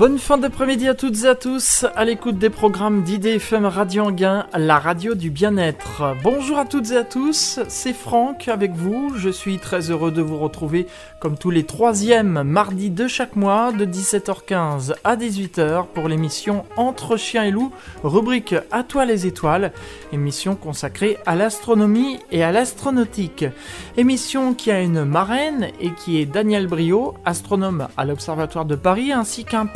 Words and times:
Bonne 0.00 0.18
fin 0.18 0.38
d'après-midi 0.38 0.88
à 0.88 0.94
toutes 0.94 1.24
et 1.24 1.28
à 1.28 1.34
tous, 1.34 1.84
à 1.94 2.06
l'écoute 2.06 2.38
des 2.38 2.48
programmes 2.48 3.02
d'IDFM 3.02 3.66
Radio 3.66 4.04
Anguin, 4.04 4.46
la 4.56 4.78
radio 4.78 5.14
du 5.14 5.28
bien-être. 5.28 6.16
Bonjour 6.22 6.56
à 6.56 6.64
toutes 6.64 6.92
et 6.92 6.96
à 6.96 7.04
tous, 7.04 7.60
c'est 7.68 7.92
Franck 7.92 8.48
avec 8.48 8.72
vous. 8.72 9.12
Je 9.18 9.28
suis 9.28 9.58
très 9.58 9.90
heureux 9.90 10.10
de 10.10 10.22
vous 10.22 10.38
retrouver 10.38 10.86
comme 11.20 11.36
tous 11.36 11.50
les 11.50 11.64
troisièmes 11.64 12.42
mardis 12.44 12.88
de 12.88 13.08
chaque 13.08 13.36
mois, 13.36 13.72
de 13.72 13.84
17h15 13.84 14.94
à 15.04 15.16
18h 15.16 15.88
pour 15.88 16.08
l'émission 16.08 16.64
Entre 16.78 17.18
chiens 17.18 17.44
et 17.44 17.50
loups, 17.50 17.70
rubrique 18.02 18.54
À 18.70 18.84
toi 18.84 19.04
les 19.04 19.26
étoiles, 19.26 19.70
émission 20.14 20.56
consacrée 20.56 21.18
à 21.26 21.36
l'astronomie 21.36 22.20
et 22.32 22.42
à 22.42 22.52
l'astronautique. 22.52 23.44
Émission 23.98 24.54
qui 24.54 24.70
a 24.70 24.80
une 24.80 25.04
marraine 25.04 25.68
et 25.78 25.92
qui 25.92 26.18
est 26.22 26.24
Daniel 26.24 26.68
Brio, 26.68 27.12
astronome 27.26 27.88
à 27.98 28.06
l'Observatoire 28.06 28.64
de 28.64 28.76
Paris, 28.76 29.12
ainsi 29.12 29.44
qu'un 29.44 29.66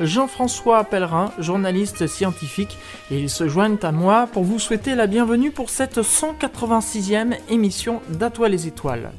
Jean-François 0.00 0.84
Pellerin, 0.84 1.32
journaliste 1.38 2.06
scientifique, 2.06 2.78
et 3.10 3.18
ils 3.18 3.30
se 3.30 3.48
joignent 3.48 3.78
à 3.82 3.92
moi 3.92 4.28
pour 4.32 4.44
vous 4.44 4.58
souhaiter 4.58 4.94
la 4.94 5.06
bienvenue 5.06 5.50
pour 5.50 5.70
cette 5.70 5.98
186e 5.98 7.36
émission 7.48 8.00
d'Atoile 8.08 8.52
les 8.52 8.66
étoiles. 8.66 9.10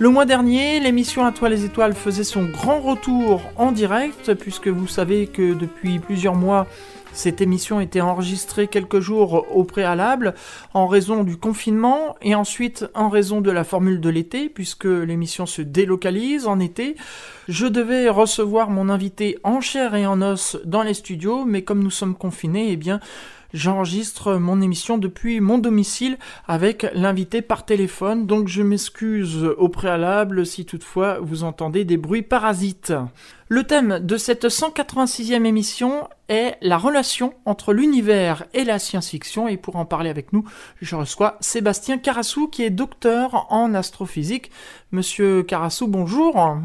Le 0.00 0.08
mois 0.08 0.24
dernier, 0.24 0.80
l'émission 0.80 1.24
À 1.24 1.30
toi 1.30 1.48
les 1.48 1.64
étoiles 1.64 1.94
faisait 1.94 2.24
son 2.24 2.44
grand 2.44 2.80
retour 2.80 3.42
en 3.56 3.70
direct, 3.70 4.34
puisque 4.34 4.66
vous 4.66 4.88
savez 4.88 5.28
que 5.28 5.54
depuis 5.54 6.00
plusieurs 6.00 6.34
mois, 6.34 6.66
cette 7.14 7.40
émission 7.40 7.80
était 7.80 8.00
enregistrée 8.00 8.66
quelques 8.66 8.98
jours 9.00 9.46
au 9.54 9.64
préalable 9.64 10.34
en 10.74 10.86
raison 10.86 11.22
du 11.22 11.36
confinement 11.36 12.16
et 12.22 12.34
ensuite 12.34 12.86
en 12.94 13.08
raison 13.08 13.40
de 13.40 13.50
la 13.50 13.64
formule 13.64 14.00
de 14.00 14.08
l'été 14.08 14.48
puisque 14.48 14.84
l'émission 14.84 15.46
se 15.46 15.62
délocalise 15.62 16.46
en 16.46 16.58
été. 16.58 16.96
Je 17.48 17.66
devais 17.66 18.08
recevoir 18.08 18.68
mon 18.68 18.88
invité 18.88 19.38
en 19.44 19.60
chair 19.60 19.94
et 19.94 20.06
en 20.06 20.20
os 20.22 20.58
dans 20.64 20.82
les 20.82 20.94
studios 20.94 21.44
mais 21.44 21.62
comme 21.62 21.82
nous 21.82 21.90
sommes 21.90 22.16
confinés, 22.16 22.72
eh 22.72 22.76
bien 22.76 23.00
J'enregistre 23.54 24.34
mon 24.34 24.60
émission 24.60 24.98
depuis 24.98 25.38
mon 25.38 25.58
domicile 25.58 26.18
avec 26.48 26.88
l'invité 26.92 27.40
par 27.40 27.64
téléphone, 27.64 28.26
donc 28.26 28.48
je 28.48 28.64
m'excuse 28.64 29.44
au 29.44 29.68
préalable 29.68 30.44
si 30.44 30.66
toutefois 30.66 31.20
vous 31.20 31.44
entendez 31.44 31.84
des 31.84 31.96
bruits 31.96 32.22
parasites. 32.22 32.92
Le 33.46 33.62
thème 33.62 34.00
de 34.00 34.16
cette 34.16 34.46
186e 34.46 35.44
émission 35.44 36.08
est 36.28 36.56
la 36.62 36.76
relation 36.76 37.32
entre 37.44 37.72
l'univers 37.72 38.44
et 38.54 38.64
la 38.64 38.80
science-fiction 38.80 39.46
et 39.46 39.56
pour 39.56 39.76
en 39.76 39.84
parler 39.84 40.10
avec 40.10 40.32
nous, 40.32 40.42
je 40.82 40.96
reçois 40.96 41.36
Sébastien 41.38 41.98
Carassou 41.98 42.48
qui 42.48 42.64
est 42.64 42.70
docteur 42.70 43.46
en 43.52 43.72
astrophysique. 43.72 44.50
Monsieur 44.90 45.44
Carassou, 45.44 45.86
bonjour. 45.86 46.58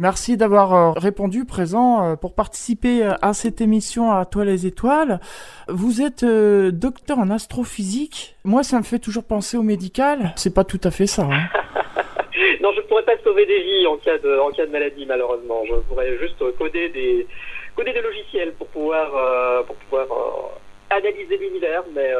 Merci 0.00 0.38
d'avoir 0.38 0.74
euh, 0.74 0.92
répondu 0.98 1.44
présent 1.44 2.02
euh, 2.02 2.16
pour 2.16 2.34
participer 2.34 3.04
euh, 3.04 3.12
à 3.20 3.34
cette 3.34 3.60
émission 3.60 4.10
à 4.10 4.24
Toi 4.24 4.46
les 4.46 4.66
étoiles. 4.66 5.20
Vous 5.68 6.00
êtes 6.00 6.24
docteur 6.24 7.18
en 7.18 7.28
astrophysique. 7.28 8.34
Moi, 8.44 8.62
ça 8.62 8.78
me 8.78 8.82
fait 8.82 8.98
toujours 8.98 9.24
penser 9.24 9.58
au 9.58 9.62
médical. 9.62 10.32
C'est 10.36 10.54
pas 10.54 10.64
tout 10.64 10.80
à 10.84 10.90
fait 10.90 11.06
ça. 11.06 11.24
Hein. 11.24 11.48
non, 12.62 12.72
je 12.72 12.80
ne 12.80 12.86
pourrais 12.86 13.02
pas 13.02 13.18
sauver 13.22 13.44
des 13.44 13.62
vies 13.62 13.86
en 13.86 13.98
cas 13.98 14.16
de, 14.16 14.38
en 14.38 14.50
cas 14.52 14.64
de 14.64 14.72
maladie, 14.72 15.04
malheureusement. 15.04 15.64
Je 15.68 15.74
pourrais 15.86 16.16
juste 16.16 16.42
coder 16.56 16.88
des, 16.88 17.26
coder 17.76 17.92
des 17.92 18.00
logiciels 18.00 18.54
pour 18.54 18.68
pouvoir, 18.68 19.66
pour 19.66 19.76
pouvoir 19.76 20.06
analyser 20.88 21.36
l'univers, 21.36 21.82
mais 21.94 22.10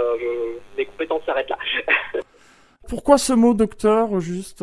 mes 0.77 0.85
compétences 0.85 1.23
s'arrêtent 1.25 1.49
là. 1.49 1.59
Pourquoi 2.91 3.17
ce 3.17 3.33
mot 3.33 3.55
docteur, 3.55 4.21
juste? 4.21 4.63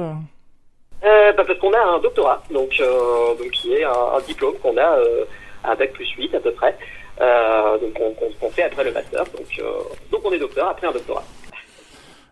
Euh, 1.04 1.32
bah 1.34 1.44
Parce 1.46 1.60
qu'on 1.60 1.74
a 1.74 1.80
un 1.80 2.00
doctorat, 2.00 2.42
donc, 2.52 2.80
euh, 2.80 3.36
donc 3.36 3.52
qui 3.52 3.74
est 3.74 3.84
un, 3.84 4.20
diplôme 4.26 4.56
qu'on 4.60 4.78
a 4.78 4.98
euh, 5.00 5.26
à 5.64 5.76
Bac 5.76 5.92
plus 5.94 6.10
8 6.18 6.36
à 6.36 6.40
peu 6.40 6.52
près, 6.52 6.76
euh, 7.22 7.78
donc 7.78 8.00
on, 8.42 8.50
fait 8.50 8.64
après 8.64 8.84
le 8.84 8.92
master, 8.92 9.24
donc, 9.26 9.62
donc 10.12 10.22
on 10.24 10.32
est 10.32 10.40
docteur 10.40 10.70
après 10.70 10.88
un 10.88 10.92
doctorat. 10.92 11.24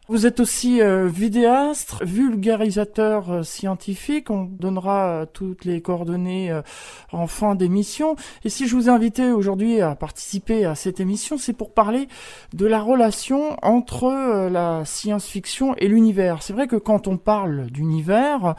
Vous 0.07 0.27
êtes 0.27 0.39
aussi 0.39 0.83
euh, 0.83 1.07
vidéaste, 1.07 1.95
vulgarisateur 2.03 3.31
euh, 3.31 3.41
scientifique. 3.41 4.29
On 4.29 4.43
donnera 4.43 5.07
euh, 5.07 5.25
toutes 5.25 5.65
les 5.65 5.81
coordonnées 5.81 6.61
en 7.11 7.25
fin 7.25 7.55
d'émission. 7.55 8.15
Et 8.43 8.49
si 8.49 8.67
je 8.67 8.75
vous 8.75 8.87
ai 8.87 8.91
invité 8.91 9.31
aujourd'hui 9.31 9.81
à 9.81 9.95
participer 9.95 10.63
à 10.63 10.75
cette 10.75 10.99
émission, 10.99 11.39
c'est 11.39 11.53
pour 11.53 11.73
parler 11.73 12.07
de 12.53 12.67
la 12.67 12.81
relation 12.81 13.57
entre 13.63 14.49
la 14.51 14.85
science-fiction 14.85 15.73
et 15.77 15.87
l'univers. 15.87 16.43
C'est 16.43 16.53
vrai 16.53 16.67
que 16.67 16.75
quand 16.75 17.07
on 17.07 17.17
parle 17.17 17.71
d'univers, 17.71 18.53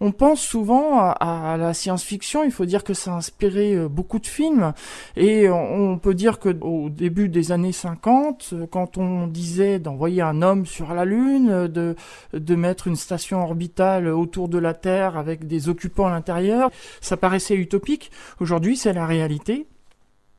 on 0.00 0.12
pense 0.12 0.42
souvent 0.42 0.98
à, 0.98 1.56
la 1.58 1.72
science-fiction. 1.72 2.44
Il 2.44 2.52
faut 2.52 2.66
dire 2.66 2.84
que 2.84 2.92
ça 2.92 3.12
a 3.12 3.16
inspiré 3.16 3.88
beaucoup 3.88 4.18
de 4.18 4.26
films. 4.26 4.74
Et 5.16 5.48
on 5.48 5.98
peut 5.98 6.14
dire 6.14 6.38
que 6.38 6.54
au 6.60 6.90
début 6.90 7.28
des 7.28 7.52
années 7.52 7.72
50, 7.72 8.54
quand 8.70 8.98
on 8.98 9.26
disait 9.26 9.78
d'envoyer 9.78 10.20
un 10.22 10.42
homme 10.42 10.66
sur 10.66 10.89
la 10.94 11.04
Lune, 11.04 11.68
de, 11.68 11.94
de 12.32 12.54
mettre 12.54 12.86
une 12.86 12.96
station 12.96 13.42
orbitale 13.42 14.08
autour 14.08 14.48
de 14.48 14.58
la 14.58 14.74
Terre 14.74 15.16
avec 15.16 15.46
des 15.46 15.68
occupants 15.68 16.06
à 16.06 16.10
l'intérieur. 16.10 16.70
Ça 17.00 17.16
paraissait 17.16 17.54
utopique. 17.54 18.10
Aujourd'hui, 18.40 18.76
c'est 18.76 18.92
la 18.92 19.06
réalité. 19.06 19.66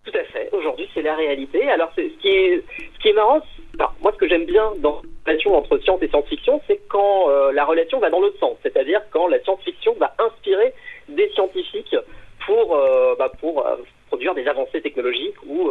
Tout 0.05 0.17
à 0.17 0.23
fait. 0.23 0.49
Aujourd'hui, 0.51 0.87
c'est 0.93 1.01
la 1.01 1.15
réalité. 1.15 1.69
Alors, 1.69 1.91
ce 1.95 2.01
qui 2.01 2.27
est, 2.27 2.63
ce 2.95 2.99
qui 3.01 3.09
est 3.09 3.13
marrant, 3.13 3.41
moi, 4.01 4.11
ce 4.11 4.17
que 4.17 4.27
j'aime 4.27 4.45
bien 4.45 4.71
dans 4.79 5.01
la 5.25 5.33
relation 5.33 5.55
entre 5.55 5.77
science 5.79 6.01
et 6.01 6.07
science-fiction, 6.07 6.61
c'est 6.67 6.81
quand 6.87 7.29
euh, 7.29 7.51
la 7.51 7.65
relation 7.65 7.99
va 7.99 8.09
dans 8.09 8.19
l'autre 8.19 8.39
sens. 8.39 8.57
C'est-à-dire 8.63 9.01
quand 9.11 9.27
la 9.27 9.39
science-fiction 9.43 9.95
va 9.99 10.13
inspirer 10.19 10.73
des 11.09 11.29
scientifiques 11.29 11.95
pour, 12.45 12.75
euh, 12.75 13.15
bah, 13.17 13.31
pour 13.39 13.65
euh, 13.65 13.75
produire 14.07 14.33
des 14.33 14.47
avancées 14.47 14.81
technologiques 14.81 15.41
ou, 15.45 15.69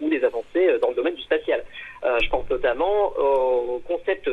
ou 0.00 0.08
des 0.08 0.22
avancées 0.22 0.78
dans 0.80 0.90
le 0.90 0.94
domaine 0.94 1.14
du 1.14 1.22
spatial. 1.22 1.64
Euh, 2.02 2.18
je 2.22 2.30
pense 2.30 2.48
notamment 2.48 3.12
au 3.18 3.78
concept 3.86 4.28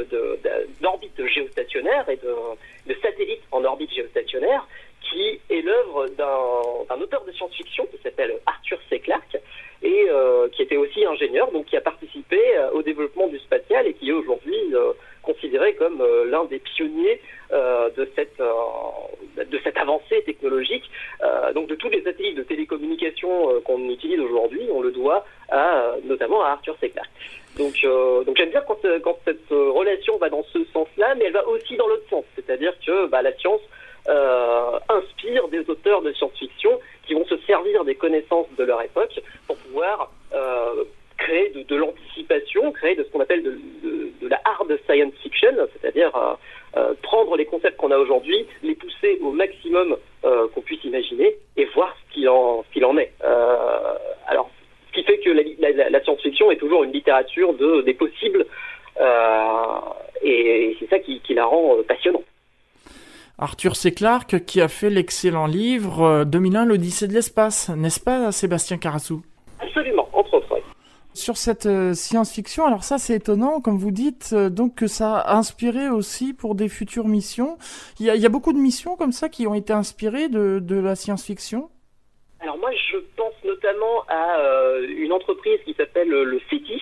d'orbite 0.81 1.27
géostationnaire 1.27 2.07
et 2.09 2.17
de, 2.17 2.95
satellite 3.01 3.41
en 3.51 3.63
orbite 3.65 3.93
géostationnaire, 3.93 4.65
qui 5.01 5.39
est 5.49 5.61
l'œuvre 5.61 6.07
d'un 6.17 7.01
auteur 7.01 7.23
de 7.25 7.31
science-fiction 7.31 7.85
qui 7.87 7.97
s'appelle 8.01 8.39
Arthur 8.45 8.79
C. 8.89 8.99
Clarke 8.99 9.37
et 9.83 10.05
euh, 10.09 10.47
qui 10.49 10.63
était 10.63 10.77
aussi 10.77 11.05
ingénieur, 11.05 11.51
donc 11.51 11.65
qui 11.65 11.77
a 11.77 11.81
participé 11.81 12.39
euh, 12.55 12.71
au 12.71 12.81
développement 12.81 13.27
du 13.27 13.37
spatial 13.39 13.85
et 13.85 13.93
qui 13.93 14.09
est 14.09 14.13
aujourd'hui 14.13 14.55
considéré 15.27 15.75
comme 15.75 16.01
l'un 16.25 16.45
des 16.45 16.59
pionniers 16.59 17.21
de 17.51 18.09
cette 18.15 18.39
de 18.39 19.59
cette 19.63 19.77
avancée 19.77 20.23
technologique. 20.25 20.89
donc 21.53 21.67
de 21.67 21.75
tous 21.75 21.89
les 21.89 22.01
satellites 22.01 22.37
de 22.37 22.43
télécommunication 22.43 23.61
qu'on 23.65 23.89
utilise 23.89 24.19
aujourd'hui, 24.19 24.63
on 24.71 24.81
le 24.81 24.91
doit 24.91 25.25
à, 25.49 25.95
notamment 26.05 26.43
à 26.43 26.49
Arthur 26.49 26.75
C. 26.79 26.89
Clarke. 26.89 27.09
Donc, 27.57 27.73
euh, 27.83 28.23
donc 28.23 28.37
j'aime 28.37 28.51
bien 28.51 28.61
quand, 28.61 28.83
euh, 28.85 28.99
quand 28.99 29.17
cette 29.25 29.51
euh, 29.51 29.71
relation 29.71 30.17
va 30.17 30.29
dans 30.29 30.43
ce 30.53 30.63
sens-là, 30.73 31.15
mais 31.15 31.25
elle 31.25 31.33
va 31.33 31.47
aussi 31.47 31.75
dans 31.75 31.87
l'autre 31.87 32.07
sens, 32.09 32.23
c'est-à-dire 32.35 32.73
que 32.85 33.07
bah, 33.07 33.21
la 33.21 33.35
science 33.37 33.61
euh, 34.09 34.79
inspire 34.89 35.47
des 35.49 35.67
auteurs 35.69 36.01
de 36.01 36.13
science-fiction 36.13 36.79
qui 37.05 37.13
vont 37.13 37.25
se 37.25 37.37
servir 37.39 37.83
des 37.83 37.95
connaissances 37.95 38.47
de 38.57 38.63
leur 38.63 38.81
époque 38.81 39.19
pour 39.47 39.57
pouvoir 39.57 40.01
euh, 40.01 40.05
créer 41.27 41.49
de, 41.49 41.63
de 41.63 41.75
l'anticipation, 41.75 42.71
créer 42.71 42.95
de 42.95 43.03
ce 43.03 43.09
qu'on 43.09 43.21
appelle 43.21 43.43
de, 43.43 43.59
de, 43.83 44.11
de, 44.21 44.27
la 44.27 44.39
hard 44.45 44.71
science 44.89 45.13
fiction, 45.21 45.55
c'est-à-dire 45.73 46.11
euh, 46.77 46.93
prendre 47.01 47.35
les 47.35 47.45
concepts 47.45 47.77
qu'on 47.77 47.91
a 47.91 47.97
aujourd'hui, 47.97 48.45
les 48.63 48.75
pousser 48.75 49.19
au 49.21 49.31
maximum 49.31 49.97
qu'on 50.21 50.61
puisse 50.61 50.83
imaginer 50.83 51.37
et 51.55 51.65
voir 51.73 51.95
ce 51.95 52.13
qu'il 52.13 52.27
en, 52.27 52.63
ce 52.63 52.73
qu'il 52.73 52.83
en 52.83 52.97
est. 52.97 53.13
alors 54.27 54.49
qui 54.97 55.03
fait 55.03 55.19
que 55.19 55.29
la, 55.29 56.03
science-fiction 56.03 56.49
est 56.51 56.57
toujours 56.57 56.83
une 56.83 56.91
littérature 56.91 57.53
de, 57.53 57.81
des 57.81 57.93
possibles, 57.93 58.45
euh, 58.99 59.79
et, 60.23 60.75
c'est 60.79 60.89
ça 60.89 60.99
qui, 60.99 61.21
la 61.35 61.45
rend 61.45 61.77
euh, 61.77 61.83
passionnante. 61.83 62.23
Arthur 63.37 63.75
C. 63.75 63.93
Clarke 63.93 64.43
qui 64.45 64.59
a 64.59 64.67
fait 64.67 64.89
l'excellent 64.89 65.45
livre 65.45 66.23
2001, 66.23 66.63
euh, 66.63 66.65
l'Odyssée 66.65 67.07
de 67.07 67.13
l'espace, 67.13 67.69
n'est-ce 67.69 67.99
pas 67.99 68.31
Sébastien 68.31 68.77
Carassou? 68.77 69.21
Absolument. 69.59 70.09
Sur 71.17 71.35
cette 71.35 71.67
science-fiction, 71.95 72.67
alors 72.67 72.83
ça 72.83 72.99
c'est 72.99 73.15
étonnant, 73.15 73.59
comme 73.59 73.77
vous 73.77 73.89
dites, 73.89 74.35
donc 74.35 74.75
que 74.75 74.85
ça 74.85 75.17
a 75.17 75.35
inspiré 75.35 75.89
aussi 75.89 76.31
pour 76.31 76.53
des 76.53 76.69
futures 76.69 77.07
missions. 77.07 77.57
Il 77.99 78.05
y 78.05 78.25
a, 78.25 78.29
beaucoup 78.29 78.53
de 78.53 78.59
missions 78.59 78.95
comme 78.95 79.11
ça 79.11 79.27
qui 79.27 79.47
ont 79.47 79.55
été 79.55 79.73
inspirées 79.73 80.29
de, 80.29 80.79
la 80.79 80.95
science-fiction? 80.95 81.71
Alors 82.39 82.59
moi, 82.59 82.69
je 82.71 82.97
pense 83.15 83.33
notamment 83.43 84.03
à 84.07 84.37
euh, 84.37 84.85
une 84.89 85.11
entreprise 85.11 85.59
qui 85.65 85.73
s'appelle 85.73 86.07
le 86.09 86.39
CETI, 86.51 86.79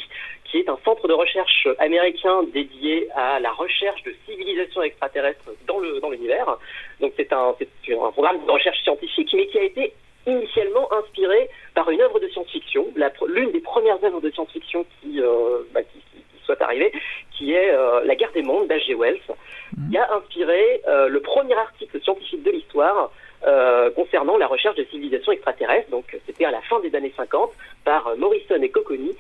qui 0.52 0.58
est 0.58 0.68
un 0.68 0.78
centre 0.84 1.08
de 1.08 1.14
recherche 1.14 1.70
américain 1.80 2.44
dédié 2.54 3.08
à 3.16 3.40
la 3.40 3.54
recherche 3.54 4.04
de 4.04 4.14
civilisations 4.26 4.84
extraterrestres 4.84 5.50
dans 5.66 6.10
l'univers. 6.10 6.58
Donc 7.00 7.14
c'est 7.16 7.32
un, 7.32 7.56
un 7.56 8.12
programme 8.12 8.46
de 8.46 8.52
recherche 8.52 8.84
scientifique, 8.84 9.34
mais 9.34 9.48
qui 9.48 9.60
a 9.60 9.64
été 9.64 9.94
initialement 10.28 10.92
inspiré 10.94 11.50
par 11.74 11.90
une 11.90 12.02
œuvre 12.02 12.20
de 12.20 12.28
science-fiction, 12.28 12.88
l'une 13.28 13.52
des 13.52 13.60
premières 13.60 14.04
œuvres 14.04 14.22
de 14.22 14.32
science-fiction 14.32 14.86
qui, 15.02 15.22
euh, 15.22 15.60
bah, 15.74 15.82
qui, 15.84 16.00
soit 16.46 16.62
arrivée, 16.62 16.92
qui 17.38 17.54
est 17.54 17.72
euh, 17.72 18.02
La 18.06 18.16
guerre 18.16 18.32
des 18.34 18.44
mondes 18.44 18.68
d'H.G. 18.68 18.94
Wells, 18.96 19.20
mmh. 19.76 19.90
qui 19.90 19.98
a 19.98 20.14
inspiré 20.14 20.82
le 21.10 21.20
premier 21.20 21.56
article 21.56 22.00
scientifique 22.02 22.44
de 22.44 22.52
l'histoire 22.52 23.12
concernant 23.96 24.38
la 24.38 24.48
recherche 24.48 24.76
de 24.76 24.84
civilisations 24.86 25.32
extraterrestres. 25.32 25.90
Donc 25.90 26.18
c'était 26.26 26.46
à 26.46 26.52
la 26.52 26.62
fin 26.62 26.80
des 26.80 26.96
années 26.96 27.14
50 27.16 27.52
par 27.84 28.16
Morrison 28.18 28.62
et 28.62 28.70
Cocconi. 28.70 29.16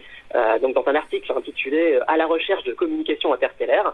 donc 0.62 0.74
dans 0.74 0.88
un 0.88 0.96
article 0.96 1.32
intitulé 1.36 2.00
À 2.08 2.18
la 2.18 2.26
recherche 2.26 2.64
de 2.64 2.74
communication 2.74 3.34
interstellaire, 3.34 3.94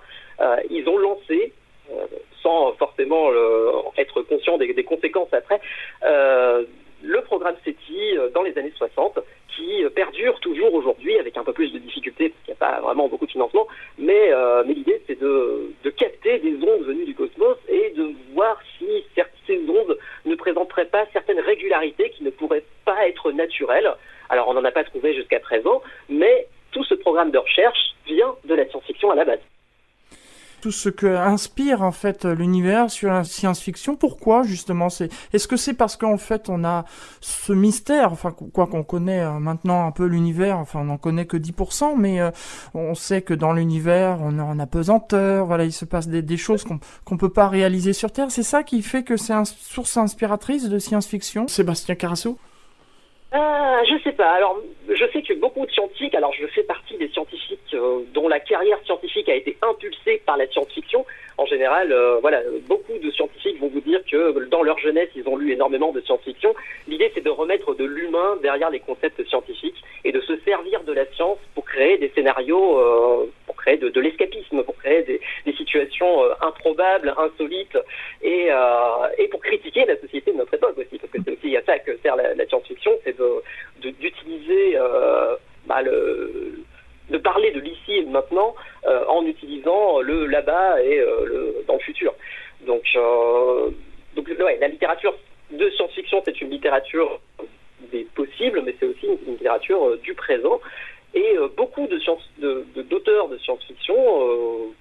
ils 0.69 0.87
ont 0.87 0.97
lancé 0.97 1.53
sans 2.41 2.73
forcément 2.73 3.29
être 3.97 4.21
conscient 4.23 4.57
des, 4.57 4.73
des 4.73 4.83
conséquences 4.83 5.33
après, 5.33 5.59
le 7.03 7.21
programme 7.21 7.55
SETI 7.63 8.15
dans 8.33 8.43
les 8.43 8.57
années 8.57 8.73
60 8.77 9.19
qui 9.55 9.83
perdure 9.93 10.39
toujours 10.39 10.73
aujourd'hui 10.73 11.17
avec 11.19 11.37
un 11.37 11.43
peu 11.43 11.53
plus 11.53 11.71
de 11.71 11.79
difficultés 11.79 12.29
parce 12.29 12.43
qu'il 12.43 12.53
n'y 12.53 12.57
a 12.57 12.65
pas 12.71 12.81
vraiment 12.81 13.07
beaucoup 13.07 13.25
de 13.25 13.31
financement. 13.31 13.67
Mais, 13.97 14.31
euh, 14.31 14.63
mais 14.65 14.73
l'idée, 14.73 15.01
c'est 15.07 15.19
de, 15.19 15.71
de, 15.83 15.89
capter 15.89 16.39
des 16.39 16.55
ondes 16.63 16.83
venues 16.83 17.05
du 17.05 17.15
cosmos 17.15 17.57
et 17.67 17.91
de 17.91 18.13
voir 18.33 18.57
si 18.77 19.03
ces 19.47 19.59
ondes 19.69 19.97
ne 20.25 20.35
présenteraient 20.35 20.85
pas 20.85 21.05
certaines 21.13 21.39
régularités 21.39 22.09
qui 22.11 22.23
ne 22.23 22.29
pourraient 22.29 22.63
pas 22.85 23.07
être 23.07 23.31
naturelles. 23.31 23.91
Alors, 24.29 24.47
on 24.47 24.53
n'en 24.53 24.63
a 24.63 24.71
pas 24.71 24.83
trouvé 24.83 25.13
jusqu'à 25.13 25.39
présent, 25.39 25.81
mais 26.09 26.47
tout 26.71 26.83
ce 26.83 26.95
programme 26.95 27.31
de 27.31 27.37
recherche 27.37 27.95
vient 28.05 28.35
de 28.45 28.55
la 28.55 28.67
science-fiction 28.67 29.11
à 29.11 29.15
la 29.15 29.25
base 29.25 29.39
tout 30.61 30.71
ce 30.71 30.89
que 30.89 31.07
inspire 31.07 31.81
en 31.81 31.91
fait 31.91 32.25
l'univers 32.25 32.89
sur 32.89 33.09
la 33.09 33.23
science-fiction. 33.23 33.95
Pourquoi 33.95 34.43
justement 34.43 34.89
C'est 34.89 35.09
est-ce 35.33 35.47
que 35.47 35.57
c'est 35.57 35.73
parce 35.73 35.97
qu'en 35.97 36.17
fait 36.17 36.49
on 36.49 36.63
a 36.63 36.85
ce 37.19 37.51
mystère, 37.51 38.11
enfin 38.13 38.31
quoi 38.31 38.67
qu'on 38.67 38.83
connaît 38.83 39.21
euh, 39.21 39.39
maintenant 39.39 39.85
un 39.85 39.91
peu 39.91 40.05
l'univers, 40.05 40.57
enfin 40.57 40.81
on 40.81 40.85
n'en 40.85 40.97
connaît 40.97 41.25
que 41.25 41.37
10%, 41.37 41.95
mais 41.97 42.21
euh, 42.21 42.31
on 42.73 42.95
sait 42.95 43.21
que 43.21 43.33
dans 43.33 43.53
l'univers 43.53 44.19
on 44.21 44.37
est 44.37 44.41
en 44.41 44.59
apesanteur, 44.59 45.45
voilà 45.47 45.65
il 45.65 45.73
se 45.73 45.85
passe 45.85 46.07
des, 46.07 46.37
choses 46.37 46.63
qu'on 46.63 46.79
qu'on 47.03 47.17
peut 47.17 47.29
pas 47.29 47.49
réaliser 47.49 47.93
sur 47.93 48.11
Terre. 48.11 48.31
C'est 48.31 48.43
ça 48.43 48.63
qui 48.63 48.81
fait 48.81 49.03
que 49.03 49.17
c'est 49.17 49.33
une 49.33 49.45
source 49.45 49.97
inspiratrice 49.97 50.69
de 50.69 50.79
science-fiction? 50.79 51.47
Sébastien 51.47 51.95
Carasso 51.95 52.37
euh, 53.33 53.37
je 53.85 54.03
sais 54.03 54.11
pas. 54.11 54.31
Alors, 54.31 54.59
je 54.89 55.05
sais 55.13 55.21
que 55.21 55.33
beaucoup 55.33 55.65
de 55.65 55.71
scientifiques, 55.71 56.15
alors 56.15 56.33
je 56.33 56.45
fais 56.47 56.63
partie 56.63 56.97
des 56.97 57.07
scientifiques 57.09 57.59
euh, 57.73 58.01
dont 58.13 58.27
la 58.27 58.41
carrière 58.41 58.77
scientifique 58.83 59.29
a 59.29 59.35
été 59.35 59.57
impulsée 59.61 60.21
par 60.25 60.35
la 60.35 60.47
science-fiction. 60.47 61.05
En 61.37 61.45
général, 61.45 61.93
euh, 61.93 62.19
voilà, 62.19 62.41
beaucoup 62.67 62.97
de 63.01 63.09
scientifiques 63.11 63.57
vont 63.61 63.69
vous 63.69 63.79
dire 63.79 64.01
que 64.09 64.45
dans 64.49 64.63
leur 64.63 64.77
jeunesse, 64.79 65.09
ils 65.15 65.27
ont 65.29 65.37
lu 65.37 65.53
énormément 65.53 65.93
de 65.93 66.01
science-fiction. 66.01 66.53
L'idée, 66.89 67.09
c'est 67.15 67.23
de 67.23 67.29
remettre 67.29 67.73
de 67.73 67.85
l'humain 67.85 68.37
derrière 68.41 68.69
les 68.69 68.81
concepts 68.81 69.25
scientifiques 69.25 69.81
et 70.03 70.11
de 70.11 70.19
se 70.19 70.37
servir 70.39 70.83
de 70.83 70.91
la 70.91 71.05
science 71.13 71.37
pour 71.55 71.63
créer 71.63 71.97
des 71.97 72.09
scénarios, 72.09 72.79
euh, 72.79 73.31
pour 73.45 73.55
créer 73.55 73.77
de, 73.77 73.99
l'escapisme, 74.01 74.61
pour 74.63 74.75
créer 74.75 75.03
des, 75.03 75.21
situations 75.57 76.23
improbables, 76.41 77.13
insolites, 77.17 77.77
et, 78.23 78.47
et 79.17 79.27
pour 79.27 79.41
critiquer 79.41 79.85
la 79.85 79.95
société 79.99 80.31
de 80.31 80.37
notre 80.37 80.53
époque 80.53 80.75
aussi, 80.77 80.97
parce 80.97 81.11
que 81.11 81.19
c'est 81.23 81.31
aussi 81.31 81.55
à 81.55 81.61
ça 81.63 81.77
que 81.77 81.95
sert 81.97 82.15
la, 82.15 82.33
la 82.33 82.45
science-fiction, 82.47 82.91
c'est 83.03 83.20
d'utiliser 83.81 84.77
euh, 84.77 85.35
bah, 85.65 85.81
le, 85.81 86.63
de 87.09 87.17
parler 87.17 87.51
de 87.51 87.59
l'ici 87.59 87.93
et 87.93 88.03
de 88.03 88.09
maintenant 88.09 88.55
euh, 88.85 89.03
en 89.07 89.25
utilisant 89.25 90.01
le 90.01 90.25
là-bas 90.25 90.81
et 90.83 90.99
euh, 90.99 91.63
dans 91.67 91.73
le 91.73 91.79
futur. 91.79 92.13
Donc, 92.65 92.83
donc 94.15 94.27
ouais, 94.27 94.57
la 94.59 94.67
littérature 94.67 95.15
de 95.51 95.69
science-fiction, 95.71 96.21
c'est 96.25 96.39
une 96.41 96.51
littérature 96.51 97.19
des 97.91 98.07
possibles, 98.15 98.61
mais 98.63 98.75
c'est 98.79 98.85
aussi 98.85 99.07
une, 99.07 99.33
littérature 99.33 99.97
du 99.97 100.13
présent. 100.13 100.61
Et 101.13 101.35
beaucoup 101.57 101.87
de 101.87 101.99
science, 101.99 102.21
d'auteurs 102.37 103.27
de 103.29 103.37
science-fiction 103.39 104.73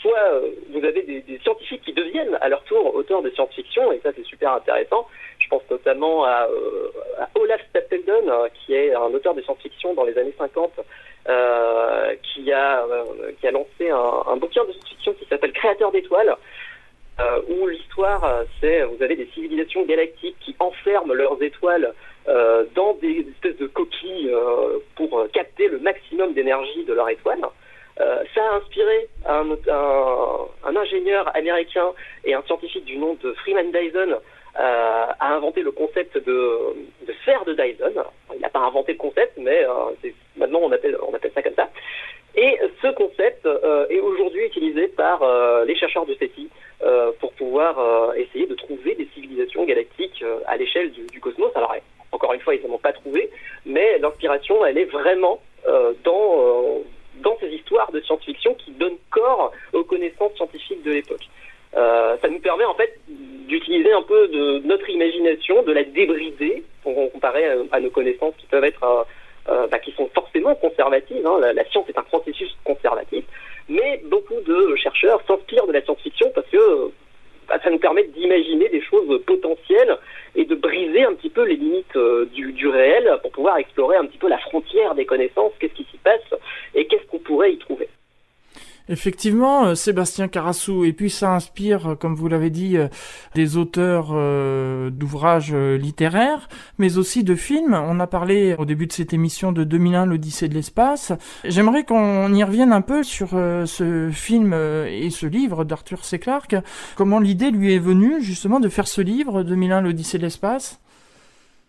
soit 0.00 0.18
euh, 0.32 0.50
vous 0.70 0.84
avez 0.84 1.02
des, 1.02 1.38
scientifiques 1.42 1.82
qui 1.82 1.92
deviennent 1.92 2.36
à 2.40 2.48
leur 2.48 2.62
tour 2.64 2.94
auteurs 2.94 3.22
de 3.22 3.30
science-fiction, 3.30 3.92
et 3.92 4.00
ça 4.02 4.10
c'est 4.14 4.24
super 4.24 4.52
intéressant. 4.52 5.06
Je 5.38 5.48
pense 5.48 5.62
notamment 5.70 6.24
à, 6.24 6.48
euh, 6.50 6.90
Olaf 7.34 7.60
Stapledon, 7.70 8.28
euh, 8.28 8.48
qui 8.54 8.74
est 8.74 8.94
un 8.94 9.12
auteur 9.12 9.34
de 9.34 9.42
science-fiction 9.42 9.94
dans 9.94 10.04
les 10.04 10.16
années 10.18 10.34
50, 10.38 10.72
qui, 12.22 12.52
a, 12.52 12.86
qui 13.40 13.46
a 13.48 13.50
lancé 13.50 13.90
un, 13.90 14.36
bouquin 14.36 14.64
de 14.64 14.72
science-fiction 14.72 15.14
qui 15.14 15.26
s'appelle 15.26 15.52
Créateur 15.52 15.90
d'étoiles, 15.90 16.36
où 17.48 17.66
l'histoire, 17.66 18.44
c'est 18.60 18.84
vous 18.84 19.02
avez 19.02 19.16
des 19.16 19.26
civilisations 19.34 19.84
galactiques 19.86 20.36
qui 20.40 20.54
enferment 20.60 21.14
leurs 21.14 21.42
étoiles 21.42 21.92
dans 22.26 22.94
des 23.02 23.26
espèces 23.28 23.56
de 23.56 23.66
coquilles 23.66 24.32
pour 24.94 25.26
capter 25.32 25.66
le 25.66 25.80
maximum 25.80 26.32
d'énergie 26.32 26.84
de 26.84 26.92
leur 26.92 27.08
étoile. 27.08 27.40
Américain 31.34 31.92
et 32.24 32.34
un 32.34 32.42
scientifique 32.42 32.84
du 32.84 32.96
nom 32.96 33.16
de 33.22 33.32
Freeman 33.34 33.70
Dyson 33.72 34.18
euh, 34.58 35.06
à 35.20 35.34
inventer 35.34 35.60
le 35.60 35.70
concept 35.70 36.16
de, 36.16 36.76
de 37.06 37.12
sphère 37.20 37.44
de 37.44 37.52
Dyson. 37.52 37.92
Il 38.34 38.40
n'a 38.40 38.48
pas 38.48 38.60
inventé 38.60 38.92
le 38.92 38.98
concept, 38.98 39.34
mais 39.36 39.62
euh, 39.64 40.08
maintenant 40.34 40.60
on 40.62 40.72
appelle, 40.72 40.96
ça 41.34 41.42
comme 41.42 41.54
ça. 41.54 41.68
Et 42.34 42.58
ce 42.80 42.88
concept 42.88 43.44
euh, 43.44 43.86
est 43.90 44.00
aujourd'hui 44.00 44.46
utilisé 44.46 44.88
par 44.88 45.20
les 45.66 45.76
chercheurs 45.76 46.06
du 46.06 46.14
SETI 46.14 46.48
pour 47.20 47.32
pouvoir 47.34 48.14
essayer 48.16 48.46
de 48.46 48.54
trouver 48.54 48.94
des 48.94 49.06
civilisations 49.12 49.64
galactiques 49.64 50.24
à 50.46 50.56
l'échelle 50.56 50.90
du, 50.92 51.04
du, 51.06 51.20
cosmos. 51.20 51.50
Alors, 51.54 51.74
encore 52.12 52.32
une 52.32 52.40
fois, 52.40 52.54
ils 52.54 52.62
ne 52.62 52.68
l'ont 52.68 52.78
pas 52.78 52.92
trouvé, 52.92 53.28
mais 53.66 53.98
l'inspiration, 53.98 54.64
elle 54.64 54.78
est 54.78 54.84
vraiment 54.84 55.40
dans 56.04 56.82
dans 57.22 57.36
ces 57.40 57.48
histoires 57.48 57.92
de 57.92 58.00
science-fiction 58.00 58.54
qui 58.54 58.70
donnent 58.72 58.98
corps 59.10 59.52
aux 59.72 59.84
connaissances 59.84 60.34
scientifiques 60.34 60.82
de 60.82 60.92
l'époque. 60.92 61.26
Euh, 61.76 62.16
ça 62.22 62.28
nous 62.28 62.38
permet 62.38 62.64
en 62.64 62.74
fait 62.74 62.98
d'utiliser 63.08 63.92
un 63.92 64.02
peu 64.02 64.28
de 64.28 64.58
notre 64.66 64.88
imagination, 64.88 65.62
de 65.62 65.72
la 65.72 65.84
débrider 65.84 66.64
pour 66.82 66.94
comparer 67.12 67.44
à, 67.70 67.80
nos 67.80 67.90
connaissances 67.90 68.34
qui 68.38 68.46
peuvent 68.46 68.64
être, 68.64 68.82
euh, 68.82 69.02
euh, 69.50 69.66
bah, 69.66 69.78
qui 69.78 69.92
sont 69.92 70.08
forcément 70.14 70.54
conservatives. 70.54 71.26
Hein. 71.26 71.52
La, 71.54 71.64
science 71.66 71.88
est 71.88 71.98
un 71.98 72.02
processus 72.02 72.56
conservatif, 72.64 73.24
mais 73.68 74.00
beaucoup 74.06 74.40
de 74.46 74.74
chercheurs 74.76 75.20
s'inspirent 75.26 75.66
de 75.66 75.72
la 75.72 75.82
science-fiction 75.82 76.30
parce 76.34 76.46
que 76.48 76.90
bah, 77.48 77.58
ça 77.62 77.70
nous 77.70 77.78
permet 77.78 78.04
d'imaginer 78.04 78.68
des 78.70 78.80
choses 78.80 79.22
potentielles 79.26 79.98
et 80.34 80.44
de 80.46 80.54
briser 80.54 81.04
un 81.04 81.12
petit 81.12 81.30
peu 81.30 81.44
les 81.44 81.56
limites 81.56 81.98
du, 82.32 82.52
du, 82.52 82.68
réel 82.68 83.15
pour 83.26 83.32
pouvoir 83.32 83.56
explorer 83.56 83.96
un 83.96 84.06
petit 84.06 84.18
peu 84.18 84.28
la 84.28 84.38
frontière 84.38 84.94
des 84.94 85.04
connaissances, 85.04 85.52
qu'est-ce 85.58 85.74
qui 85.74 85.86
s'y 85.90 85.98
passe 85.98 86.20
et 86.74 86.86
qu'est-ce 86.86 87.06
qu'on 87.06 87.18
pourrait 87.18 87.52
y 87.52 87.58
trouver. 87.58 87.88
Effectivement, 88.88 89.66
euh, 89.66 89.74
Sébastien 89.74 90.28
Carassou, 90.28 90.84
et 90.84 90.92
puis 90.92 91.10
ça 91.10 91.34
inspire, 91.34 91.88
euh, 91.88 91.94
comme 91.96 92.14
vous 92.14 92.28
l'avez 92.28 92.50
dit, 92.50 92.76
euh, 92.76 92.86
des 93.34 93.56
auteurs 93.56 94.14
d'ouvrages 94.92 95.52
littéraires, 95.52 96.48
mais 96.78 96.98
aussi 96.98 97.24
de 97.24 97.34
films. 97.34 97.74
On 97.74 97.98
a 97.98 98.06
parlé 98.06 98.54
au 98.58 98.64
début 98.64 98.86
de 98.86 98.92
cette 98.92 99.12
émission 99.12 99.50
de 99.50 99.64
2001, 99.64 100.06
l'Odyssée 100.06 100.46
de 100.46 100.54
l'espace. 100.54 101.12
J'aimerais 101.42 101.82
qu'on 101.82 102.32
y 102.32 102.44
revienne 102.44 102.72
un 102.72 102.80
peu 102.80 103.02
sur 103.02 103.30
ce 103.30 104.10
film 104.12 104.54
et 104.54 105.10
ce 105.10 105.26
livre 105.26 105.64
d'Arthur 105.64 106.04
C. 106.04 106.20
Clarke. 106.20 106.54
Comment 106.94 107.18
l'idée 107.18 107.50
lui 107.50 107.74
est 107.74 107.80
venue 107.80 108.22
justement 108.22 108.60
de 108.60 108.68
faire 108.68 108.86
ce 108.86 109.00
livre, 109.00 109.42
2001, 109.42 109.80
l'Odyssée 109.80 110.18
de 110.18 110.22
l'espace? 110.22 110.80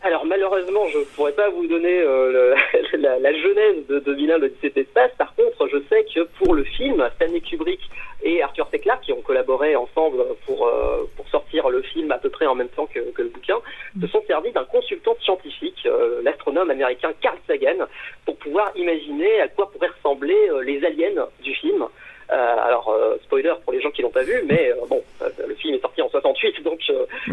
Alors 0.02 0.26
malheureusement, 0.26 0.88
je 0.88 1.00
ne 1.00 1.04
pourrais 1.04 1.34
pas 1.34 1.50
vous 1.50 1.68
donner 1.68 2.00
euh, 2.00 2.56
la, 2.94 3.34
genèse 3.34 3.88
de 3.88 4.00
2001 4.00 4.40
de 4.40 4.54
cet 4.62 4.78
espace. 4.78 5.12
Par 5.18 5.34
contre, 5.36 5.68
je 5.68 5.78
sais 5.90 6.06
que 6.14 6.22
pour 6.38 6.54
le 6.54 6.64
film, 6.64 7.04
Stanley 7.16 7.42
Kubrick 7.42 7.80
et 8.24 8.42
Arthur 8.42 8.68
C. 8.72 8.82
Qui 9.02 9.12
ont 9.12 9.22
collaboré 9.22 9.76
ensemble 9.76 10.24
pour, 10.46 10.68
euh, 10.68 11.04
pour 11.16 11.28
sortir 11.30 11.70
le 11.70 11.82
film 11.82 12.12
à 12.12 12.18
peu 12.20 12.30
près 12.30 12.46
en 12.46 12.56
même 12.56 12.70
temps 12.70 12.86
que, 12.86 13.00
que 13.12 13.22
le 13.22 13.30
bouquin, 13.30 13.58
se 14.00 14.08
sont 14.08 14.24
servis 14.28 14.52
d'un 14.52 14.64
consultant 14.66 15.16
scientifique, 15.22 15.86
euh, 15.86 16.22
l'astronome 16.24 16.70
américain 16.70 17.12
Carl 17.20 17.38
Sagan, 17.48 17.86
pour 18.26 18.38
pouvoir 18.38 18.72
imaginer 18.76 19.42
à 19.42 19.48
quoi 19.48 19.70
pourraient 19.72 19.88
ressembler 19.88 20.38
les 20.64 20.86
aliens 20.86 21.28
du 21.44 21.54
film. 21.56 21.86
Alors, 22.30 22.94
spoiler 23.24 23.54
pour 23.64 23.74
les 23.74 23.82
gens 23.82 23.92
qui 23.92 24.02
l'ont 24.02 24.10
pas 24.10 24.24
vu, 24.24 24.44
mais 24.46 24.72
bon, 24.90 25.02
le 25.48 25.56
film 25.56 25.76
est 25.76 25.80
sorti 25.80 26.02
en 26.02 26.10
68, 26.10 26.62
donc 26.64 26.82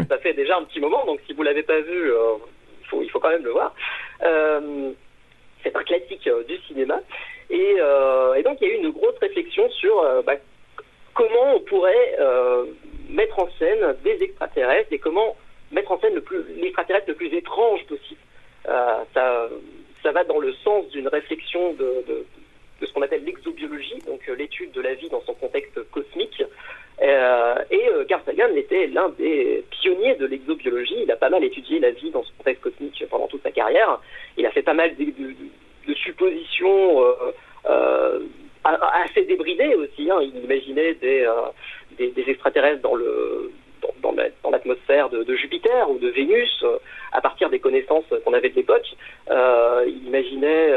ça 0.07 0.17
fait 0.19 0.33
déjà 0.33 0.57
un 0.57 0.63
petit 0.63 0.79
moment. 0.79 1.05
Donc, 1.05 1.19
si 1.27 1.33
vous 1.33 1.43
l'avez 1.43 1.63
pas 1.63 1.79
vu, 1.81 2.11
il 3.01 3.09
faut 3.09 3.19
quand 3.19 3.29
même 3.29 3.43
le 3.43 3.51
voir. 3.51 3.73
Euh, 4.23 4.91
c'est 5.63 5.75
un 5.75 5.83
classique 5.83 6.27
euh, 6.27 6.43
du 6.43 6.57
cinéma. 6.67 6.99
Et, 7.49 7.75
euh, 7.79 8.33
et, 8.35 8.43
donc 8.43 8.57
il 8.61 8.67
y 8.67 8.71
a 8.71 8.73
eu 8.73 8.77
une 8.77 8.91
grosse 8.91 9.17
réflexion 9.19 9.69
sur 9.69 10.03
bah, 10.25 10.33
comment 11.13 11.55
on 11.55 11.59
pourrait 11.59 12.17
mettre 13.09 13.37
en 13.39 13.47
scène 13.59 13.95
des 14.03 14.23
extraterrestres 14.23 14.91
et 14.91 14.97
comment 14.97 15.35
mettre 15.71 15.91
en 15.91 15.99
scène 15.99 16.19
l'extraterrestre 16.57 17.07
le, 17.07 17.13
le 17.13 17.17
plus 17.17 17.37
étrange 17.37 17.85
possible. 17.85 18.19
ça, 18.65 19.49
ça 20.01 20.11
va 20.11 20.23
dans 20.23 20.39
le 20.39 20.53
sens 20.53 20.87
d'une 20.89 21.07
réflexion 21.07 21.73
de, 21.73 22.03
de, 22.07 22.25
de, 22.81 22.85
ce 22.85 22.93
qu'on 22.93 23.01
appelle 23.01 23.23
l'exobiologie, 23.23 23.99
donc 24.05 24.25
l'étude 24.37 24.71
de 24.71 24.81
la 24.81 24.93
vie 24.93 25.09
dans 25.09 25.21
son 25.21 25.33
contexte 25.33 25.79
cosmique. 25.91 26.43
Euh, 27.01 27.55
et 27.71 27.89
euh, 27.89 28.05
Carl 28.05 28.21
Sagan 28.25 28.55
était 28.55 28.87
l'un 28.87 29.09
des 29.09 29.65
pionniers 29.69 30.15
de 30.15 30.25
l'exobiologie. 30.25 30.95
Il 31.03 31.11
a 31.11 31.17
pas 31.17 31.29
mal 31.29 31.43
étudié 31.43 31.79
la 31.79 31.91
vie 31.91 32.09
dans 32.11 32.23
ce 32.23 32.31
contexte 32.37 32.63
cosmique 32.63 33.03
pendant 33.09 33.27
toute 33.27 33.43
sa 33.43 33.51
carrière. 33.51 33.99
Il 34.37 34.45
a 34.45 34.51
fait 34.51 34.61
pas 34.61 34.73
mal 34.73 34.95
de, 34.95 35.93
suppositions 35.93 37.03
euh, 37.03 37.13
euh 37.69 38.19
assez 38.63 39.23
débridées 39.25 39.75
aussi. 39.75 40.09
Hein. 40.09 40.21
Il 40.23 40.43
imaginait 40.43 40.95
des, 40.95 41.27
des, 41.99 42.23
extraterrestres 42.27 42.81
dans 42.81 42.95
le 42.95 43.51
dans 44.01 44.49
l'atmosphère 44.49 45.09
de, 45.09 45.21
de, 45.21 45.35
Jupiter 45.35 45.87
ou 45.91 45.99
de 45.99 46.07
Vénus 46.09 46.65
à 47.11 47.21
partir 47.21 47.51
des 47.51 47.59
connaissances 47.59 48.05
qu'on 48.23 48.33
avait 48.33 48.49
de 48.49 48.55
l'époque. 48.55 48.95
il 49.29 50.07
imaginait 50.07 50.71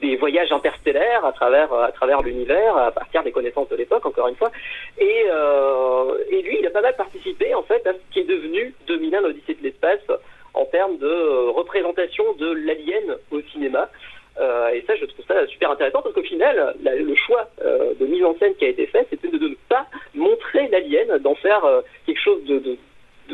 des 0.00 0.16
voyages 0.16 0.52
interstellaires 0.52 1.24
à 1.24 1.32
travers 1.32 1.72
à 1.72 1.92
travers 1.92 2.22
l'univers 2.22 2.76
à 2.76 2.90
partir 2.90 3.22
des 3.22 3.32
connaissances 3.32 3.68
de 3.68 3.76
l'époque 3.76 4.04
encore 4.06 4.28
une 4.28 4.36
fois. 4.36 4.50
Et, 4.98 5.24
euh, 5.30 6.14
et 6.30 6.42
lui 6.42 6.58
il 6.60 6.66
a 6.66 6.70
pas 6.70 6.82
mal 6.82 6.96
participé 6.96 7.54
en 7.54 7.62
fait 7.62 7.86
à 7.86 7.92
ce 7.92 8.12
qui 8.12 8.20
est 8.20 8.24
devenu 8.24 8.74
2001 8.86 9.20
l'Odyssée 9.20 9.54
de 9.54 9.62
l'espace 9.62 10.00
en 10.54 10.64
termes 10.64 10.98
de 10.98 11.48
représentation 11.50 12.24
de 12.34 12.52
l'alien 12.52 13.16
au 13.30 13.40
cinéma. 13.52 13.88
Euh, 14.38 14.68
et 14.68 14.82
ça 14.86 14.94
je 14.96 15.04
trouve 15.06 15.24
ça 15.26 15.46
super 15.48 15.70
intéressant 15.72 16.02
parce 16.02 16.14
qu'au 16.14 16.22
final 16.22 16.74
le 16.82 17.14
choix 17.16 17.48
euh, 17.62 17.94
de 17.98 18.06
mise 18.06 18.24
en 18.24 18.34
scène 18.38 18.54
qui 18.54 18.64
a 18.64 18.68
été 18.68 18.86
fait 18.86 19.06
c'était 19.10 19.28
de, 19.28 19.38
ne 19.38 19.54
pas 19.68 19.86
montrer 20.14 20.68
l'alien 20.68 21.18
d'en 21.18 21.34
faire 21.34 21.64
euh, 21.64 21.80
quelque 22.06 22.20
chose 22.20 22.44
de 22.44 22.78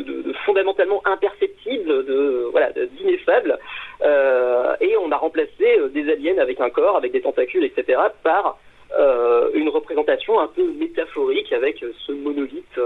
de, 0.02 0.32
fondamentalement 0.44 1.02
imperceptible, 1.04 2.04
de 2.06 2.48
voilà, 2.50 2.70
d'ineffable, 2.72 3.58
euh, 4.02 4.74
et 4.80 4.96
on 4.96 5.10
a 5.10 5.16
remplacé 5.16 5.78
euh, 5.78 5.88
des 5.88 6.10
aliens 6.10 6.38
avec 6.38 6.60
un 6.60 6.70
corps, 6.70 6.96
avec 6.96 7.12
des 7.12 7.20
tentacules, 7.20 7.64
etc., 7.64 7.98
par 8.22 8.58
euh, 8.98 9.50
une 9.54 9.68
représentation 9.68 10.38
un 10.38 10.46
peu 10.46 10.64
métaphorique 10.72 11.52
avec 11.52 11.84
ce 12.06 12.12
monolithe, 12.12 12.78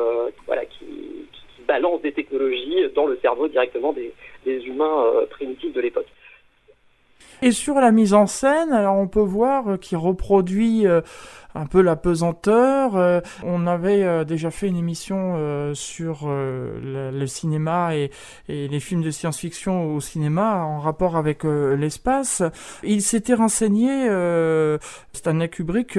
voilà, 0.47 0.65
qui, 0.65 0.87
balance 1.69 2.03
des 2.03 2.11
technologies 2.11 2.89
dans 2.97 3.07
le 3.07 3.17
cerveau 3.23 3.47
directement 3.47 3.93
des, 3.93 4.13
humains 4.67 5.05
primitifs 5.31 5.73
de 5.73 5.81
l'époque. 5.81 6.09
Et 7.43 7.53
sur 7.53 7.77
la 7.77 7.91
mise 7.91 8.15
en 8.15 8.27
scène, 8.27 8.73
alors 8.73 8.97
on 8.97 9.09
peut 9.09 9.21
voir 9.21 9.79
qu'il 9.81 9.99
reproduit 9.99 10.87
euh, 10.87 11.01
un 11.55 11.67
peu 11.67 11.81
la 11.81 11.97
pesanteur. 11.97 12.97
Euh, 12.97 13.21
on 13.45 13.67
avait 13.67 14.03
euh, 14.03 14.25
déjà 14.25 14.51
fait 14.51 14.69
une 14.69 14.77
émission 14.77 15.35
euh, 15.37 15.75
sur 15.75 16.29
le, 16.29 17.27
cinéma 17.27 17.97
et, 17.97 18.11
et, 18.49 18.69
les 18.69 18.81
films 18.81 19.03
de 19.03 19.11
science-fiction 19.11 19.95
au 19.95 20.01
cinéma 20.01 20.65
en 20.65 20.81
rapport 20.81 21.17
avec 21.17 21.45
l'espace. 21.45 22.43
Il 22.83 23.03
s'était 23.03 23.35
renseigné, 23.35 24.09
Stanley 25.13 25.49
Kubrick, 25.49 25.99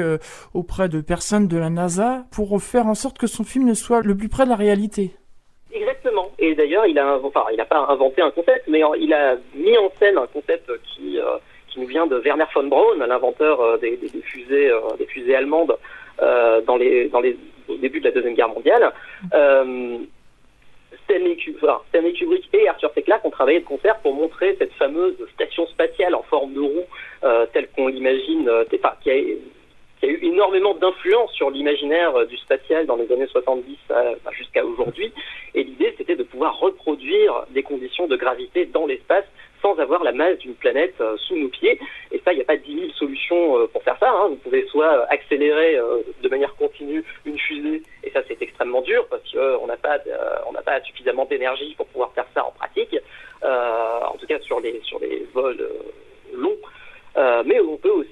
auprès 0.53 0.89
de 0.89 1.01
personnes 1.01 1.47
de 1.47 1.57
la 1.57 1.69
NASA 1.69 2.25
pour 2.31 2.61
faire 2.61 2.87
en 2.87 2.95
sorte 2.95 3.17
que 3.17 3.27
son 3.27 3.43
film 3.43 3.65
ne 3.65 3.73
soit 3.73 4.01
le 4.01 4.15
plus 4.15 4.29
près 4.29 4.45
de 4.45 4.49
la 4.49 4.55
réalité. 4.55 5.15
Exactement. 5.73 6.31
Et 6.39 6.53
d'ailleurs, 6.55 6.85
il 6.85 6.95
n'a 6.95 7.65
pas 7.65 7.85
inventé 7.89 8.21
un 8.21 8.31
concept, 8.31 8.67
mais 8.67 8.81
il 8.99 9.13
a 9.13 9.37
mis 9.55 9.77
en 9.77 9.91
scène 9.99 10.17
un 10.17 10.27
concept 10.27 10.71
qui 10.83 11.19
qui 11.71 11.79
nous 11.79 11.87
vient 11.87 12.05
de 12.05 12.17
Werner 12.17 12.45
von 12.53 12.63
Braun, 12.63 13.05
l'inventeur 13.05 13.61
euh, 13.61 13.77
des, 13.77 13.97
fusées, 14.23 14.69
euh, 14.69 14.79
des 14.99 15.05
fusées 15.05 15.35
allemandes 15.35 15.77
euh, 16.21 16.61
dans 16.61 16.75
les, 16.75 17.07
dans 17.09 17.21
les, 17.21 17.37
au 17.67 17.75
début 17.77 17.99
de 17.99 18.05
la 18.05 18.11
Deuxième 18.11 18.35
Guerre 18.35 18.49
mondiale. 18.49 18.91
Stanley, 21.05 22.13
Kubrick 22.13 22.49
et 22.53 22.67
Arthur 22.67 22.91
C. 22.93 23.01
Clarke 23.01 23.25
ont 23.25 23.31
travaillé 23.31 23.59
de 23.59 23.65
concert 23.65 23.97
pour 23.99 24.13
montrer 24.13 24.55
cette 24.59 24.73
fameuse 24.73 25.15
station 25.33 25.65
spatiale 25.67 26.15
en 26.15 26.23
forme 26.23 26.53
de 26.53 26.59
roue, 26.59 26.85
euh, 27.23 27.45
telle 27.53 27.67
qu'on 27.69 27.87
l'imagine, 27.87 28.49
qui 30.01 30.07
a 30.07 30.09
eu 30.09 30.19
énormément 30.23 30.73
d'influence 30.73 31.31
sur 31.31 31.51
l'imaginaire 31.51 32.25
du 32.25 32.35
spatial 32.37 32.87
dans 32.87 32.95
les 32.95 33.09
années 33.11 33.27
70 33.27 33.77
jusqu'à 34.31 34.65
aujourd'hui. 34.65 35.13
Et 35.53 35.63
l'idée, 35.63 35.93
c'était 35.97 36.15
de 36.15 36.23
pouvoir 36.23 36.59
reproduire 36.59 37.45
des 37.51 37.61
conditions 37.61 38.07
de 38.07 38.15
gravité 38.15 38.65
dans 38.65 38.87
l'espace 38.87 39.25
sans 39.61 39.77
avoir 39.79 40.03
la 40.03 40.11
masse 40.11 40.39
d'une 40.39 40.55
planète 40.55 40.95
euh, 41.01 41.15
sous 41.17 41.35
nos 41.35 41.49
pieds. 41.49 41.79
Et 42.11 42.19
ça, 42.25 42.33
il 42.33 42.37
n'y 42.37 42.41
a 42.41 42.45
pas 42.45 42.57
10 42.57 42.79
000 42.79 42.91
solutions 42.93 43.59
euh, 43.59 43.67
pour 43.67 43.83
faire 43.83 43.97
ça. 43.99 44.09
Hein. 44.09 44.29
Vous 44.29 44.35
pouvez 44.37 44.65
soit 44.67 45.05
accélérer 45.11 45.75
euh, 45.77 45.99
de 46.21 46.29
manière 46.29 46.55
continue 46.55 47.03
une 47.25 47.37
fusée, 47.37 47.83
et 48.03 48.09
ça 48.11 48.21
c'est 48.27 48.41
extrêmement 48.41 48.81
dur 48.81 49.05
parce 49.09 49.21
qu'on 49.31 49.67
n'a 49.67 49.77
pas, 49.77 49.99
pas 50.65 50.81
suffisamment 50.81 51.25
d'énergie 51.25 51.75
pour 51.75 51.85
pouvoir 51.87 52.11
faire 52.13 52.25
ça 52.33 52.45
en 52.45 52.51
pratique. 52.51 52.95
en 53.43 54.17
tout 54.17 54.27
cas 54.27 54.39
sur 54.39 54.59
les 54.59 54.79
sur 54.83 54.99
les 54.99 55.27
vols 55.33 55.67
longs. 56.33 56.57
Euh, 57.17 57.43
mais 57.45 57.59
on 57.59 57.77
peut 57.77 57.89
aussi 57.89 58.10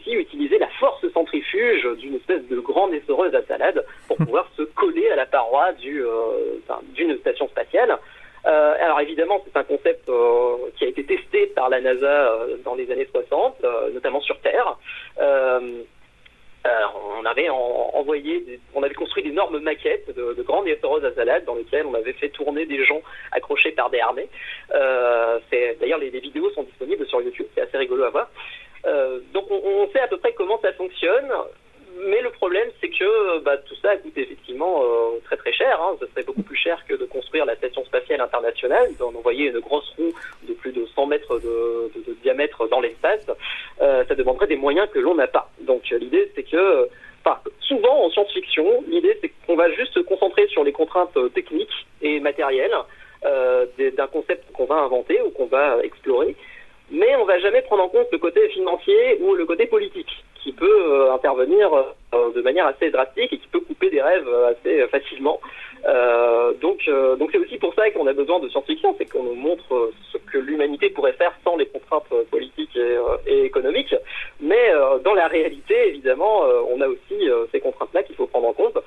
d'une 1.97 2.15
espèce 2.15 2.47
de 2.47 2.59
grande 2.59 2.93
essoreuse 2.93 3.33
à 3.35 3.43
salade 3.43 3.85
pour 4.07 4.17
pouvoir 4.17 4.49
se 4.57 4.63
coller 4.63 5.09
à 5.09 5.15
la 5.15 5.25
paroi 5.25 5.73
du, 5.73 6.03
euh, 6.03 6.57
d'une 6.95 7.17
station 7.19 7.47
spatiale. 7.47 7.97
Euh, 8.45 8.75
alors 8.81 8.99
évidemment, 9.01 9.43
c'est 9.45 9.57
un 9.57 9.63
concept 9.63 10.07
euh, 10.09 10.55
qui 10.77 10.85
a 10.85 10.87
été 10.87 11.03
testé 11.03 11.47
par 11.47 11.69
la 11.69 11.81
NASA 11.81 12.07
euh, 12.07 12.57
dans 12.63 12.75
les 12.75 12.89
années 12.91 13.07
60, 13.11 13.57
notamment 13.93 14.21
sur 14.21 14.39
Terre. 14.39 14.77
on 17.21 17.25
avait 17.25 17.49
envoyé, 17.49 18.39
des, 18.41 18.59
on 18.73 18.83
avait 18.83 18.93
construit 18.93 19.23
d'énormes 19.23 19.59
maquettes 19.59 20.15
de, 20.15 20.33
de 20.33 20.41
grandes 20.43 20.67
essoreuses 20.67 21.03
à 21.03 21.13
salade 21.13 21.43
dans 21.45 21.55
lesquelles 21.55 21.85
on 21.85 21.93
avait 21.93 22.13
fait 22.13 22.29
tourner 22.29 22.65
des 22.65 22.83
gens 22.85 23.01
accrochés 23.31 23.71
par 23.71 23.89
des 23.89 23.99
harnais. 23.99 24.29
D'ailleurs, 24.71 25.99
les, 25.99 26.09
les, 26.09 26.19
vidéos 26.19 26.49
sont 26.51 26.63
disponibles 26.63 27.05
sur 27.07 27.21
YouTube, 27.21 27.47
c'est 27.53 27.61
assez 27.61 27.77
rigolo 27.77 28.03
à 28.03 28.09
voir. 28.09 28.29
donc 29.33 29.51
on, 29.51 29.61
on, 29.63 29.89
sait 29.91 29.99
à 29.99 30.07
peu 30.07 30.17
près 30.17 30.33
comment 30.33 30.59
ça 30.61 30.71
fonctionne 30.73 31.31
mais 32.07 32.21
le 32.21 32.29
problème, 32.29 32.69
c'est 32.79 32.89
que 32.89 33.39
bah, 33.39 33.57
tout 33.57 33.75
ça 33.81 33.97
coûte 33.97 34.17
effectivement 34.17 34.83
euh, 34.83 35.19
très 35.25 35.37
très 35.37 35.51
cher. 35.51 35.81
Hein. 35.81 35.97
Ce 35.99 36.07
serait 36.07 36.23
beaucoup 36.23 36.43
plus 36.43 36.55
cher 36.55 36.83
que 36.87 36.93
de 36.93 37.05
construire 37.05 37.45
la 37.45 37.55
station 37.55 37.83
spatiale 37.85 38.21
internationale, 38.21 38.89
d'en 38.97 39.09
envoyer 39.09 39.47
une 39.47 39.59
grosse 39.59 39.89
roue 39.97 40.13
de 40.47 40.53
plus 40.53 40.71
de 40.71 40.85
100 40.95 41.07
mètres 41.07 41.39
de, 41.39 41.91
de, 41.95 42.05
de 42.07 42.13
diamètre 42.21 42.67
dans 42.69 42.79
l'espace. 42.79 43.25
Euh, 43.81 44.03
ça 44.07 44.15
demanderait 44.15 44.47
des 44.47 44.55
moyens 44.55 44.87
que 44.93 44.99
l'on 44.99 45.15
n'a 45.15 45.27
pas. 45.27 45.49
Donc 45.61 45.89
l'idée, 45.89 46.31
c'est 46.35 46.43
que, 46.43 46.87
enfin, 47.25 47.39
souvent 47.61 48.05
en 48.05 48.09
science-fiction, 48.11 48.83
l'idée, 48.87 49.17
c'est 49.21 49.31
qu'on 49.45 49.55
va 49.55 49.69
juste 49.71 49.93
se 49.93 49.99
concentrer 49.99 50.47
sur 50.47 50.63
les 50.63 50.71
contraintes 50.71 51.17
techniques 51.33 51.85
et 52.01 52.19
matérielles 52.19 52.75
euh, 53.25 53.65
d'un 53.97 54.07
concept 54.07 54.49
qu'on 54.53 54.65
va 54.65 54.75
inventer 54.75 55.21
ou 55.21 55.31
qu'on 55.31 55.47
va 55.47 55.79
explorer 55.83 56.35
mais 56.91 57.15
on 57.17 57.25
va 57.25 57.37
jamais 57.37 57.61
prendre 57.61 57.83
en 57.83 57.89
compte 57.89 58.07
le 58.11 58.17
côté 58.17 58.49
financier 58.49 59.19
ou 59.21 59.35
le 59.35 59.45
côté 59.45 59.67
politique 59.67 60.23
qui 60.43 60.53
peut 60.53 60.65
euh, 60.65 60.98
intervenir 61.09 61.73
euh, 61.73 62.31
de 62.33 62.41
manière 62.41 62.67
assez 62.67 62.89
drastique 62.89 63.33
et 63.33 63.37
qui 63.37 63.47
peut 63.47 63.59
couper 63.59 63.89
des 63.89 64.01
rêves 64.01 64.27
euh, 64.27 64.51
assez 64.51 64.87
facilement. 64.87 65.39
Euh, 65.85 66.53
donc, 66.61 66.81
euh, 66.87 67.15
donc 67.15 67.29
c'est 67.31 67.37
aussi 67.37 67.57
pour 67.57 67.73
ça 67.73 67.89
qu'on 67.91 68.07
a 68.07 68.13
besoin 68.13 68.39
de 68.39 68.49
science-fiction, 68.49 68.95
c'est 68.97 69.05
qu'on 69.05 69.23
nous 69.23 69.35
montre 69.35 69.91
ce 70.11 70.17
que 70.17 70.37
l'humanité 70.37 70.89
pourrait 70.89 71.13
faire 71.13 71.33
sans 71.43 71.55
les 71.57 71.65
contraintes 71.67 72.09
politiques 72.29 72.77
et, 73.27 73.45
économiques. 73.45 73.95
Mais 74.41 74.71
dans 75.03 75.13
la 75.13 75.27
réalité, 75.27 75.75
évidemment, 75.87 76.43
on 76.71 76.79
a 76.81 76.87
aussi 76.87 77.29
ces 77.51 77.59
contraintes-là 77.59 78.03
qu'il 78.03 78.15
faut 78.15 78.27
prendre 78.27 78.47
en 78.47 78.53
compte. 78.53 78.77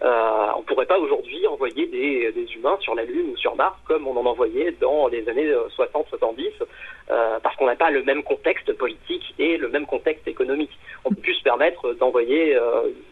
on 0.00 0.58
ne 0.58 0.64
pourrait 0.64 0.86
pas 0.86 0.98
aujourd'hui 0.98 1.46
envoyer 1.46 1.86
des, 1.86 2.54
humains 2.54 2.76
sur 2.80 2.94
la 2.94 3.04
Lune 3.04 3.30
ou 3.32 3.36
sur 3.36 3.56
Mars 3.56 3.76
comme 3.86 4.06
on 4.06 4.16
en 4.16 4.26
envoyait 4.26 4.72
dans 4.80 5.08
les 5.08 5.28
années 5.28 5.52
60-70, 5.76 6.50
parce 7.42 7.56
qu'on 7.56 7.66
n'a 7.66 7.76
pas 7.76 7.90
le 7.90 8.02
même 8.02 8.22
contexte 8.22 8.72
politique 8.72 9.34
et 9.38 9.56
le 9.56 9.68
même 9.68 9.86
contexte 9.86 10.26
économique. 10.28 10.78
On 11.04 11.10
peut 11.10 11.20
plus 11.20 11.34
se 11.34 11.42
permettre 11.42 11.92
d'envoyer 11.94 12.56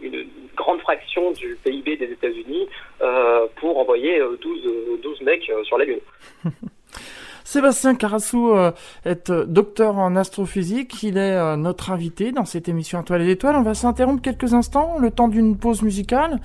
une 0.01 0.27
grande 0.57 0.81
fraction 0.81 1.33
du 1.33 1.59
PIB 1.65 1.97
des 1.97 2.13
États-Unis 2.13 2.69
euh, 3.03 3.30
pour 3.57 3.79
envoyer 3.79 4.21
12, 4.21 4.67
euh, 4.67 5.01
12 5.03 5.19
euh, 5.21 5.25
mecs 5.25 5.51
sur 5.65 5.79
la 5.79 5.85
Lune. 5.85 6.01
Sébastien 7.45 7.97
Carassou 7.97 8.55
est 9.05 9.33
docteur 9.33 9.99
en 9.99 10.15
astrophysique. 10.15 11.03
Il 11.03 11.19
est 11.19 11.57
notre 11.57 11.91
invité 11.91 12.31
dans 12.31 12.45
cette 12.45 12.69
émission 12.69 13.01
Étoiles 13.01 13.23
et 13.23 13.31
Étoiles. 13.33 13.57
On 13.57 13.63
va 13.63 13.75
s'interrompre 13.75 14.23
quelques 14.23 14.55
instants, 14.55 14.99
le 15.01 15.11
temps 15.11 15.27
d'une 15.27 15.57
pause 15.57 15.83
musicale. 15.83 16.39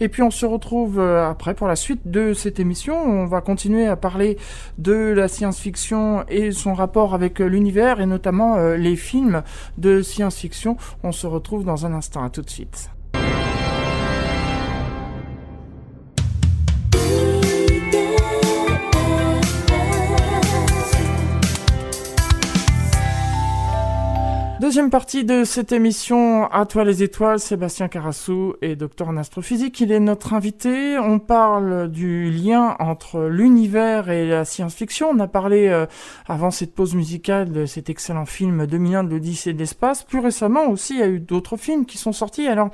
Et 0.00 0.10
puis 0.10 0.22
on 0.22 0.30
se 0.30 0.44
retrouve 0.44 1.00
après 1.00 1.54
pour 1.54 1.66
la 1.66 1.76
suite 1.76 2.10
de 2.10 2.34
cette 2.34 2.60
émission. 2.60 2.94
On 2.94 3.24
va 3.24 3.40
continuer 3.40 3.86
à 3.86 3.96
parler 3.96 4.36
de 4.76 4.92
la 4.92 5.28
science-fiction 5.28 6.26
et 6.28 6.50
son 6.50 6.74
rapport 6.74 7.14
avec 7.14 7.38
l'univers 7.38 8.02
et 8.02 8.06
notamment 8.06 8.58
les 8.74 8.96
films 8.96 9.42
de 9.78 10.02
science-fiction. 10.02 10.76
On 11.02 11.12
se 11.12 11.26
retrouve 11.26 11.64
dans 11.64 11.86
un 11.86 11.94
instant. 11.94 12.22
À 12.22 12.28
tout 12.28 12.42
de 12.42 12.50
suite. 12.50 12.90
Deuxième 24.60 24.90
partie 24.90 25.24
de 25.24 25.42
cette 25.44 25.72
émission 25.72 26.44
À 26.52 26.66
toi 26.66 26.84
les 26.84 27.02
étoiles, 27.02 27.40
Sébastien 27.40 27.88
Carassou 27.88 28.56
est 28.60 28.76
docteur 28.76 29.08
en 29.08 29.16
astrophysique. 29.16 29.80
Il 29.80 29.90
est 29.90 30.00
notre 30.00 30.34
invité. 30.34 30.98
On 30.98 31.18
parle 31.18 31.90
du 31.90 32.30
lien 32.30 32.76
entre 32.78 33.22
l'univers 33.22 34.10
et 34.10 34.28
la 34.28 34.44
science-fiction. 34.44 35.08
On 35.08 35.18
a 35.18 35.28
parlé 35.28 35.68
euh, 35.68 35.86
avant 36.28 36.50
cette 36.50 36.74
pause 36.74 36.94
musicale 36.94 37.50
de 37.52 37.64
cet 37.64 37.88
excellent 37.88 38.26
film 38.26 38.66
2001 38.66 39.04
de 39.04 39.08
l'Odyssée 39.08 39.54
de 39.54 39.58
l'espace. 39.58 40.02
Plus 40.02 40.18
récemment 40.18 40.68
aussi, 40.68 40.92
il 40.92 41.00
y 41.00 41.04
a 41.04 41.08
eu 41.08 41.20
d'autres 41.20 41.56
films 41.56 41.86
qui 41.86 41.96
sont 41.96 42.12
sortis. 42.12 42.46
Alors, 42.46 42.68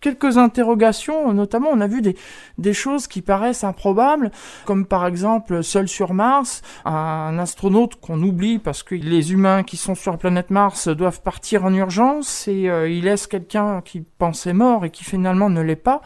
quelques 0.00 0.38
interrogations, 0.38 1.32
notamment 1.32 1.68
on 1.72 1.80
a 1.80 1.86
vu 1.86 2.02
des, 2.02 2.16
des 2.58 2.72
choses 2.72 3.06
qui 3.06 3.22
paraissent 3.22 3.64
improbables, 3.64 4.30
comme 4.64 4.86
par 4.86 5.06
exemple 5.06 5.62
seul 5.62 5.88
sur 5.88 6.14
Mars, 6.14 6.62
un 6.84 7.38
astronaute 7.38 7.96
qu'on 7.96 8.22
oublie 8.22 8.58
parce 8.58 8.82
que 8.82 8.94
les 8.94 9.32
humains 9.32 9.62
qui 9.62 9.76
sont 9.76 9.94
sur 9.94 10.12
la 10.12 10.18
planète 10.18 10.50
Mars 10.50 10.88
doivent 10.88 11.20
partir 11.22 11.64
en 11.64 11.74
urgence 11.74 12.48
et 12.48 12.68
euh, 12.68 12.88
il 12.88 13.04
laisse 13.04 13.26
quelqu'un 13.26 13.82
qui 13.82 14.00
pensait 14.00 14.52
mort 14.52 14.84
et 14.84 14.90
qui 14.90 15.04
finalement 15.04 15.50
ne 15.50 15.60
l'est 15.60 15.76
pas, 15.76 16.00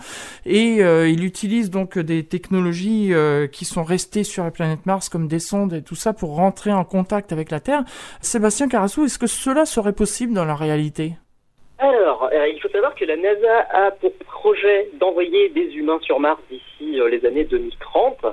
et 0.45 0.83
euh, 0.83 1.09
il 1.09 1.25
utilise 1.25 1.71
donc 1.71 1.99
des 1.99 2.25
technologies 2.25 3.13
euh, 3.13 3.47
qui 3.47 3.65
sont 3.65 3.85
restées 3.85 4.25
sur 4.25 4.45
la 4.45 4.51
planète 4.51 4.87
Mars 4.87 5.09
comme 5.09 5.29
des 5.29 5.39
sondes 5.39 5.73
et 5.73 5.83
tout 5.83 5.95
ça 5.95 6.13
pour 6.13 6.35
rentrer 6.35 6.73
en 6.73 6.85
contact 6.85 7.33
avec 7.33 7.51
la 7.51 7.61
Terre. 7.61 7.85
Sébastien 8.21 8.69
Carassou, 8.69 9.05
est-ce 9.05 9.19
que 9.19 9.27
cela 9.27 9.67
serait 9.67 9.93
possible 9.93 10.33
dans 10.33 10.45
la 10.45 10.55
réalité? 10.55 11.17
Alors, 11.79 12.31
euh, 12.33 12.49
il 12.49 12.61
faut 12.61 12.69
savoir 12.69 12.95
que 12.95 13.05
la 13.05 13.17
NASA 13.17 13.67
a 13.71 13.91
pour 13.91 14.13
projet 14.15 14.89
d'envoyer 14.95 15.49
des 15.49 15.75
humains 15.75 15.99
sur 16.03 16.21
Mars 16.21 16.41
d'ici 16.49 17.01
euh, 17.01 17.09
les 17.09 17.27
années 17.27 17.45
2030. 17.45 18.25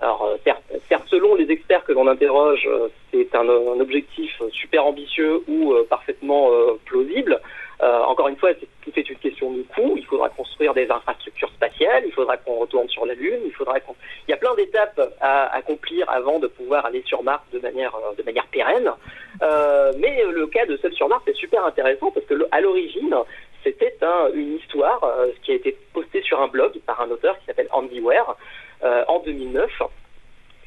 Alors, 0.00 0.24
euh, 0.24 0.36
certes, 0.44 1.06
selon 1.06 1.34
les 1.34 1.50
experts 1.50 1.84
que 1.84 1.92
l'on 1.92 2.06
interroge, 2.06 2.68
c'est 3.10 3.34
un, 3.34 3.48
un, 3.48 3.80
objectif 3.80 4.42
super 4.52 4.84
ambitieux 4.84 5.42
ou 5.48 5.74
parfaitement 5.88 6.50
plausible. 6.84 7.40
Encore 7.82 8.28
une 8.28 8.36
fois, 8.36 8.50
tout 8.54 8.92
est 8.96 9.08
une 9.08 9.16
question 9.16 9.52
de 9.52 9.62
coût. 9.74 9.94
Il 9.96 10.04
faudra 10.04 10.28
construire 10.28 10.74
des 10.74 10.90
infrastructures 10.90 11.50
spatiales, 11.50 12.04
il 12.06 12.12
faudra 12.12 12.36
qu'on 12.36 12.56
retourne 12.56 12.88
sur 12.88 13.06
la 13.06 13.14
Lune, 13.14 13.40
il 13.44 13.52
faudra 13.52 13.80
qu'on... 13.80 13.94
Il 14.28 14.30
y 14.30 14.34
a 14.34 14.36
plein 14.36 14.54
d'étapes 14.54 15.00
à 15.20 15.54
accomplir 15.54 16.08
avant 16.10 16.38
de 16.38 16.46
pouvoir 16.46 16.86
aller 16.86 17.02
sur 17.06 17.22
Mars 17.22 17.42
de 17.52 17.58
manière, 17.58 17.96
de 18.16 18.22
manière 18.22 18.46
pérenne. 18.48 18.90
Euh, 19.42 19.92
mais 19.98 20.22
le 20.30 20.46
cas 20.46 20.66
de 20.66 20.76
Seul 20.76 20.92
sur 20.92 21.08
Mars 21.08 21.22
est 21.26 21.34
super 21.34 21.64
intéressant 21.64 22.10
parce 22.10 22.26
que 22.26 22.34
à 22.50 22.60
l'origine, 22.60 23.14
c'était 23.62 23.94
une 24.34 24.56
histoire 24.56 25.02
euh, 25.04 25.28
qui 25.42 25.52
a 25.52 25.54
été 25.54 25.76
postée 25.92 26.22
sur 26.22 26.40
un 26.40 26.48
blog 26.48 26.72
par 26.86 27.00
un 27.00 27.10
auteur 27.10 27.38
qui 27.38 27.46
s'appelle 27.46 27.68
Andy 27.72 28.00
Ware 28.00 28.36
euh, 28.84 29.04
en 29.08 29.20
2009. 29.20 29.70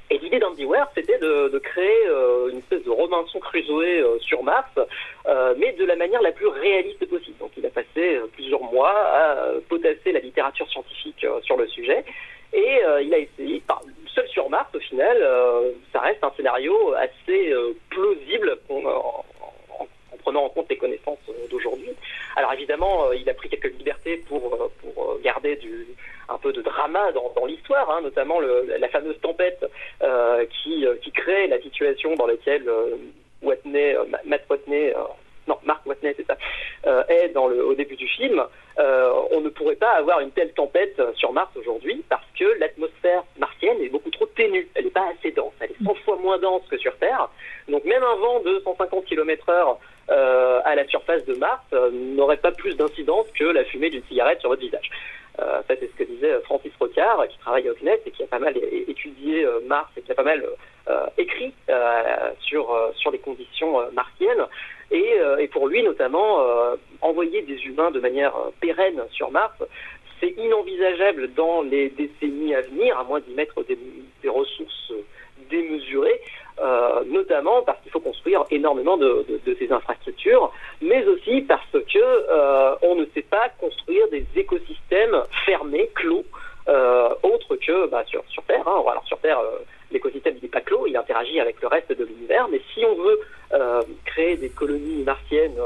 Et 0.10 0.18
l'idée 0.20 0.40
d'Andy 0.40 0.66
Ware, 0.66 0.90
c'était 0.94 1.18
de, 1.18 1.50
de, 1.50 1.60
créer 1.60 2.08
euh, 2.08 2.50
une 2.50 2.60
espèce 2.60 2.84
de 2.84 2.90
Robinson 2.90 3.40
Crusoe 3.40 4.20
sur 4.20 4.44
Mars, 4.44 4.70
mais 5.58 5.74
de 5.74 5.86
la 5.86 5.96
manière 5.96 6.22
la 6.22 6.32
plus 6.32 6.48
réaliste 6.48 7.08
possible. 7.10 7.38
Donc 7.40 7.52
il 7.58 7.66
a 7.66 7.70
passé 7.70 8.20
plusieurs 8.34 8.62
mois 8.62 8.94
à 8.94 9.52
potasser 9.70 10.12
la 10.12 10.20
littérature 10.20 10.70
scientifique 10.70 11.26
sur 11.42 11.58
le 11.58 11.68
sujet, 11.68 12.04
et 12.54 12.82
il 13.02 13.14
a 13.14 13.18
essayé, 13.18 13.64
enfin, 13.68 13.80
seul 14.14 14.28
sur 14.28 14.50
Mars, 14.50 14.70
au 14.76 14.80
final, 14.80 15.18
ça 15.92 16.02
reste 16.02 16.24
un 16.24 16.32
scénario 16.36 16.94
assez 16.94 17.54
plausible 17.90 18.58
prenant 20.24 20.46
en 20.46 20.50
compte 20.50 20.70
les 20.70 20.78
connaissances 20.78 21.20
euh, 21.30 21.48
d'aujourd'hui. 21.52 21.90
Alors 22.36 22.54
évidemment, 22.54 23.08
euh, 23.08 23.16
il 23.16 23.30
a 23.30 23.34
pris 23.34 23.50
quelques 23.50 23.74
libertés 23.78 24.18
pour, 24.28 24.54
euh, 24.54 24.72
pour 24.82 25.20
garder 25.22 25.60
un 26.30 26.38
peu 26.38 26.54
de 26.54 26.62
drama 26.62 27.12
dans, 27.12 27.46
l'histoire, 27.46 27.90
hein, 27.92 28.02
notamment 28.02 28.40
la 28.40 28.88
fameuse 28.88 29.20
tempête 29.22 29.66
qui, 30.50 30.86
qui 31.02 31.12
crée 31.12 31.48
la 31.48 31.62
situation 31.62 32.16
dans 32.16 32.26
laquelle 32.26 32.70
Watney, 33.42 33.96
Matt 34.26 34.44
Watney, 34.50 34.94
non, 35.48 35.58
Mark 35.64 35.86
Watney, 35.86 36.16
est 37.10 37.30
dans 37.30 37.48
le, 37.48 37.66
au 37.66 37.76
début 37.76 37.98
du 37.98 38.08
film. 38.08 38.42
on 38.78 39.42
ne 39.42 39.50
pourrait 39.50 39.76
pas 39.76 39.92
avoir 39.92 40.22
une 40.22 40.32
telle 40.32 40.54
tempête 40.54 41.00
sur 41.16 41.34
Mars 41.34 41.52
aujourd'hui 41.58 42.04
parce 42.10 42.26
que 42.40 42.46
l'atmosphère 42.60 43.24
martienne 43.38 43.82
est 43.82 43.90
beaucoup 43.90 44.12
trop 44.12 44.26
ténue. 44.28 44.68
Elle 44.76 44.86
n'est 44.86 44.92
pas 44.92 45.12
assez 45.18 45.32
dense. 45.32 45.54
Elle 45.60 45.72
est 45.72 45.84
100 45.84 45.94
fois 46.06 46.18
moins 46.18 46.40
dense 46.40 46.64
que 46.70 46.78
sur 46.78 46.96
Terre. 46.98 47.30
Donc 47.68 47.84
même 47.86 48.04
un 48.04 48.16
vent 48.16 48.40
de 48.42 48.62
150 48.64 49.06
km/h 49.06 49.78
euh, 50.10 50.60
à 50.66 50.76
la 50.76 50.86
surface 50.88 51.24
de 51.26 51.34
Mars 51.36 51.64
euh, 51.72 51.90
n'aurait 51.92 52.38
pas 52.38 52.52
plus 52.52 52.76
d'incidence 52.76 53.26
que 53.40 53.46
la 53.46 53.64
fumée 53.64 53.90
d'une 53.90 54.04
cigarette 54.04 54.42
sur 54.42 54.50
votre 54.50 54.62
visage. 54.62 54.90
Euh, 55.40 55.62
ça, 55.68 55.76
c'est 55.80 55.90
ce 55.90 55.96
que 55.96 56.04
disait 56.04 56.40
Francis 56.42 56.74
Rocard, 56.78 57.26
qui 57.30 57.38
travaille 57.40 57.70
au 57.70 57.74
CNES 57.76 58.02
et 58.06 58.12
qui 58.12 58.22
a 58.22 58.28
pas 58.28 58.40
mal 58.40 58.54
étudié 58.88 59.48
Mars 59.66 59.90
et 59.98 60.02
qui 60.02 60.12
a 60.12 60.16
pas 60.16 60.24
mal 60.24 60.46
écrit 61.18 61.54
sur, 62.42 63.12
les 63.12 63.18
conditions 63.20 63.80
martiennes. 63.94 64.46
Et, 64.92 65.48
pour 65.52 65.68
lui, 65.68 65.82
notamment, 65.82 66.46
envoyer 67.02 67.42
des 67.42 67.60
humains 67.66 67.90
de 67.90 68.00
manière 68.00 68.36
pérenne 68.62 69.02
sur 69.12 69.32
Mars, 69.32 69.56
c'est 70.20 70.36
inenvisageable 70.38 71.34
dans 71.34 71.64
les 71.64 71.90
décennies 71.90 72.54
à 72.54 72.62
venir, 72.62 73.00
à 73.00 73.04
moins 73.04 73.20
d'y 73.22 73.34
mettre 73.34 73.64
des 73.64 74.30
ressources 74.30 74.94
démesurées. 75.50 76.20
Euh, 76.64 77.04
notamment 77.08 77.62
parce 77.64 77.82
qu'il 77.82 77.92
faut 77.92 78.00
construire 78.00 78.46
énormément 78.50 78.96
de, 78.96 79.26
ces 79.60 79.70
infrastructures, 79.70 80.50
mais 80.82 81.06
aussi 81.06 81.42
parce 81.42 81.62
que 81.74 82.00
euh, 82.00 82.76
on 82.84 82.96
ne 82.96 83.06
sait 83.14 83.24
pas 83.24 83.50
construire 83.60 84.08
des 84.10 84.26
écosystèmes 84.34 85.24
fermés, 85.46 85.90
clos, 85.94 86.24
euh, 86.70 87.10
autres 87.22 87.58
que 87.58 87.88
bah, 87.88 88.06
sur, 88.08 88.24
Terre. 88.48 88.66
Hein. 88.66 88.82
Alors 88.90 89.04
sur 89.06 89.18
Terre, 89.18 89.42
l'écosystème 89.94 90.36
n'est 90.42 90.50
pas 90.50 90.62
clos, 90.62 90.88
il 90.88 90.98
interagit 90.98 91.40
avec 91.40 91.62
le 91.62 91.68
reste 91.68 91.92
de 91.98 92.04
l'univers, 92.04 92.48
mais 92.50 92.62
si 92.74 92.84
on 92.86 92.96
veut 92.96 93.20
créer 94.06 94.36
des 94.36 94.50
colonies 94.50 95.04
martiennes 95.04 95.60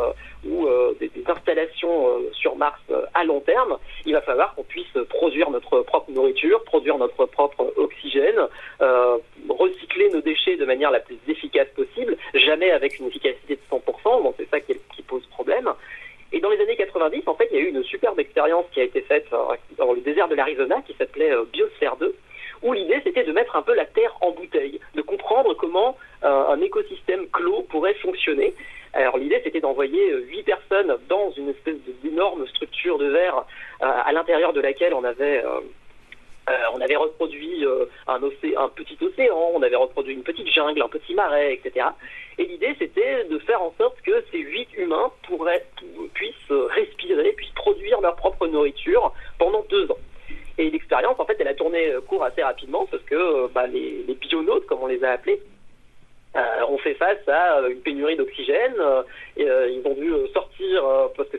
ou 0.46 0.68
des, 1.00 1.08
des, 1.08 1.24
installations 1.26 2.22
sur 2.34 2.58
Mars 2.58 2.82
à 3.14 3.24
long 3.24 3.40
terme, 3.40 3.78
il 4.06 4.12
va 4.12 4.20
falloir 4.22 4.54
qu'on 4.56 4.64
puisse 4.64 4.92
produire 5.08 5.50
notre 5.52 5.80
propre 5.84 6.12
nourriture, 6.12 6.62
produire 6.66 6.98
notre 6.98 7.26
propre 7.26 7.74
oxygène, 7.78 8.48
recycler 9.50 10.10
nos 10.10 10.22
déchets 10.22 10.58
de 10.58 10.66
manière 10.66 10.92
la 10.92 11.00
plus 11.00 11.18
efficace 11.28 11.68
possible, 11.76 12.18
jamais 12.34 12.72
avec 12.72 13.00
une 13.00 13.08
efficacité 13.08 13.56
de 13.56 13.76
100%, 13.78 14.24
donc 14.24 14.36
c'est 14.38 14.50
ça 14.50 14.60
qui, 14.60 14.76
pose 15.08 15.26
problème. 15.28 15.70
Et 16.34 16.42
dans 16.42 16.50
les 16.50 16.60
années 16.60 16.76
90, 16.76 17.24
en 17.28 17.36
fait, 17.36 17.48
il 17.52 17.58
y 17.58 17.62
a 17.62 17.64
eu 17.64 17.70
une 17.70 17.84
superbe 17.84 18.20
expérience 18.20 18.66
qui 18.74 18.82
a 18.82 18.84
été 18.84 19.00
faite 19.02 19.28
euh, 19.32 19.56
dans 19.78 19.94
le 19.94 20.02
désert 20.02 20.28
de 20.28 20.36
l'Arizona 20.36 20.82
qui 20.86 20.94
s'appelait 20.96 21.32
euh, 21.32 21.46
Biosphère 21.54 21.96
2, 21.96 22.14
où 22.62 22.74
l'idée 22.74 23.02
c'était 23.04 23.24
de 23.24 23.32
mettre 23.32 23.56
un 23.56 23.62
peu 23.62 23.76
la 23.76 23.86
terre 23.86 24.16
en 24.22 24.32
bouteille, 24.32 24.80
de 24.96 25.02
comprendre 25.02 25.54
comment 25.56 25.98
euh, 26.24 26.48
un 26.48 26.62
écosystème 26.62 27.28
clos 27.28 27.64
pourrait 27.64 27.96
fonctionner. 27.96 28.54
Alors 28.94 29.18
l'idée 29.18 29.42
c'était 29.44 29.60
d'envoyer 29.60 30.14
huit 30.30 30.44
personnes 30.44 30.98
dans 31.10 31.32
une 31.32 31.50
espèce 31.50 31.78
d'énorme 32.04 32.48
structure 32.48 32.98
de 32.98 33.08
verre 33.08 33.46
à 33.82 34.12
l'intérieur 34.12 34.54
de 34.54 34.62
laquelle 34.62 34.94
on 34.94 35.04
avait 35.04 35.44
euh, 36.50 36.54
on 36.74 36.80
avait 36.80 36.96
reproduit 36.96 37.66
euh, 37.66 37.86
un, 38.08 38.16
un 38.16 38.70
petit 38.70 38.98
océan, 39.02 39.52
on 39.54 39.62
avait 39.62 39.76
reproduit 39.76 40.14
une 40.14 40.24
petite 40.24 40.48
jungle, 40.48 40.82
un 40.82 40.88
petit 40.88 41.14
marais, 41.14 41.56
etc. 41.56 41.88
Et 42.38 42.46
l'idée, 42.46 42.74
c'était 42.80 43.26
de 43.26 43.38
faire 43.40 43.62
en 43.62 43.74
sorte 43.78 44.00
que 44.02 44.24
ces 44.32 44.38
huit 44.38 44.70
humains 44.78 45.12
pourraient, 45.24 45.66
puissent 46.14 46.34
respirer, 46.50 47.34
puissent 47.34 47.54
produire 47.56 48.00
leur 48.00 48.16
propre 48.16 48.48
nourriture 48.48 49.12
pendant 49.38 49.66
deux 49.70 49.92
ans. 49.92 49.98
Et 50.58 50.70
l'expérience, 50.70 51.20
en 51.20 51.26
fait, 51.26 51.38
elle 51.40 51.48
a 51.48 51.54
tourné 51.54 51.94
court 52.08 52.24
assez 52.24 52.42
rapidement 52.42 52.88
parce 52.90 53.04
que 53.04 53.48
bah, 53.54 53.68
les, 53.68 54.04
les 54.08 54.16
bionautes, 54.16 54.66
comme 54.66 54.82
on 54.82 54.88
les 54.88 55.04
a 55.04 55.12
appelés, 55.12 55.40
euh, 56.38 56.66
ont 56.68 56.78
fait 56.78 56.94
face 56.94 57.28
à 57.28 57.62
une 57.68 57.82
pénurie 57.82 58.16
d'oxygène. 58.16 58.76
Euh, 58.78 59.02
euh, 59.40 59.72
ils 59.72 59.82
ont 59.88 59.96
dû 59.96 60.12
sortir 60.34 60.84
parce 61.16 61.30
que 61.30 61.38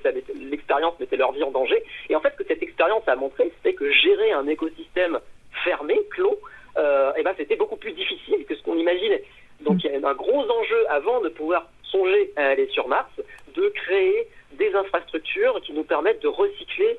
l'expérience 0.51 0.99
mettait 0.99 1.17
leur 1.17 1.31
vie 1.33 1.43
en 1.45 1.53
danger. 1.53 1.81
Et 2.09 2.17
en 2.17 2.21
fait, 2.21 2.31
ce 2.31 2.43
que 2.43 2.49
cette 2.49 2.63
expérience 2.63 3.07
a 3.07 3.15
montré, 3.15 3.53
c'était 3.57 3.75
que 3.75 3.91
gérer 3.93 4.33
un 4.33 4.49
écosystème 4.49 5.21
fermé, 5.63 6.01
clos, 6.11 6.39
eh 6.77 7.23
ben, 7.23 7.33
c'était 7.37 7.57
beaucoup 7.57 7.77
plus 7.77 7.93
difficile 7.93 8.45
que 8.47 8.57
ce 8.57 8.63
qu'on 8.63 8.77
imaginait. 8.77 9.23
Donc 9.61 9.85
il 9.85 9.91
y 9.91 9.95
a 9.95 10.09
un 10.09 10.15
gros 10.15 10.51
enjeu 10.51 10.87
avant 10.89 11.21
de 11.21 11.29
pouvoir 11.29 11.69
songer 11.85 12.33
à 12.37 12.49
aller 12.49 12.69
sur 12.69 12.89
Mars, 12.89 13.11
de 13.55 13.69
créer 13.69 14.27
des 14.53 14.75
infrastructures 14.75 15.61
qui 15.63 15.73
nous 15.75 15.85
permettent 15.85 16.23
de 16.23 16.29
recycler 16.29 16.99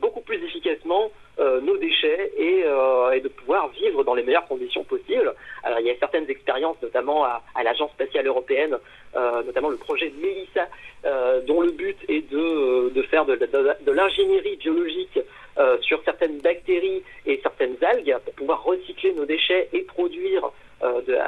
beaucoup 0.00 0.20
plus 0.22 0.42
efficacement 0.42 1.04
euh, 1.04 1.10
nos 1.38 1.76
déchets 1.76 2.32
et, 2.36 2.62
euh, 2.64 3.12
et, 3.12 3.20
de 3.20 3.28
pouvoir 3.28 3.68
vivre 3.68 4.02
dans 4.04 4.14
les 4.14 4.22
meilleures 4.22 4.46
conditions 4.46 4.84
possibles. 4.84 5.32
Alors 5.62 5.78
il 5.80 5.86
y 5.86 5.90
a 5.90 5.96
certaines 5.98 6.28
expériences, 6.28 6.76
notamment 6.82 7.24
à, 7.24 7.42
l'Agence 7.62 7.92
spatiale 7.92 8.26
européenne, 8.26 8.76
euh, 9.16 9.42
notamment 9.44 9.68
le 9.68 9.76
projet 9.76 10.12
Melissa, 10.20 10.68
euh, 11.04 11.40
dont 11.42 11.60
le 11.60 11.70
but 11.70 11.96
est 12.08 12.28
de, 12.30 12.90
de 12.90 13.02
faire 13.02 13.24
de, 13.24 13.36
de, 13.36 13.46
de 13.46 13.92
l'ingénierie 13.92 14.56
biologique 14.56 15.18
euh, 15.58 15.78
sur 15.80 16.02
certaines 16.04 16.38
bactéries 16.38 17.02
et 17.26 17.40
certaines 17.42 17.76
algues 17.82 18.16
pour 18.24 18.34
pouvoir 18.34 18.64
recycler 18.64 19.12
nos 19.12 19.24
déchets 19.24 19.68
et 19.72 19.82
produire 19.82 20.50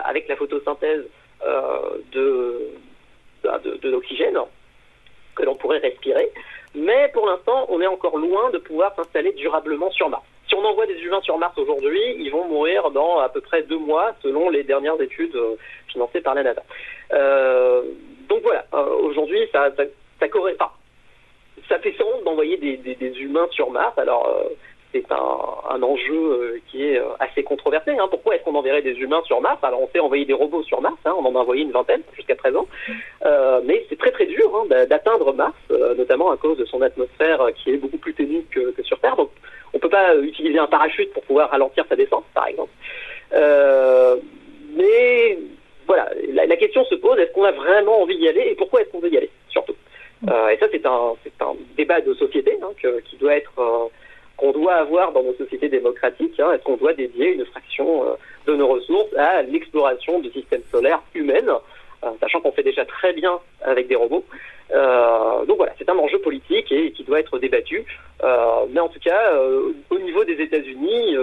avec 0.04 0.28
la 0.28 0.36
photosynthèse 0.36 1.04
de, 2.12 2.70
de 3.42 3.90
l'oxygène 3.90 4.38
que 5.34 5.42
l'on 5.42 5.56
pourrait 5.56 5.78
respirer. 5.78 6.30
Mais 6.74 7.10
pour 7.12 7.26
l'instant, 7.26 7.66
on 7.68 7.80
est 7.80 7.86
encore 7.86 8.16
loin 8.16 8.50
de 8.50 8.58
pouvoir 8.58 8.94
s'installer 8.94 9.32
durablement 9.32 9.90
sur 9.90 10.08
Mars. 10.08 10.24
Si 10.48 10.54
on 10.54 10.64
envoie 10.64 10.86
des 10.86 10.98
humains 11.00 11.20
sur 11.22 11.38
Mars 11.38 11.56
aujourd'hui, 11.58 12.00
ils 12.18 12.30
vont 12.30 12.46
mourir 12.48 12.90
dans 12.90 13.18
à 13.20 13.28
peu 13.28 13.40
près 13.40 13.62
deux 13.62 13.78
mois, 13.78 14.14
selon 14.22 14.50
les 14.50 14.64
dernières 14.64 15.00
études 15.00 15.34
euh, 15.36 15.56
financées 15.88 16.20
par 16.20 16.34
la 16.34 16.42
NASA. 16.42 16.62
Euh, 17.12 17.82
donc 18.28 18.42
voilà, 18.42 18.64
euh, 18.74 18.96
aujourd'hui, 19.02 19.40
ça, 19.52 19.70
ça, 19.76 19.84
ça, 20.18 20.26
ça, 21.68 21.78
fait 21.78 21.92
sens 21.96 22.24
d'envoyer 22.24 22.56
des, 22.56 22.76
des, 22.76 22.94
des, 22.94 23.20
humains 23.20 23.46
sur 23.52 23.70
Mars. 23.70 23.96
Alors, 23.96 24.28
c'est 24.92 25.04
un, 25.12 25.82
enjeu 25.82 26.60
qui 26.66 26.84
est 26.84 27.00
assez 27.20 27.42
controversé. 27.42 27.92
Hein. 27.92 28.06
Pourquoi 28.10 28.34
est-ce 28.34 28.44
qu'on 28.44 28.54
enverrait 28.54 28.82
des 28.82 28.98
humains 28.98 29.22
sur 29.24 29.40
Mars? 29.40 29.58
Alors 29.62 29.82
on 29.82 29.88
sait 29.88 30.00
envoyer 30.00 30.24
des 30.24 30.32
robots 30.32 30.62
sur 30.62 30.80
Mars, 30.80 30.96
hein. 31.04 31.14
on 31.16 31.24
en 31.24 31.34
a 31.36 31.38
envoyé 31.38 31.62
une 31.62 31.70
vingtaine 31.70 32.02
jusqu'à 32.16 32.34
présent, 32.34 32.66
mais 33.64 33.84
c'est 33.88 33.98
très 33.98 34.10
très 34.10 34.26
dur 34.26 34.50
hein, 34.54 34.86
d'atteindre 34.86 35.32
Mars, 35.32 35.56
notamment 35.96 36.30
à 36.30 36.36
cause 36.36 36.58
de 36.58 36.64
son 36.64 36.82
atmosphère 36.82 37.46
qui 37.56 37.70
est 37.70 37.76
beaucoup 37.76 37.98
plus 37.98 38.14
ténue 38.14 38.44
que, 38.50 38.74
sur 38.82 38.98
Terre. 39.00 39.16
Donc 39.16 39.30
on 39.72 39.78
peut 39.78 39.88
pas 39.88 40.16
utiliser 40.16 40.58
un 40.58 40.66
parachute 40.66 41.12
pour 41.12 41.22
pouvoir 41.22 41.50
ralentir 41.50 41.84
sa 41.88 41.96
descente, 41.96 42.24
par 42.34 42.48
exemple. 42.48 42.70
mais 44.76 45.38
voilà, 45.90 46.08
la, 46.46 46.56
question 46.56 46.84
se 46.84 46.94
pose 46.94 47.18
est-ce 47.18 47.32
qu'on 47.32 47.42
a 47.42 47.50
vraiment 47.50 48.02
envie 48.02 48.16
d'y 48.16 48.28
aller 48.28 48.50
et 48.52 48.54
pourquoi 48.54 48.80
est-ce 48.80 48.90
qu'on 48.90 49.00
veut 49.00 49.12
y 49.12 49.16
aller, 49.16 49.30
surtout? 49.48 49.74
Euh, 50.30 50.50
et 50.50 50.56
ça, 50.58 50.66
c'est 50.70 50.86
un, 50.86 51.14
un 51.40 51.56
débat 51.76 52.00
de 52.00 52.14
société 52.14 52.56
qui 53.06 53.16
doit 53.16 53.34
être 53.34 53.52
euh, 53.58 53.88
qu'on 54.40 54.52
doit 54.52 54.74
avoir 54.74 55.12
dans 55.12 55.22
nos 55.22 55.34
sociétés 55.34 55.68
démocratiques. 55.68 56.40
Hein. 56.40 56.52
est-ce 56.52 56.62
qu'on 56.64 56.76
doit 56.76 56.94
dédier 56.94 57.34
une 57.34 57.44
fraction 57.44 58.04
euh, 58.04 58.14
de 58.46 58.56
nos 58.56 58.68
ressources 58.68 59.14
à 59.16 59.42
l'exploration 59.42 60.18
du 60.20 60.30
système 60.30 60.62
solaire 60.72 61.02
humain, 61.14 61.60
sachant 62.20 62.40
qu'on 62.40 62.52
fait 62.52 62.62
déjà 62.62 62.86
très 62.86 63.12
bien 63.12 63.38
avec 63.60 63.86
des 63.86 63.94
robots. 63.94 64.24
donc 65.46 65.56
voilà, 65.58 65.74
c'est 65.78 65.90
un 65.90 65.98
enjeu 65.98 66.18
politique 66.20 66.72
et 66.72 66.92
qui 66.92 67.04
doit 67.04 67.20
être 67.20 67.38
débattu. 67.38 67.84
mais 68.70 68.80
en 68.80 68.88
tout 68.88 68.98
cas, 69.00 69.38
au 69.90 69.98
niveau 69.98 70.24
des 70.24 70.40
États-Unis, 70.40 71.16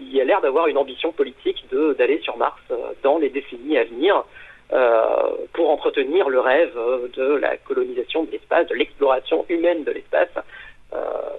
il 0.00 0.16
y 0.16 0.20
a 0.20 0.24
l'air 0.24 0.40
d'avoir 0.40 0.68
une 0.68 0.78
ambition 0.78 1.10
politique 1.10 1.66
d'aller 1.98 2.20
sur 2.20 2.36
Mars 2.36 2.62
dans 3.02 3.18
les 3.18 3.30
décennies 3.30 3.78
à 3.78 3.84
venir. 3.84 4.24
Euh, 4.72 5.46
pour 5.52 5.70
entretenir 5.70 6.28
le 6.28 6.40
rêve 6.40 6.76
de 7.16 7.36
la 7.36 7.56
colonisation 7.56 8.24
de 8.24 8.32
l'espace, 8.32 8.66
de 8.66 8.74
l'exploration 8.74 9.46
humaine 9.48 9.84
de 9.84 9.92
l'espace, 9.92 10.28
euh, 10.36 10.40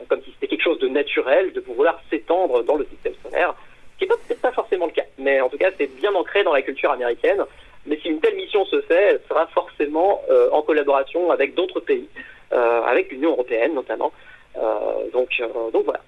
comme 0.07 0.21
si 0.23 0.31
c'était 0.31 0.47
quelque 0.47 0.63
chose 0.63 0.79
de 0.79 0.87
naturel, 0.87 1.51
de 1.53 1.59
pouvoir 1.59 1.99
s'étendre 2.09 2.63
dans 2.63 2.75
le 2.75 2.85
système 2.85 3.13
solaire, 3.23 3.55
ce 3.99 4.05
qui 4.05 4.11
n'est 4.29 4.35
pas 4.35 4.51
forcément 4.51 4.85
le 4.85 4.91
cas, 4.91 5.05
mais 5.17 5.41
en 5.41 5.49
tout 5.49 5.57
cas 5.57 5.71
c'est 5.77 5.87
bien 5.95 6.13
ancré 6.13 6.43
dans 6.43 6.53
la 6.53 6.61
culture 6.61 6.91
américaine. 6.91 7.43
Mais 7.85 7.97
si 8.01 8.09
une 8.09 8.19
telle 8.19 8.35
mission 8.35 8.65
se 8.65 8.81
fait, 8.81 9.11
elle 9.11 9.21
sera 9.29 9.47
forcément 9.47 10.21
euh, 10.29 10.49
en 10.51 10.61
collaboration 10.61 11.31
avec 11.31 11.55
d'autres 11.55 11.79
pays, 11.79 12.07
avec 12.51 13.11
l'Union 13.11 13.31
européenne 13.31 13.73
notamment. 13.73 14.11
donc, 15.13 15.29
donc 15.73 15.85
voilà. 15.85 16.01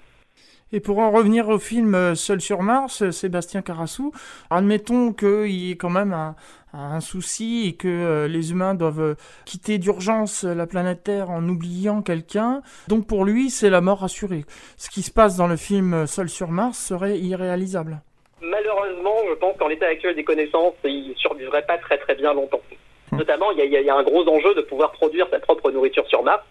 Et 0.72 0.78
pour 0.78 0.98
en 1.00 1.10
revenir 1.10 1.48
au 1.48 1.58
film 1.58 2.14
Seul 2.14 2.40
sur 2.40 2.62
Mars, 2.62 3.10
Sébastien 3.10 3.60
Carassou, 3.60 4.12
admettons 4.50 5.12
qu'il 5.12 5.50
y 5.50 5.72
ait 5.72 5.76
quand 5.76 5.90
même 5.90 6.12
un, 6.12 6.36
un 6.72 7.00
souci 7.00 7.66
et 7.68 7.72
que 7.74 7.88
euh, 7.88 8.28
les 8.28 8.52
humains 8.52 8.74
doivent 8.74 9.00
euh, 9.00 9.14
quitter 9.44 9.78
d'urgence 9.78 10.44
la 10.44 10.66
planète 10.66 11.02
Terre 11.04 11.30
en 11.30 11.46
oubliant 11.48 12.02
quelqu'un. 12.02 12.62
Donc 12.88 13.06
pour 13.06 13.24
lui, 13.24 13.50
c'est 13.50 13.70
la 13.70 13.80
mort 13.80 14.04
assurée. 14.04 14.44
Ce 14.76 14.90
qui 14.90 15.02
se 15.02 15.10
passe 15.10 15.36
dans 15.36 15.46
le 15.46 15.56
film 15.56 16.06
Seul 16.06 16.28
sur 16.28 16.48
Mars 16.48 16.78
serait 16.78 17.18
irréalisable. 17.18 18.00
Malheureusement, 18.40 19.16
je 19.28 19.34
pense 19.34 19.56
qu'en 19.58 19.68
l'état 19.68 19.86
actuel 19.86 20.14
des 20.14 20.24
connaissances, 20.24 20.74
il 20.84 21.10
ne 21.10 21.14
survivrait 21.14 21.66
pas 21.66 21.78
très 21.78 21.98
très 21.98 22.14
bien 22.14 22.32
longtemps. 22.32 22.62
Hum. 23.12 23.18
Notamment, 23.18 23.50
il 23.50 23.64
y, 23.64 23.90
a, 23.90 23.94
un 23.94 24.02
gros 24.02 24.26
enjeu 24.28 24.54
de 24.54 24.62
pouvoir 24.62 24.92
produire 24.92 25.26
sa 25.30 25.40
propre 25.40 25.70
nourriture 25.70 26.06
sur 26.08 26.22
Mars. 26.22 26.42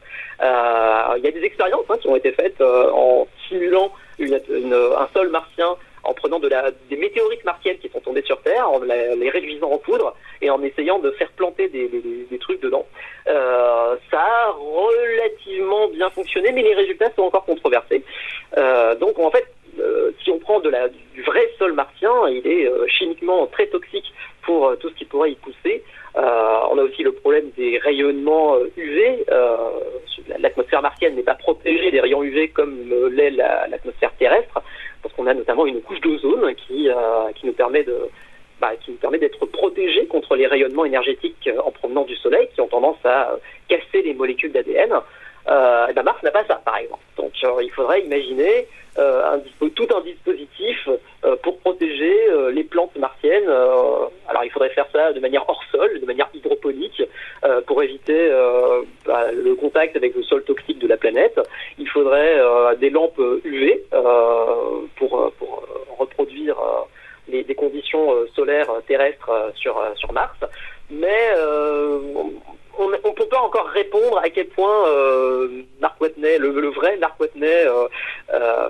Euh, 0.41 1.17
il 1.17 1.23
y 1.23 1.27
a 1.27 1.31
des 1.31 1.43
expériences 1.43 1.85
hein, 1.89 1.97
qui 2.01 2.07
ont 2.07 2.15
été 2.15 2.31
faites 2.31 2.61
en 2.61 3.27
simulant 3.47 3.91
un 4.19 5.07
sol 5.13 5.29
martien 5.29 5.75
en 6.03 6.13
prenant 6.13 6.39
de 6.39 6.47
la, 6.47 6.71
des 6.89 6.97
météorites 6.97 7.43
martiennes 7.45 7.77
qui 7.77 7.89
sont 7.89 7.99
tombées 7.99 8.23
sur 8.23 8.41
Terre, 8.41 8.69
en 8.69 8.79
les 8.79 9.29
réduisant 9.29 9.71
en 9.71 9.77
poudre 9.77 10.15
et 10.41 10.49
en 10.49 10.61
essayant 10.63 10.99
de 10.99 11.11
faire 11.11 11.29
planter 11.31 11.67
des, 11.67 12.37
trucs 12.39 12.61
dedans. 12.61 12.85
Euh, 13.27 13.95
ça 14.09 14.21
a 14.21 14.51
relativement 14.51 15.89
bien 15.89 16.09
fonctionné, 16.09 16.51
mais 16.51 16.63
les 16.63 16.73
résultats 16.73 17.11
sont 17.15 17.23
encore 17.23 17.45
controversés. 17.45 18.03
Euh, 18.57 18.95
donc 18.95 19.19
en 19.19 19.29
fait, 19.29 19.45
euh, 19.79 20.11
si 20.23 20.31
on 20.31 20.39
prend 20.39 20.59
de 20.59 20.69
la, 20.69 20.87
du 20.87 21.21
vrai 21.23 21.49
sol 21.57 21.73
martien, 21.73 22.11
il 22.29 22.47
est 22.47 22.69
chimiquement 22.87 23.45
très 23.47 23.67
toxique 23.67 24.11
pour 24.41 24.75
tout 24.77 24.89
ce 24.89 24.95
qui 24.95 25.05
pourrait 25.05 25.31
y 25.31 25.35
pousser. 25.35 25.83
on 26.15 26.77
a 26.77 26.83
aussi 26.83 27.03
le 27.03 27.11
problème 27.11 27.51
des 27.57 27.77
rayonnements 27.77 28.57
UV. 28.77 29.25
L'atmosphère 30.39 30.81
martienne 30.81 31.15
n'est 31.15 31.23
pas 31.23 31.35
protégée 31.35 31.91
des 31.91 31.99
rayons 31.99 32.23
UV 32.23 32.49
comme 32.49 32.77
l'est 33.11 33.31
l'atmosphère 33.31 34.11
terrestre 34.17 34.61
qu'on 35.19 35.27
a 35.27 35.33
notamment 35.33 35.65
une 35.65 35.81
couche 35.81 35.99
d'ozone 35.99 36.55
qui, 36.55 36.89
euh, 36.89 36.93
nous 37.43 37.51
permet 37.51 37.83
de 37.83 37.97
bah, 38.61 38.71
qui 38.79 38.91
nous 38.91 38.97
permet 38.97 39.19
d'être 39.19 39.45
protégé 39.45 40.05
contre 40.07 40.35
les 40.35 40.47
rayonnements 40.47 40.85
énergétiques 40.85 41.47
euh, 41.47 41.59
en 41.63 41.71
provenant 41.71 42.03
du 42.03 42.15
Soleil, 42.15 42.47
qui 42.53 42.61
ont 42.61 42.67
tendance 42.67 42.97
à 43.03 43.31
euh, 43.31 43.37
casser 43.67 44.01
les 44.01 44.13
molécules 44.13 44.51
d'ADN. 44.51 44.91
Euh, 45.47 45.87
ben 45.93 46.03
Mars 46.03 46.21
n'a 46.23 46.31
pas 46.31 46.45
ça, 46.45 46.61
par 46.63 46.77
exemple. 46.77 47.03
Donc 47.17 47.31
il 47.61 47.71
faudrait 47.71 48.01
imaginer 48.01 48.67
euh, 48.97 49.33
un, 49.33 49.69
tout 49.69 49.87
un 49.95 50.01
dispositif 50.01 50.89
euh, 51.23 51.35
pour 51.43 51.57
protéger 51.59 52.13
les 52.51 52.63
plantes 52.63 52.95
martiennes. 52.97 53.47
alors 53.47 54.43
il 54.43 54.51
faudrait 54.51 54.69
faire 54.69 54.87
ça 54.91 55.13
de 55.13 55.19
manière 55.19 55.47
hors 55.47 55.63
sol, 55.71 55.99
de 55.99 56.05
manière 56.05 56.29
hydroponique, 56.33 57.01
pour 57.67 57.81
éviter 57.83 58.31
bah, 59.05 59.31
le 59.31 59.55
contact 59.55 59.95
avec 59.95 60.15
le 60.15 60.23
sol 60.23 60.43
toxique 60.43 60.79
de 60.79 60.87
la 60.87 60.97
planète. 60.97 61.39
Il 61.77 61.87
faudrait 61.87 62.37
des 62.77 62.89
lampes 62.89 63.21
UV 63.43 63.83
pour, 64.95 65.31
pour 65.37 65.67
reproduire 65.97 66.57
les, 67.27 67.43
des 67.43 67.55
conditions 67.55 68.13
solaires 68.35 68.71
terrestres 68.87 69.31
sur, 69.55 69.81
sur 69.95 70.11
Mars. 70.13 70.37
Mais 70.89 71.29
on 72.79 72.89
ne 72.89 73.15
peut 73.15 73.27
pas 73.27 73.41
encore 73.41 73.67
répondre 73.67 74.17
à 74.17 74.29
quel 74.29 74.47
point 74.47 74.87
euh, 74.87 75.63
Watney, 75.99 76.37
le, 76.37 76.69
vrai 76.69 76.97
Mark 76.97 77.19
Watney, 77.19 77.45
euh, 77.45 77.87
euh, 78.33 78.69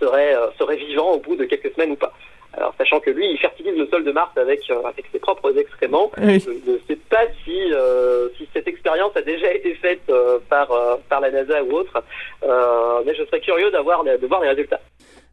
serait, 0.00 0.34
serait 0.58 0.76
vivant 0.76 1.12
au 1.12 1.18
bout 1.18 1.36
de 1.36 1.44
quelques 1.44 1.72
semaines 1.74 1.92
ou 1.92 1.96
pas. 1.96 2.12
Alors, 2.54 2.74
sachant 2.76 3.00
que 3.00 3.10
lui, 3.10 3.30
il 3.30 3.38
fertilise 3.38 3.76
le 3.78 3.86
sol 3.86 4.04
de 4.04 4.12
Mars 4.12 4.30
avec, 4.36 4.68
avec 4.70 5.06
ses 5.10 5.18
propres 5.18 5.56
excréments, 5.56 6.10
je 6.18 6.50
ne 6.50 6.78
sais 6.86 6.98
pas 7.08 7.24
si, 7.44 7.72
si 8.36 8.48
cette 8.52 8.68
expérience 8.68 9.16
a 9.16 9.22
déjà 9.22 9.54
été 9.54 9.74
faite 9.74 10.02
par, 10.50 10.68
par 11.08 11.20
la 11.20 11.30
NASA 11.30 11.62
ou 11.64 11.72
autre, 11.72 12.02
mais 13.06 13.14
je 13.14 13.24
serais 13.24 13.40
curieux 13.40 13.70
d'avoir, 13.70 14.04
de 14.04 14.26
voir 14.26 14.42
les 14.42 14.50
résultats. 14.50 14.80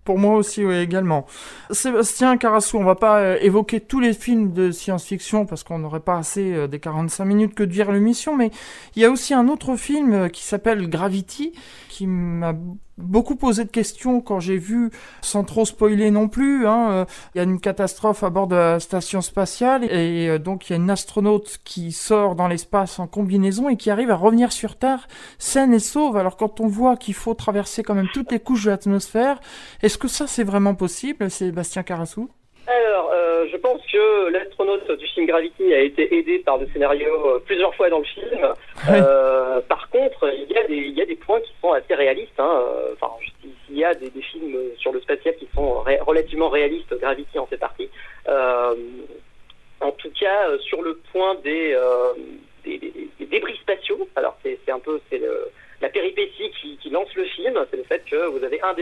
Pour 0.04 0.18
moi 0.18 0.36
aussi, 0.36 0.66
oui, 0.66 0.76
également. 0.76 1.26
Sébastien 1.72 2.38
Carassou, 2.38 2.78
on 2.78 2.84
va 2.84 2.96
pas 2.96 3.20
euh, 3.20 3.38
évoquer 3.42 3.80
tous 3.80 4.00
les 4.00 4.14
films 4.14 4.54
de 4.54 4.72
science-fiction 4.72 5.46
parce 5.46 5.64
qu'on 5.64 5.80
n'aurait 5.80 6.00
pas 6.00 6.18
assez 6.18 6.54
euh, 6.54 6.68
des 6.68 6.80
45 6.80 7.26
minutes 7.26 7.54
que 7.54 7.64
de 7.64 7.72
dire 7.72 7.92
l'émission, 7.92 8.36
mais 8.36 8.50
il 8.96 9.02
y 9.02 9.06
a 9.06 9.12
aussi 9.12 9.34
un 9.34 9.48
autre 9.48 9.76
film 9.76 10.14
euh, 10.14 10.30
qui 10.30 10.44
s'appelle 10.44 10.90
Gravity, 10.90 11.54
qui 11.90 12.08
m'a 12.08 12.56
beaucoup 13.00 13.36
posé 13.36 13.64
de 13.64 13.70
questions 13.70 14.22
quand 14.22 14.40
j'ai 14.40 14.58
vu, 14.58 14.92
sans 15.22 15.44
trop 15.44 15.66
spoiler 15.66 16.12
non 16.12 16.28
plus, 16.28 16.68
hein, 16.68 16.92
euh, 16.92 17.06
il 17.34 17.38
y 17.38 17.42
a 17.42 17.44
une 17.44 17.60
catastrophe 17.60 18.24
à 18.24 18.30
bord 18.30 18.48
de 18.48 18.56
la 18.56 18.80
station 18.80 19.22
spatiale 19.22 19.86
et 19.86 20.30
euh, 20.30 20.40
donc 20.40 20.70
il 20.70 20.74
y 20.74 20.74
a 20.74 20.78
une 20.78 20.90
astronaute 20.90 21.60
qui 21.64 21.92
sort 21.92 22.36
dans 22.36 22.48
l'espace 22.48 23.00
en 23.00 23.08
combinaison 23.08 23.70
et 23.70 23.78
qui 23.78 23.90
arrive 23.90 24.12
à 24.12 24.16
revenir 24.16 24.52
sur 24.52 24.76
Terre 24.76 25.08
saine 25.38 25.74
et 25.74 25.80
sauve. 25.80 26.18
Alors 26.18 26.38
quand 26.38 26.60
on 26.60 26.68
voit 26.68 26.98
qu'il 26.98 27.14
faut 27.14 27.34
traverser 27.34 27.84
quand 27.84 27.96
même 27.96 28.10
toutes 28.14 28.32
les 28.32 28.40
couches 28.40 28.66
de 28.66 28.72
l'atmosphère, 28.72 29.40
est-ce 29.82 29.98
que 29.98 30.08
ça 30.08 30.28
c'est 30.28 30.44
vraiment 30.44 30.76
possible, 30.76 31.30
Sébastien 31.30 31.84
Carassou 31.84 32.30
alors, 32.70 33.12
euh, 33.14 33.46
je 33.52 33.58
pense 33.58 33.82
que 33.92 34.30
l'astronaute 34.30 34.92
du 34.92 35.08
film 35.08 35.26
Gravity 35.26 35.74
a 35.74 35.82
été 35.82 36.16
aidé 36.16 36.40
par 36.40 36.58
le 36.58 36.68
scénario 36.68 37.42
plusieurs 37.46 37.74
fois 37.76 37.90
dans 37.90 38.00
le 38.00 38.06
film. 38.06 38.54
par 39.68 39.90
contre, 39.90 40.32
il 40.34 40.52
y, 40.52 40.58
a 40.58 40.68
des, 40.68 40.78
il 40.78 40.94
y 40.94 41.02
a 41.02 41.06
des 41.06 41.16
points 41.16 41.42
qui 41.42 41.52
sont 41.62 41.72
assez 41.72 41.96
réalistes. 41.96 42.40
Hein. 42.40 42.64
Enfin, 42.94 43.12
il 43.70 43.78
y 43.78 43.84
a 43.84 43.94
des, 43.94 44.10
films 44.10 44.58
sur 44.78 44.92
le 44.92 45.00
spatial 45.02 45.36
qui 45.36 45.48
sont 45.54 45.84
relativement 46.02 46.50
réalistes, 46.50 46.94
Gravity 47.00 47.40
en 47.40 47.46
fait 47.46 47.58
partie. 47.58 47.90
Euh, 48.28 48.76
en 49.82 49.92
tout 49.92 50.12
cas, 50.20 50.50
euh, 50.50 50.60
sur 50.60 50.82
le 50.82 50.96
point 51.12 51.36
des, 51.36 51.74
euh, 51.74 52.14
débris 53.20 53.58
spatiaux, 53.58 54.08
alors 54.16 54.38
c'est 54.44 54.72
un 54.72 54.80
peu 54.80 55.00
c'est 55.10 55.22
la 55.82 55.90
péripétie 55.90 56.52
qui, 56.82 56.90
lance 56.90 57.14
le 57.16 57.24
film, 57.26 57.66
c'est 57.70 57.78
le 57.78 57.84
fait 57.84 58.04
que 58.06 58.28
vous 58.28 58.44
avez 58.44 58.60
un, 58.62 58.76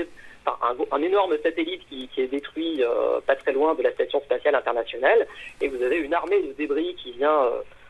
un, 0.92 1.02
énorme 1.02 1.38
satellite 1.44 1.82
qui, 1.90 2.10
est 2.18 2.28
détruit 2.28 2.84
pas 3.26 3.36
très 3.36 3.54
loin 3.54 3.76
de 3.76 3.84
la 3.84 3.92
station 3.92 4.22
spatiale 4.22 4.56
internationale, 4.56 5.28
et 5.62 5.68
vous 5.68 5.82
avez 5.82 5.98
une 5.98 6.14
armée 6.14 6.42
de 6.42 6.54
débris 6.54 6.96
qui 6.96 7.12
vient, 7.14 7.50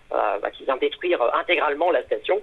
bah, 0.09 0.51
qui 0.51 0.63
vient 0.65 0.77
détruire 0.77 1.21
intégralement 1.35 1.91
la 1.91 2.03
station. 2.03 2.41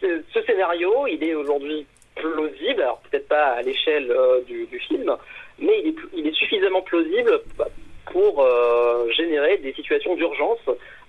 Ce, 0.00 0.42
scénario, 0.46 1.06
il 1.06 1.22
est 1.24 1.34
aujourd'hui 1.34 1.86
plausible, 2.14 2.82
alors 2.82 3.00
peut-être 3.10 3.28
pas 3.28 3.46
à 3.46 3.62
l'échelle 3.62 4.10
euh, 4.10 4.42
du, 4.42 4.78
film, 4.80 5.16
mais 5.58 5.82
il 6.14 6.26
est, 6.26 6.34
suffisamment 6.34 6.82
plausible 6.82 7.40
pour 8.12 8.40
euh, 8.40 9.10
générer 9.10 9.58
des 9.58 9.72
situations 9.72 10.14
d'urgence 10.14 10.60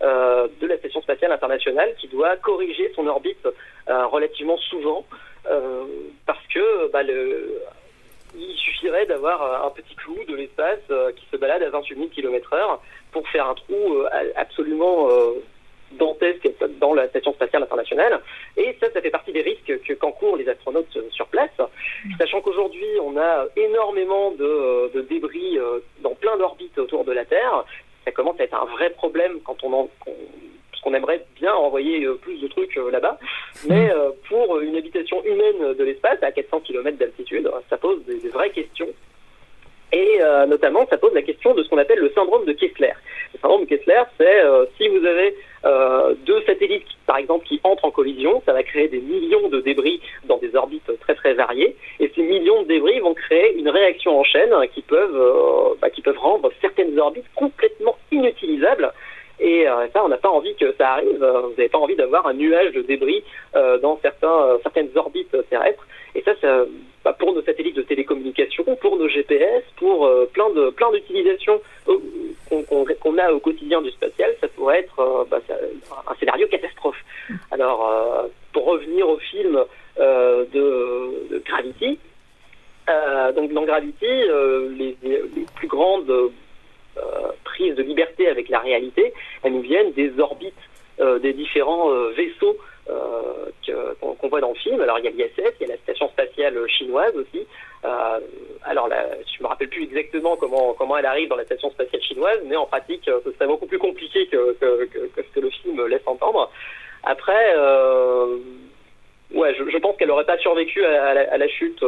euh, 0.02 0.48
de 0.60 0.68
la 0.68 0.78
Station 0.78 1.02
spatiale 1.02 1.32
internationale 1.32 1.94
qui 2.00 2.08
doit 2.08 2.36
corriger 2.38 2.92
son 2.96 3.08
orbite 3.08 3.48
relativement 3.88 4.58
souvent 4.58 5.06
parce 6.26 6.46
que 6.54 6.92
bah, 6.92 7.02
il 7.04 8.56
suffirait 8.58 9.06
d'avoir 9.06 9.66
un 9.66 9.70
petit 9.72 9.96
clou 9.96 10.18
de 10.28 10.36
l'espace 10.36 10.80
qui 11.16 11.26
se 11.32 11.38
balade 11.38 11.64
à 11.64 11.70
28 11.70 11.96
000 11.96 12.08
km/h 12.10 12.80
pour 13.12 13.28
faire 13.30 13.48
un 13.48 13.56
trou 13.56 14.04
absolument 14.36 15.10
dantesque 15.94 16.48
dans 16.80 16.94
la 16.94 17.08
station 17.10 17.34
spatiale 17.34 17.64
internationale. 17.64 18.22
Et 18.58 18.76
ça, 18.80 18.92
ça 18.92 19.02
fait 19.02 19.10
partie 19.10 19.32
des 19.32 19.42
risques 19.42 19.82
que 19.84 19.94
qu'encourent 19.94 20.38
les 20.38 20.48
astronautes 20.48 20.98
sur 21.12 21.26
place, 21.28 21.50
sachant 22.20 22.42
qu'aujourd'hui, 22.42 22.86
on 23.02 23.18
a 23.18 23.46
énormément 23.56 24.32
de, 24.32 25.02
débris 25.10 25.58
dans 26.02 26.14
plein 26.16 26.38
d'orbites 26.38 26.78
autour 26.78 27.06
de 27.06 27.12
la 27.12 27.26
Terre. 27.26 27.66
Ça 28.06 28.12
commence 28.12 28.40
à 28.40 28.44
être 28.44 28.62
un 28.62 28.66
vrai 28.66 28.92
problème 28.92 29.40
quand 29.44 29.64
on 29.64 29.74
en, 29.74 29.90
parce 30.72 30.82
qu'on 30.84 30.94
aimerait 30.94 31.26
bien 31.36 31.54
envoyer 31.54 32.08
plus 32.22 32.40
de 32.42 32.48
trucs 32.48 32.76
là-bas. 32.76 33.18
Mais 33.68 33.90
pour 34.28 34.60
une 34.60 34.76
habitation 34.76 35.24
humaine 35.24 35.74
de 35.78 35.84
l'espace 35.84 36.22
à 36.22 36.32
400 36.32 36.62
km 36.62 36.98
d'altitude, 36.98 37.50
ça 37.70 37.78
pose 37.78 38.04
des 38.06 38.30
vraies 38.30 38.52
questions 38.52 38.88
et 39.92 40.20
euh, 40.22 40.46
notamment, 40.46 40.86
ça 40.90 40.98
pose 40.98 41.14
la 41.14 41.24
question 41.24 41.56
de 41.56 41.64
ce 41.64 41.70
qu'on 41.70 41.80
appelle 41.80 42.00
le 42.00 42.12
syndrome 42.12 42.46
de 42.46 42.54
Kessler. 42.54 42.94
Le 43.34 43.40
syndrome 43.40 43.62
de 43.62 43.66
Kessler, 43.66 44.02
c'est 44.18 44.44
euh, 44.44 44.66
si 44.78 44.88
vous 44.88 45.04
avez 45.04 45.36
euh, 45.66 46.14
deux 46.26 46.42
satellites, 46.44 46.86
par 47.08 47.18
exemple, 47.18 47.46
qui 47.48 47.60
entrent 47.64 47.86
en 47.86 47.92
collision, 47.92 48.42
ça 48.46 48.54
va 48.54 48.62
créer 48.62 48.88
des 48.88 49.00
millions 49.00 49.50
de 49.50 49.62
débris 49.62 50.00
dans 50.26 50.38
des 50.38 50.56
orbites 50.56 50.92
très 51.00 51.16
très 51.16 51.34
variées, 51.34 51.76
et 52.00 52.12
ces 52.16 52.22
millions 52.22 52.62
de 52.64 52.68
débris 52.68 53.00
vont 53.00 53.16
créer 53.16 53.58
une 53.58 53.70
réaction 53.70 54.20
en 54.20 54.24
chaîne 54.24 54.54
qui 54.74 54.82
peuvent, 54.84 55.78
bah, 55.82 55.90
qui 55.90 56.02
peuvent 56.02 56.20
rendre 56.20 56.52
certaines 56.62 56.98
orbites 57.00 57.26
complètement 57.36 57.98
inutilisables. 58.12 58.94
Et 59.40 59.66
ça, 59.94 60.04
on 60.04 60.10
n'a 60.10 60.18
pas 60.18 60.30
envie 60.30 60.56
que 60.56 60.74
ça 60.78 60.94
arrive. 60.94 61.18
Vous 61.18 61.54
n'avez 61.58 61.70
pas 61.70 61.78
envie 61.78 61.96
d'avoir 61.96 62.28
un 62.28 62.34
nuage 62.34 62.74
de 62.74 62.82
débris 62.82 63.24
dans 63.54 63.98
certains, 64.02 64.58
certaines 64.64 64.90
orbites 64.96 65.36
terrestres. 65.50 65.88
Et 66.16 66.22
ça, 66.22 66.34
ça 66.42 66.66
bah, 67.04 67.16
pour 67.18 67.34
nos 67.34 67.42
satellites 67.42 67.78
de 67.78 67.82
télécommunication, 67.82 68.64
pour 68.82 68.98
nos 68.98 69.08
GPS, 69.08 69.64
pour 69.78 70.06
euh, 70.06 70.30
plein 70.34 70.50
de 70.50 70.70
plein 70.72 70.92
d'utilisations 70.92 71.62
euh, 71.88 72.64
qu'on 73.00 73.18
a 73.18 73.32
au 73.32 73.40
quotidien 73.40 73.82
du 73.82 73.90
spatial, 73.92 74.36
ça 74.42 74.50
pourrait 74.50 74.80
être 74.80 75.00
euh, 75.00 75.24
bah, 75.30 75.40
un 76.08 76.16
scénario 76.16 76.48
catastrophe. 76.48 77.02
Alors, 77.52 78.30
pour 78.52 78.66
revenir 78.66 79.08
au 79.08 79.18
film 79.18 79.64
de, 79.98 81.42
Gravity, 81.46 82.00
donc 83.36 83.54
dans 83.54 83.64
Gravity, 83.64 84.06
les, 84.78 84.98
les, 85.04 85.46
plus 85.56 85.68
grandes 85.68 86.12
prises 87.44 87.76
de 87.76 87.84
liberté 87.84 88.28
avec 88.28 88.50
la 88.50 88.60
réalité, 88.60 89.14
elles 89.44 89.54
nous 89.54 89.62
viennent 89.62 89.94
des 89.94 90.20
orbites 90.20 90.54
des 91.22 91.34
différents 91.34 91.90
vaisseaux 92.18 92.58
euh, 93.70 93.94
qu'on 94.00 94.28
voit 94.30 94.42
dans 94.42 94.50
le 94.50 94.56
film. 94.56 94.82
Alors 94.82 94.98
il 95.00 95.06
y 95.06 95.08
a 95.08 95.12
l'ISS, 95.12 95.54
il 95.60 95.68
y 95.68 95.72
a 95.72 95.76
la 95.76 95.82
station 95.82 96.10
spatiale 96.10 96.58
chinoise 96.68 97.16
aussi. 97.16 97.46
Euh, 97.86 98.20
alors 98.64 98.88
là, 98.88 99.06
je 99.38 99.44
me 99.44 99.48
rappelle 99.48 99.70
plus 99.70 99.84
exactement 99.84 100.36
comment 100.36 100.74
comment 100.74 100.98
elle 100.98 101.06
arrive 101.06 101.30
dans 101.30 101.36
la 101.36 101.46
station 101.46 101.70
spatiale 101.70 102.02
chinoise, 102.02 102.40
mais 102.46 102.56
en 102.56 102.66
pratique, 102.66 103.08
euh, 103.08 103.20
c'est 103.38 103.46
beaucoup 103.46 103.68
plus 103.68 103.78
compliqué 103.78 104.26
que, 104.28 104.56
ce 104.60 105.22
que 105.36 105.40
le 105.40 105.50
film 105.50 105.86
laisse 105.86 106.02
entendre. 106.08 106.52
Après, 107.04 107.56
ouais, 109.34 109.56
je, 109.56 109.78
pense 109.78 109.96
qu'elle 109.98 110.08
n'aurait 110.08 110.26
pas 110.26 110.38
survécu 110.40 110.84
à, 111.32 111.38
la, 111.38 111.48
chute. 111.48 111.84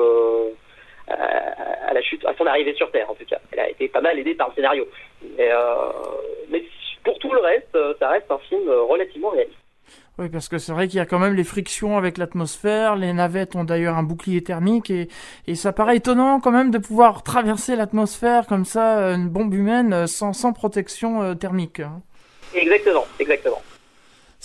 à, 1.08 1.93
la 1.93 2.01
chute, 2.01 2.25
à 2.25 2.34
son 2.38 2.45
arrivée 2.45 2.73
sur 2.73 2.91
Terre 2.91 3.10
en 3.10 3.15
tout 3.15 3.25
cas. 3.25 3.39
Elle 3.51 3.60
a 3.60 3.69
été 3.69 3.88
pas 3.88 4.01
mal 4.01 4.17
aidée 4.17 4.36
par 4.36 4.49
le 4.49 4.56
scénario. 4.56 4.88
mais 6.49 6.63
pour 7.04 7.17
tout 7.19 7.34
le 7.34 7.39
reste, 7.39 7.77
ça 7.99 8.10
reste 8.10 8.30
un 8.30 8.39
film 8.39 8.69
relativement 8.69 9.30
réaliste. 9.30 9.58
Oui, 10.17 10.30
parce 10.30 10.49
que 10.49 10.58
c'est 10.58 10.71
vrai 10.73 10.88
qu'il 10.88 10.97
y 10.97 11.01
a 11.01 11.06
quand 11.06 11.19
même 11.19 11.36
les 11.36 11.43
frictions 11.43 11.97
avec 11.97 12.17
l'atmosphère. 12.17 12.95
Les 12.95 13.13
navettes 13.13 13.56
ont 13.56 13.63
d'ailleurs 13.63 13.97
un 13.97 14.04
bouclier 14.04 14.43
thermique 14.43 14.89
et, 14.89 15.08
et 15.47 15.56
ça 15.56 15.71
paraît 15.71 15.97
étonnant 15.97 16.39
quand 16.39 16.51
même 16.51 16.69
de 16.69 16.77
pouvoir 16.77 17.23
traverser 17.23 17.75
l'atmosphère 17.75 18.45
comme 18.45 18.65
ça, 18.65 19.13
une 19.13 19.30
bombe 19.30 19.54
humaine, 19.54 19.93
euh, 19.93 20.08
sans, 20.08 20.34
sans 20.34 20.54
protection 20.54 21.23
euh, 21.23 21.34
thermique. 21.34 21.80
Hein. 21.80 22.01
Exactement, 22.54 23.06
exactement. 23.19 23.61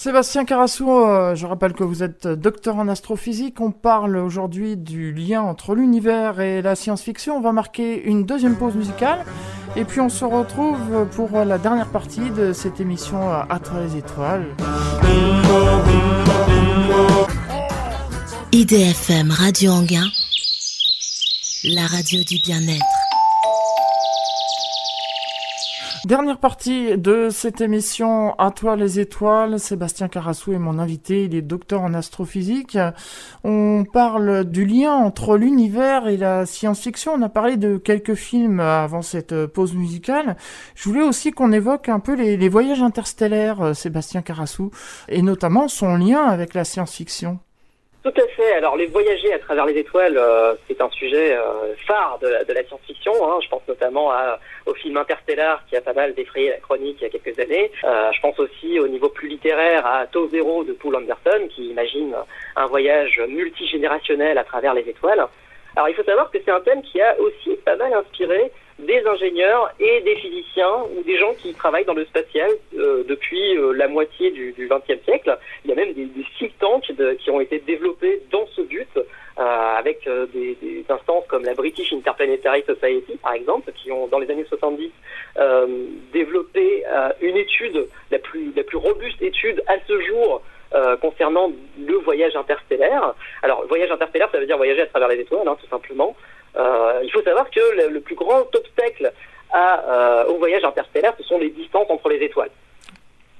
Sébastien 0.07 0.45
Carassou, 0.45 0.88
euh, 0.88 1.35
je 1.35 1.47
rappelle 1.47 1.73
que 1.73 1.83
vous 1.83 2.05
êtes 2.05 2.29
docteur 2.29 2.77
en 2.77 2.87
astrophysique. 2.87 3.61
On 3.61 3.73
parle 3.73 4.16
aujourd'hui 4.19 4.77
du 4.77 5.12
lien 5.12 5.42
entre 5.42 5.75
l'univers 5.75 6.38
et 6.38 6.62
la 6.62 6.77
science-fiction. 6.77 7.37
On 7.37 7.40
va 7.40 7.51
marquer 7.51 8.05
une 8.05 8.25
deuxième 8.25 8.55
pause 8.55 8.77
musicale. 8.77 9.25
Et 9.75 9.85
puis 9.85 9.99
on 9.99 10.09
se 10.09 10.25
retrouve 10.25 11.09
pour 11.16 11.33
la 11.33 11.59
dernière 11.59 11.88
partie 11.88 12.31
de 12.31 12.53
cette 12.53 12.81
émission 12.81 13.19
À 13.33 13.59
toi 13.59 13.81
les 13.81 13.97
étoiles. 13.97 14.47
IDFM 18.53 19.33
Radio 19.33 19.73
Anguin, 19.73 20.07
la 21.64 21.87
radio 21.88 22.23
du 22.23 22.38
bien-être. 22.45 22.95
Dernière 26.07 26.38
partie 26.38 26.97
de 26.97 27.31
cette 27.31 27.61
émission 27.61 28.37
À 28.38 28.53
toi 28.53 28.77
les 28.77 29.01
étoiles. 29.01 29.59
Sébastien 29.59 30.07
Carassou 30.07 30.53
est 30.53 30.59
mon 30.61 30.79
invité. 30.79 31.25
Il 31.25 31.35
est 31.35 31.42
docteur 31.42 31.83
en 31.83 31.95
astrophysique. 31.95 32.79
On 33.42 33.85
parle 33.92 34.45
du 34.45 34.66
lien 34.66 34.92
entre 34.92 35.37
l'univers 35.37 36.07
et 36.07 36.16
la 36.16 36.47
science-fiction. 36.47 37.14
On 37.14 37.23
a 37.23 37.29
parlé 37.29 37.57
de 37.57 37.77
quelques 37.77 38.14
films 38.14 38.61
avant 38.61 39.03
cette 39.03 39.47
pause 39.47 39.75
musicale. 39.75 40.37
Je 40.77 40.88
voulais 40.88 41.03
aussi 41.03 41.33
qu'on 41.33 41.51
évoque 41.51 41.88
un 41.88 41.99
peu 41.99 42.14
les, 42.14 42.49
voyages 42.49 42.83
interstellaires, 42.83 43.61
euh, 43.61 43.75
Sébastien 43.75 44.23
Carassou, 44.23 44.71
et 45.09 45.23
notamment 45.23 45.66
son 45.66 45.97
lien 45.97 46.23
avec 46.23 46.55
la 46.55 46.62
science-fiction. 46.62 47.40
Tout 48.07 48.23
à 48.23 48.27
fait. 48.29 48.53
Alors, 48.53 48.77
les 48.77 48.87
voyager 48.87 49.33
à 49.33 49.38
travers 49.40 49.66
les 49.66 49.77
étoiles, 49.77 50.16
euh, 50.16 50.55
c'est 50.69 50.81
un 50.81 50.88
sujet 50.90 51.37
euh, 51.37 51.75
phare 51.88 52.21
de, 52.23 52.53
la 52.53 52.62
science-fiction. 52.62 53.12
Hein. 53.21 53.40
Je 53.42 53.49
pense 53.49 53.62
notamment 53.66 54.12
au 54.64 54.75
film 54.75 54.97
Interstellar 54.97 55.64
qui 55.69 55.75
a 55.75 55.81
pas 55.81 55.92
mal 55.92 56.14
défrayé 56.14 56.51
la 56.51 56.59
chronique 56.59 56.99
il 57.01 57.03
y 57.03 57.07
a 57.07 57.11
quelques 57.11 57.37
années. 57.40 57.73
Euh, 57.83 58.12
je 58.12 58.21
pense 58.21 58.38
aussi 58.38 58.79
au 58.79 58.87
niveau 58.87 59.09
plus 59.09 59.27
littéraire 59.27 59.85
à 59.85 60.07
Tau 60.07 60.29
Zero 60.29 60.62
de 60.62 60.73
Paul 60.73 60.95
Anderson 60.95 61.49
qui 61.51 61.71
imagine 61.71 62.14
un 62.55 62.66
voyage 62.66 63.21
multigénérationnel 63.27 64.38
à 64.38 64.45
travers 64.45 64.73
les 64.73 64.88
étoiles. 64.88 65.27
Alors, 65.75 65.88
il 65.88 65.95
faut 65.97 66.05
savoir 66.05 66.31
que 66.31 66.38
c'est 66.45 66.53
un 66.53 66.61
thème 66.61 66.83
qui 66.83 67.01
a 67.01 67.19
aussi 67.19 67.57
pas 67.64 67.75
mal 67.75 67.92
inspiré 67.92 68.53
des 68.78 69.02
ingénieurs 69.06 69.72
et 69.80 70.02
des 70.02 70.16
physiciens 70.16 70.84
ou 70.96 71.02
des 71.02 71.18
gens 71.18 71.32
qui 71.34 71.54
travaillent 71.54 71.86
dans 71.86 71.94
le 71.94 72.04
spatial 72.04 72.50
euh, 72.76 73.04
depuis 73.08 73.56
euh, 73.56 73.72
la 73.72 73.88
moitié 73.88 74.30
du 74.30 74.54
XXe 74.58 75.02
siècle. 75.04 75.38
Il 75.64 75.70
y 75.70 75.72
a 75.72 75.76
même 75.76 75.94
des, 75.94 76.04
des 76.04 76.24
think 76.38 76.58
tanks 76.58 76.92
qui 77.18 77.30
ont 77.30 77.40
été 77.40 77.58
développés 77.60 78.22
dans 78.30 78.46
ce 78.48 78.60
but, 78.62 78.88
euh, 78.96 79.42
avec 79.42 80.08
des, 80.32 80.56
des, 80.60 80.84
instances 80.88 81.24
comme 81.26 81.44
la 81.44 81.54
British 81.54 81.92
Interplanetary 81.92 82.64
Society, 82.66 83.16
par 83.22 83.32
exemple, 83.32 83.72
qui 83.72 83.90
ont, 83.90 84.06
dans 84.08 84.18
les 84.18 84.30
années 84.30 84.46
70, 84.48 84.90
développé 86.12 86.84
une 87.20 87.36
étude, 87.36 87.86
la 88.10 88.18
plus, 88.18 88.52
la 88.54 88.62
plus 88.62 88.76
robuste 88.76 89.20
étude 89.20 89.62
à 89.66 89.74
ce 89.86 90.00
jour 90.02 90.42
concernant 91.00 91.50
le 91.78 91.94
voyage 91.96 92.34
interstellaire. 92.36 93.14
Alors, 93.42 93.66
voyage 93.66 93.90
interstellaire, 93.90 94.30
ça 94.30 94.38
veut 94.38 94.46
dire 94.46 94.56
voyager 94.56 94.82
à 94.82 94.86
travers 94.86 95.08
les 95.08 95.20
étoiles, 95.20 95.46
hein, 95.46 95.56
tout 95.60 95.68
simplement. 95.68 96.16
Euh, 96.57 97.01
il 97.03 97.11
faut 97.11 97.23
savoir 97.23 97.51
que 97.51 97.88
le, 97.90 98.01
plus 98.01 98.14
grand 98.14 98.40
obstacle 98.55 99.12
euh, 99.55 100.25
au 100.27 100.37
voyage 100.38 100.64
interstellaire, 100.64 101.14
ce 101.19 101.25
sont 101.25 101.38
les 101.38 101.51
distances 101.51 101.90
entre 101.90 102.09
les 102.09 102.23
étoiles. 102.23 102.51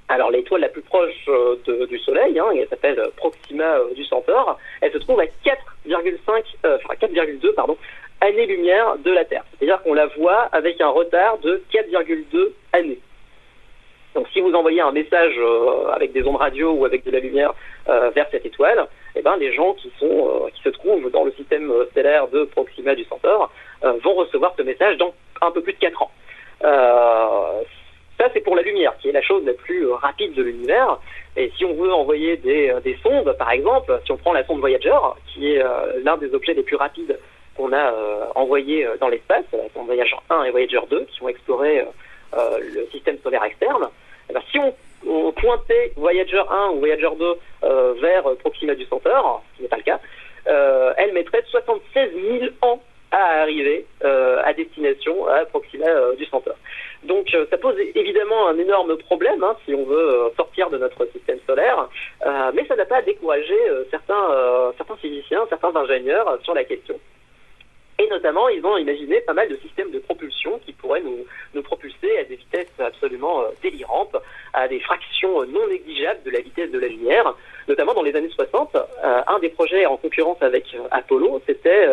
Alors 0.09 0.31
l'étoile 0.31 0.61
la 0.61 0.69
plus 0.69 0.81
proche 0.81 1.27
euh, 1.27 1.57
du 1.87 1.99
Soleil, 1.99 2.39
hein, 2.39 2.45
elle 2.53 2.67
s'appelle 2.69 3.01
Proxima 3.17 3.79
du 3.93 4.05
Centaure, 4.05 4.57
elle 4.81 4.93
se 4.93 4.99
trouve 4.99 5.19
à 5.19 5.25
4,5, 5.25 6.43
enfin 6.63 6.93
4,2 7.01 7.53
pardon, 7.53 7.77
années-lumière 8.21 8.97
de 8.99 9.11
la 9.11 9.25
Terre. 9.25 9.43
C'est-à-dire 9.51 9.81
qu'on 9.83 9.93
la 9.93 10.07
voit 10.07 10.43
avec 10.53 10.79
un 10.79 10.89
retard 10.89 11.39
de 11.39 11.61
4,2 11.73 12.51
années. 12.71 12.99
Donc 14.15 14.27
si 14.33 14.41
vous 14.41 14.53
envoyez 14.53 14.81
un 14.81 14.91
message 14.91 15.35
avec 15.93 16.11
des 16.11 16.23
ondes 16.23 16.37
radio 16.37 16.71
ou 16.71 16.85
avec 16.85 17.05
de 17.05 17.11
la 17.11 17.19
lumière 17.19 17.53
vers 17.87 18.27
cette 18.31 18.45
étoile, 18.45 18.87
eh 19.17 19.23
ben, 19.23 19.35
les 19.37 19.51
gens 19.51 19.73
qui, 19.73 19.91
sont, 19.99 20.05
euh, 20.45 20.49
qui 20.53 20.61
se 20.61 20.69
trouvent 20.69 21.09
dans 21.09 21.23
le 21.23 21.31
système 21.31 21.71
euh, 21.71 21.87
stellaire 21.91 22.27
de 22.27 22.43
Proxima 22.43 22.93
du 22.93 23.03
Centaure 23.05 23.51
euh, 23.83 23.93
vont 24.03 24.13
recevoir 24.13 24.53
ce 24.55 24.61
message 24.61 24.97
dans 24.97 25.13
un 25.41 25.49
peu 25.49 25.61
plus 25.61 25.73
de 25.73 25.79
4 25.79 26.01
ans. 26.03 26.11
ça, 26.61 28.29
c'est 28.33 28.41
pour 28.41 28.55
la 28.55 28.61
lumière, 28.61 28.95
qui 28.99 29.09
est 29.09 29.11
la 29.11 29.23
chose 29.23 29.43
la 29.43 29.53
plus 29.53 29.87
rapide 29.91 30.35
de 30.35 30.43
l'univers. 30.43 30.99
Et 31.35 31.51
si 31.57 31.65
on 31.65 31.73
veut 31.73 31.91
envoyer 31.91 32.37
des, 32.37 32.75
des, 32.83 32.97
sondes, 33.01 33.35
par 33.39 33.51
exemple, 33.51 33.99
si 34.05 34.11
on 34.11 34.17
prend 34.17 34.33
la 34.33 34.45
sonde 34.45 34.59
Voyager, 34.59 34.97
qui 35.27 35.53
est 35.53 35.63
l'un 36.03 36.17
des 36.17 36.33
objets 36.33 36.53
les 36.53 36.63
plus 36.63 36.75
rapides 36.75 37.17
qu'on 37.55 37.73
a 37.73 37.93
envoyé 38.33 38.87
dans 38.99 39.07
l'espace, 39.07 39.45
la 39.51 39.69
sonde 39.73 39.85
Voyager 39.85 40.15
1 40.29 40.43
et 40.43 40.51
Voyager 40.51 40.81
2, 40.89 41.05
qui 41.05 41.23
ont 41.23 41.29
exploré 41.29 41.85
le 42.33 42.87
système 42.91 43.17
solaire 43.23 43.43
externe, 43.43 43.89
eh 44.29 44.33
ben, 44.33 44.41
si 44.51 44.59
on 44.59 44.73
pointait 45.33 45.93
Voyager 45.95 46.41
1 46.49 46.71
ou 46.71 46.79
Voyager 46.79 47.09
2 47.17 47.35
euh, 47.63 47.93
vers 48.01 48.23
Proxima 48.37 48.75
du 48.75 48.85
Centaure, 48.85 49.43
ce 49.51 49.57
qui 49.57 49.63
n'est 49.63 49.69
pas 49.69 49.77
le 49.77 49.83
cas, 49.83 49.99
euh, 50.47 50.93
elle 50.97 51.13
mettrait 51.13 51.43
76 51.49 52.09
000 52.39 52.45
ans 52.61 52.81
à 53.11 53.41
arriver 53.41 53.85
euh, 54.03 54.41
à 54.43 54.53
destination 54.53 55.27
à 55.27 55.45
Proxima 55.45 55.85
du 56.17 56.25
Centaure. 56.25 56.57
Donc 57.03 57.33
ça 57.49 57.57
pose 57.57 57.75
évidemment 57.95 58.47
un 58.47 58.57
énorme 58.57 58.97
problème 58.97 59.43
hein, 59.43 59.55
si 59.65 59.73
on 59.73 59.85
veut 59.85 60.31
sortir 60.35 60.69
de 60.69 60.77
notre 60.77 61.05
système 61.13 61.39
solaire, 61.45 61.87
mais 62.53 62.65
ça 62.67 62.75
n'a 62.75 62.85
pas 62.85 63.01
découragé 63.01 63.55
certains, 63.91 64.73
certains 64.77 64.97
physiciens, 64.97 65.45
certains 65.47 65.73
ingénieurs 65.75 66.39
sur 66.43 66.53
la 66.53 66.63
question. 66.63 66.99
Et 67.99 68.07
notamment, 68.09 68.47
ils 68.49 68.63
ont 68.63 68.77
imaginé 68.77 69.21
pas 69.21 69.33
mal 69.33 69.49
de 69.49 69.55
systèmes 69.55 69.89
de 69.89 69.97
propulsion 69.97 70.59
qui 70.63 70.71
pourraient 70.73 71.01
nous, 71.01 71.61
propulser 71.63 72.19
à 72.19 72.23
des 72.25 72.35
vitesses 72.35 72.71
absolument 72.79 73.41
euh, 73.41 73.47
délirantes, 73.63 74.15
à 74.53 74.67
des 74.67 74.79
fractions 74.79 75.43
non 75.47 75.67
négligeables 75.67 76.21
de 76.23 76.29
la 76.29 76.41
vitesse 76.41 76.69
de 76.71 76.77
la 76.77 76.87
lumière. 76.87 77.33
Notamment 77.67 77.95
dans 77.95 78.03
les 78.03 78.15
années 78.15 78.29
60, 78.29 78.75
euh, 78.75 79.21
un 79.25 79.39
des 79.39 79.49
projets 79.49 79.87
en 79.87 79.97
concurrence 79.97 80.37
avec 80.41 80.65
euh, 80.75 80.87
Apollo, 80.91 81.41
c'était, 81.47 81.87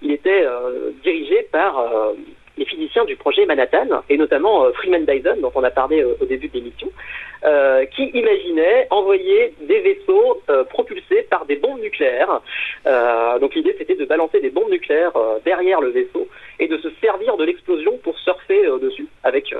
il 0.00 0.12
était 0.12 0.46
dirigé 1.02 1.42
par 1.50 1.84
les 2.56 2.64
physiciens 2.64 3.04
du 3.04 3.16
projet 3.16 3.44
Manhattan, 3.44 4.02
et 4.08 4.16
notamment 4.16 4.72
Freeman 4.74 5.04
Dyson, 5.04 5.40
dont 5.40 5.52
on 5.54 5.64
a 5.64 5.70
parlé 5.70 6.04
au 6.04 6.24
début 6.24 6.48
de 6.48 6.54
l'émission, 6.54 6.88
euh, 7.44 7.86
qui 7.86 8.06
imaginait 8.06 8.88
envoyer 8.90 9.54
des 9.60 9.78
vaisseaux 9.78 10.42
euh, 10.50 10.64
propulsés 10.64 11.22
par 11.30 11.46
des 11.46 11.54
bombes 11.54 11.80
nucléaires. 11.80 12.40
Euh, 12.84 13.38
donc 13.38 13.54
l'idée 13.54 13.76
c'était 13.78 13.94
de 13.94 14.04
balancer 14.04 14.40
des 14.40 14.50
bombes 14.50 14.70
nucléaires 14.70 15.12
derrière 15.44 15.80
le 15.80 15.90
vaisseau 15.90 16.26
et 16.58 16.66
de 16.66 16.76
se 16.78 16.88
servir 17.00 17.36
de 17.36 17.44
l'explosion 17.44 17.96
pour 17.98 18.18
surfer 18.18 18.66
dessus, 18.82 19.06
avec, 19.22 19.54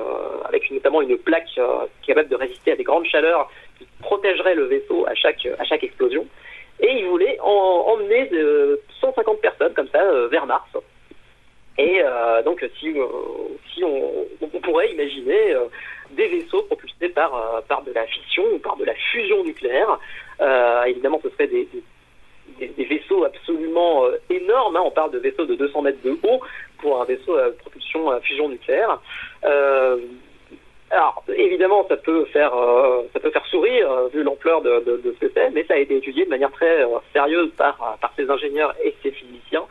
avec 0.44 0.68
notamment 0.72 1.02
une 1.02 1.16
plaque 1.18 1.60
capable 2.04 2.28
de 2.28 2.34
résister 2.34 2.72
à 2.72 2.76
des 2.76 2.82
grandes 2.82 3.06
chaleurs 3.06 3.48
qui 3.78 3.86
protégerait 4.00 4.56
le 4.56 4.64
vaisseau 4.64 5.06
à 5.06 5.14
chaque, 5.14 5.46
à 5.58 5.64
chaque 5.64 5.84
explosion. 5.84 6.26
Et 6.80 6.98
il 6.98 7.06
voulait 7.06 7.38
emmener 7.40 8.28
150 9.00 9.40
personnes 9.40 9.74
comme 9.74 9.88
ça 9.92 10.02
vers 10.28 10.46
Mars. 10.46 10.68
Et 11.78 12.02
donc, 12.44 12.68
si, 12.78 12.92
si 13.72 13.84
on, 13.84 14.60
pourrait 14.60 14.90
imaginer 14.90 15.54
des 16.10 16.28
vaisseaux 16.28 16.62
propulsés 16.62 17.08
par, 17.10 17.34
euh, 17.34 17.60
par 17.66 17.82
de 17.82 17.92
la 17.92 18.06
fission 18.06 18.44
ou 18.54 18.58
par 18.58 18.76
de 18.76 18.84
la 18.84 18.94
fusion 18.94 19.44
nucléaire. 19.44 19.98
Euh, 20.40 20.84
évidemment, 20.84 21.20
ce 21.22 21.30
serait 21.30 21.48
des, 21.48 21.68
vaisseaux 22.84 23.24
absolument 23.24 24.06
euh, 24.06 24.16
énormes. 24.30 24.76
Hein. 24.76 24.82
On 24.84 24.90
parle 24.90 25.10
de 25.10 25.18
vaisseaux 25.18 25.44
de 25.44 25.54
200 25.54 25.82
mètres 25.82 26.02
de 26.02 26.16
haut 26.22 26.40
pour 26.78 27.00
un 27.00 27.04
vaisseau 27.04 27.36
à 27.36 27.50
propulsion 27.50 28.10
à 28.10 28.20
fusion 28.20 28.48
nucléaire. 28.48 29.00
alors, 30.90 31.22
évidemment, 31.36 31.86
ça 31.88 31.96
peut 31.96 32.24
faire, 32.26 32.52
ça 33.12 33.20
peut 33.20 33.30
faire 33.30 33.44
sourire 33.46 34.08
vu 34.12 34.22
l'ampleur 34.22 34.62
de, 34.62 34.80
de, 34.80 35.12
ce 35.12 35.26
que 35.26 35.30
c'est, 35.34 35.50
mais 35.50 35.64
ça 35.64 35.74
a 35.74 35.78
été 35.78 35.96
étudié 35.96 36.24
de 36.24 36.30
manière 36.30 36.52
très 36.52 36.86
sérieuse 37.12 37.50
par, 37.56 37.98
par 38.00 38.12
ces 38.16 38.30
ingénieurs 38.30 38.74
et 38.82 38.94
ces 39.02 39.10
physiciens. 39.10 39.64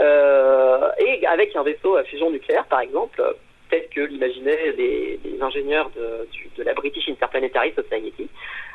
Et 0.00 1.26
avec 1.26 1.54
un 1.56 1.62
vaisseau 1.62 1.96
à 1.96 2.04
fusion 2.04 2.30
nucléaire, 2.30 2.66
par 2.66 2.80
exemple, 2.80 3.22
tel 3.70 3.88
que 3.94 4.00
l'imaginaient 4.00 4.72
les, 4.76 5.18
ingénieurs 5.40 5.90
de, 5.96 6.26
de, 6.56 6.62
la 6.62 6.74
British 6.74 7.08
Interplanetary 7.08 7.72
Society, 7.74 8.28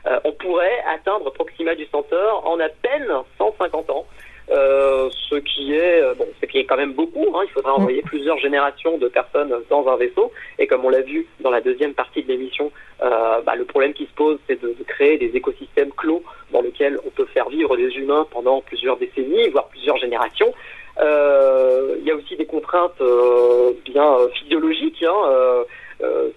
euh, 0.08 0.20
on 0.24 0.32
pourrait 0.34 0.84
atteindre 0.88 1.32
Proxima 1.32 1.76
du 1.76 1.86
Centaure 1.86 2.44
en 2.46 2.60
à 2.60 2.70
peine 2.70 3.08
150 3.38 3.90
ans. 3.90 4.06
Euh, 4.50 5.10
ce 5.30 5.36
qui 5.36 5.74
est 5.76 6.02
euh, 6.02 6.14
bon, 6.14 6.28
ce 6.42 6.46
qui 6.46 6.58
est 6.58 6.66
quand 6.66 6.76
même 6.76 6.92
beaucoup. 6.92 7.26
Hein. 7.36 7.44
Il 7.46 7.52
faudrait 7.52 7.72
envoyer 7.72 8.02
plusieurs 8.02 8.38
générations 8.40 8.98
de 8.98 9.08
personnes 9.08 9.54
dans 9.70 9.88
un 9.88 9.96
vaisseau. 9.96 10.32
Et 10.60 10.68
comme 10.68 10.84
on 10.84 10.90
l'a 10.90 11.02
vu 11.02 11.26
dans 11.40 11.52
la 11.52 11.62
deuxième 11.62 11.94
partie 11.94 12.22
de 12.24 12.28
l'émission, 12.28 12.70
euh, 13.02 13.40
bah, 13.46 13.56
le 13.56 13.64
problème 13.64 13.94
qui 13.94 14.06
se 14.06 14.14
pose, 14.14 14.40
c'est 14.48 14.62
de, 14.62 14.70
de, 14.70 14.84
créer 14.84 15.18
des 15.18 15.38
écosystèmes 15.38 15.92
clos 15.92 16.22
dans 16.52 16.62
lesquels 16.62 17.00
on 17.06 17.10
peut 17.12 17.28
faire 17.28 17.48
vivre 17.48 17.78
des 17.78 17.96
humains 17.96 18.28
pendant 18.30 18.60
plusieurs 18.62 18.98
décennies, 18.98 19.48
voire 19.50 19.70
plusieurs 19.70 19.98
générations. 19.98 20.54
Euh, 21.00 21.96
il 22.00 22.06
y 22.06 22.12
a 22.12 22.16
aussi 22.16 22.36
des 22.36 22.46
contraintes 22.46 23.00
euh, 23.02 23.74
bien 23.86 24.14
euh, 24.18 24.30
physiologiques. 24.30 25.04
Hein, 25.04 25.64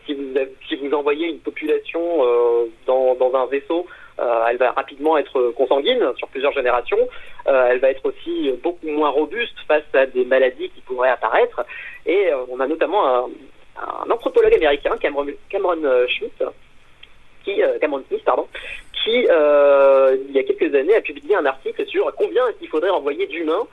si, 0.06 0.76
vous 0.76 0.94
envoyez 0.94 1.28
une 1.28 1.38
population 1.38 2.00
dans, 2.86 3.32
un 3.34 3.46
vaisseau, 3.46 3.86
elle 4.18 4.56
va 4.58 4.72
rapidement 4.72 5.16
être 5.16 5.52
consanguine 5.56 6.04
sur 6.16 6.28
plusieurs 6.28 6.52
générations. 6.52 6.98
elle 7.46 7.78
va 7.78 7.90
être 7.90 8.04
aussi 8.04 8.52
beaucoup 8.62 8.88
moins 8.88 9.08
robuste 9.08 9.56
face 9.66 9.84
à 9.94 10.06
des 10.06 10.24
maladies 10.24 10.68
qui 10.70 10.80
pourraient 10.82 11.10
apparaître. 11.10 11.64
Et 12.04 12.28
on 12.50 12.60
a 12.60 12.66
notamment 12.66 13.26
un, 13.76 14.10
anthropologue 14.10 14.54
américain, 14.54 14.96
Cameron, 15.00 15.26
Cameron 15.48 15.80
qui, 17.44 17.62
Cameron 17.80 18.02
Smith, 18.08 18.24
pardon, 18.24 18.46
qui, 18.92 19.20
il 19.20 20.32
y 20.32 20.38
a 20.38 20.42
quelques 20.42 20.74
années, 20.74 20.96
a 20.96 21.00
publié 21.00 21.36
un 21.36 21.46
article 21.46 21.86
sur 21.86 22.12
combien 22.16 22.44
qu'il 22.58 22.68
faudrait 22.68 22.90
envoyer 22.90 23.26
d'humains 23.26 23.66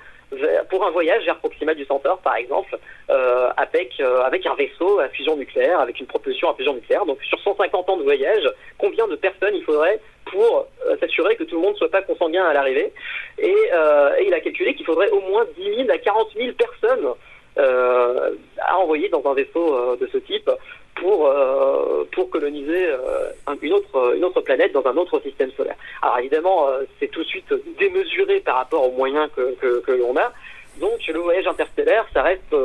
pour 0.69 0.85
un 0.85 0.91
voyage 0.91 1.25
vers 1.25 1.37
Proxima 1.37 1.73
du 1.73 1.85
Centaure, 1.85 2.19
par 2.19 2.35
exemple, 2.35 2.77
euh, 3.09 3.49
avec, 3.57 3.99
euh, 3.99 4.21
avec 4.21 4.45
un 4.45 4.55
vaisseau 4.55 4.99
à 4.99 5.09
fusion 5.09 5.35
nucléaire, 5.35 5.79
avec 5.79 5.99
une 5.99 6.05
propulsion 6.05 6.49
à 6.49 6.55
fusion 6.55 6.73
nucléaire. 6.73 7.05
Donc 7.05 7.21
sur 7.23 7.39
150 7.39 7.89
ans 7.89 7.97
de 7.97 8.03
voyage, 8.03 8.49
combien 8.77 9.07
de 9.07 9.15
personnes 9.15 9.55
il 9.55 9.63
faudrait 9.63 9.99
pour 10.25 10.67
euh, 10.87 10.95
s'assurer 10.99 11.35
que 11.35 11.43
tout 11.43 11.55
le 11.55 11.61
monde 11.61 11.73
ne 11.73 11.77
soit 11.77 11.91
pas 11.91 12.01
consanguin 12.01 12.45
à 12.45 12.53
l'arrivée? 12.53 12.93
Et, 13.39 13.49
et, 13.49 14.27
il 14.27 14.33
a 14.33 14.39
calculé 14.39 14.75
qu'il 14.75 14.85
faudrait 14.85 15.09
au 15.09 15.21
moins 15.21 15.45
10 15.57 15.75
000 15.75 15.89
à 15.89 15.97
40 15.97 16.27
000 16.35 16.53
personnes 16.53 17.13
à 17.57 18.77
envoyer 18.77 19.09
dans 19.09 19.23
un 19.29 19.33
vaisseau 19.33 19.97
de 19.97 20.07
ce 20.07 20.17
type 20.19 20.49
pour, 20.95 21.27
euh, 21.27 22.07
pour 22.11 22.29
coloniser 22.29 22.87
euh, 22.87 23.57
une, 23.61 23.73
autre, 23.73 24.15
une 24.15 24.23
autre 24.23 24.41
planète 24.41 24.71
dans 24.73 24.85
un 24.85 24.95
autre 24.97 25.19
système 25.21 25.51
solaire. 25.51 25.75
Alors 26.01 26.19
évidemment, 26.19 26.67
euh, 26.67 26.83
c'est 26.99 27.07
tout 27.07 27.23
de 27.23 27.27
suite 27.27 27.53
démesuré 27.79 28.39
par 28.41 28.57
rapport 28.57 28.87
aux 28.87 28.95
moyens 28.95 29.29
que, 29.35 29.55
que, 29.55 29.79
que 29.81 29.91
l'on 29.91 30.15
a. 30.17 30.31
Donc 30.79 31.05
le 31.07 31.19
voyage 31.19 31.47
interstellaire, 31.47 32.05
ça 32.13 32.21
reste, 32.23 32.55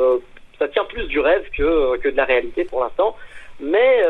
ça 0.57 0.67
tient 0.69 0.85
plus 0.85 1.05
du 1.07 1.19
rêve 1.19 1.45
que, 1.55 1.97
que 1.97 2.09
de 2.09 2.17
la 2.17 2.25
réalité 2.25 2.63
pour 2.65 2.81
l'instant. 2.81 3.15
Mais, 3.59 4.01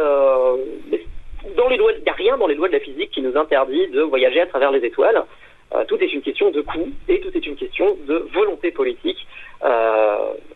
dans 1.56 1.68
les 1.70 1.78
il 1.78 2.04
n'y 2.04 2.10
a 2.10 2.14
rien 2.14 2.38
dans 2.38 2.48
les 2.48 2.56
lois 2.56 2.68
de 2.68 2.74
la 2.74 2.80
physique 2.80 3.12
qui 3.12 3.22
nous 3.22 3.36
interdit 3.38 3.88
de 3.88 4.02
voyager 4.02 4.42
à 4.42 4.46
travers 4.46 4.72
les 4.72 4.86
étoiles. 4.86 5.24
tout 5.88 5.98
est 5.98 6.14
une 6.14 6.22
question 6.22 6.52
de 6.52 6.62
coût 6.62 6.90
et 7.08 7.20
tout 7.22 7.36
est 7.36 7.46
une 7.46 7.56
question 7.56 7.98
de 8.08 8.28
volonté 8.34 8.72
politique. 8.72 9.26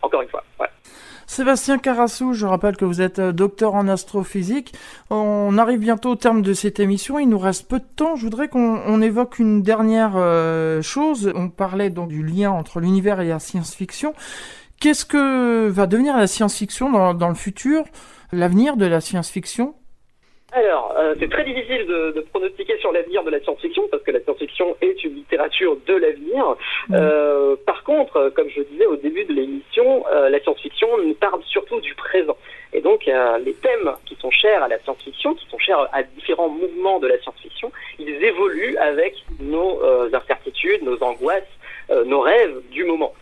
encore 0.02 0.22
une 0.22 0.28
fois. 0.28 0.44
Ouais. 0.60 0.68
Sébastien 1.32 1.78
Carassou, 1.78 2.34
je 2.34 2.44
rappelle 2.44 2.76
que 2.76 2.84
vous 2.84 3.00
êtes 3.00 3.18
euh, 3.18 3.32
docteur 3.32 3.74
en 3.74 3.88
astrophysique. 3.88 4.74
On 5.08 5.56
arrive 5.56 5.78
bientôt 5.78 6.10
au 6.10 6.14
terme 6.14 6.42
de 6.42 6.52
cette 6.52 6.78
émission. 6.78 7.18
Il 7.18 7.30
nous 7.30 7.38
reste 7.38 7.68
peu 7.68 7.78
de 7.78 7.86
temps. 7.96 8.16
Je 8.16 8.24
voudrais 8.24 8.48
qu'on 8.48 9.00
évoque 9.00 9.38
une 9.38 9.62
dernière 9.62 10.12
euh, 10.16 10.82
chose. 10.82 11.32
On 11.34 11.48
parlait 11.48 11.88
donc 11.88 12.08
du 12.08 12.22
lien 12.22 12.50
entre 12.50 12.80
l'univers 12.80 13.18
et 13.22 13.28
la 13.28 13.38
science-fiction. 13.38 14.12
Qu'est-ce 14.78 15.06
que 15.06 15.68
va 15.68 15.86
devenir 15.86 16.18
la 16.18 16.26
science-fiction 16.26 16.92
dans, 16.92 17.14
dans 17.14 17.30
le 17.30 17.34
futur? 17.34 17.84
L'avenir 18.30 18.76
de 18.76 18.84
la 18.84 19.00
science-fiction? 19.00 19.74
Alors, 20.54 20.94
euh, 20.98 21.14
c'est 21.18 21.30
très 21.30 21.44
difficile 21.44 21.86
de, 21.86 22.12
de, 22.12 22.20
pronostiquer 22.20 22.76
sur 22.78 22.92
l'avenir 22.92 23.24
de 23.24 23.30
la 23.30 23.40
science-fiction 23.40 23.88
parce 23.90 24.02
que 24.02 24.10
la 24.10 24.20
science-fiction 24.20 24.76
est 24.82 25.02
une 25.02 25.14
littérature 25.14 25.78
de 25.86 25.94
l'avenir. 25.94 26.56
Mmh. 26.88 26.94
Euh, 26.94 27.56
par 27.64 27.82
contre, 27.84 28.30
comme 28.36 28.50
je 28.50 28.60
disais 28.62 28.84
au 28.84 28.96
début 28.96 29.24
de 29.24 29.32
l'émission, 29.32 30.04
euh, 30.12 30.28
la 30.28 30.40
science-fiction 30.40 30.88
nous 31.02 31.14
parle 31.14 31.42
surtout 31.44 31.80
du 31.80 31.94
présent. 31.94 32.36
Et 32.74 32.82
donc, 32.82 33.08
euh, 33.08 33.38
les 33.38 33.54
thèmes 33.54 33.92
qui 34.04 34.14
sont 34.16 34.30
chers 34.30 34.62
à 34.62 34.68
la 34.68 34.78
science-fiction, 34.80 35.34
qui 35.34 35.48
sont 35.48 35.58
chers 35.58 35.88
à 35.92 36.02
différents 36.02 36.50
mouvements 36.50 36.98
de 36.98 37.06
la 37.06 37.18
science-fiction, 37.20 37.72
ils 37.98 38.22
évoluent 38.22 38.76
avec 38.76 39.14
nos 39.40 39.82
euh, 39.82 40.10
incertitudes, 40.12 40.82
nos 40.82 41.02
angoisses, 41.02 41.44
nos 42.06 42.20
rêves 42.20 42.60
du 42.70 42.84
moment. 42.84 43.12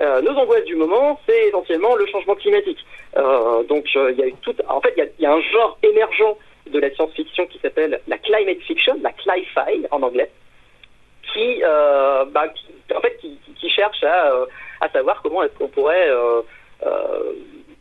Euh, 0.00 0.20
nos 0.20 0.32
angoisses 0.32 0.64
du 0.64 0.74
moment, 0.74 1.18
c'est 1.26 1.48
essentiellement 1.48 1.94
le 1.96 2.06
changement 2.06 2.34
climatique. 2.34 2.78
Euh, 3.16 3.62
donc, 3.64 3.86
il 3.94 4.16
y 4.18 4.22
a 4.22 4.26
tout. 4.42 4.54
En 4.68 4.80
fait, 4.80 4.94
il 4.96 5.08
y, 5.18 5.22
y, 5.22 5.26
a 5.26 5.32
un 5.32 5.40
genre 5.40 5.78
émergent 5.82 6.36
de 6.70 6.78
la 6.78 6.90
science-fiction 6.90 7.46
qui 7.46 7.58
s'appelle 7.58 8.00
la 8.06 8.18
climate 8.18 8.58
fiction, 8.60 8.98
la 9.02 9.12
cli-fi 9.12 9.86
en 9.90 10.02
anglais, 10.02 10.30
qui, 11.32 11.62
euh, 11.62 12.24
bah, 12.26 12.46
en 12.94 13.00
fait, 13.00 13.16
qui, 13.18 13.70
cherche 13.70 14.02
à, 14.04 14.32
euh, 14.32 14.46
à, 14.80 14.88
savoir 14.88 15.20
comment 15.22 15.42
est-ce 15.42 15.52
qu'on 15.58 15.68
pourrait 15.68 16.08
euh, 16.08 16.40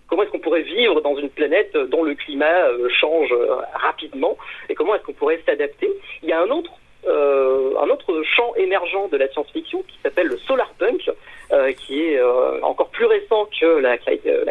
comment 0.07 0.23
est-ce 0.23 0.37
pourrait 0.37 0.63
vivre 0.63 0.99
dans 1.01 1.15
une 1.15 1.29
planète 1.29 1.75
dont 1.77 2.03
le 2.03 2.15
climat 2.15 2.67
change 2.99 3.33
rapidement 3.73 4.37
et 4.67 4.75
comment 4.75 4.95
est-ce 4.95 5.03
qu'on 5.03 5.13
pourrait 5.13 5.41
s'adapter. 5.45 5.89
Il 6.21 6.29
y 6.29 6.33
a 6.33 6.41
un 6.41 6.49
autre 6.49 6.71
un 7.07 7.89
autre 7.89 8.23
champ 8.23 8.53
émergent 8.55 9.09
de 9.09 9.17
la 9.17 9.29
science-fiction 9.29 9.83
qui 9.87 9.97
s'appelle 10.01 10.27
le 10.27 10.37
solar 10.37 10.73
punk, 10.79 11.09
qui 11.77 12.01
est 12.01 12.21
encore 12.63 12.89
plus 12.89 13.05
récent 13.05 13.47
que 13.59 13.65
la, 13.79 13.95
la 13.95 14.11
euh, 14.25 14.45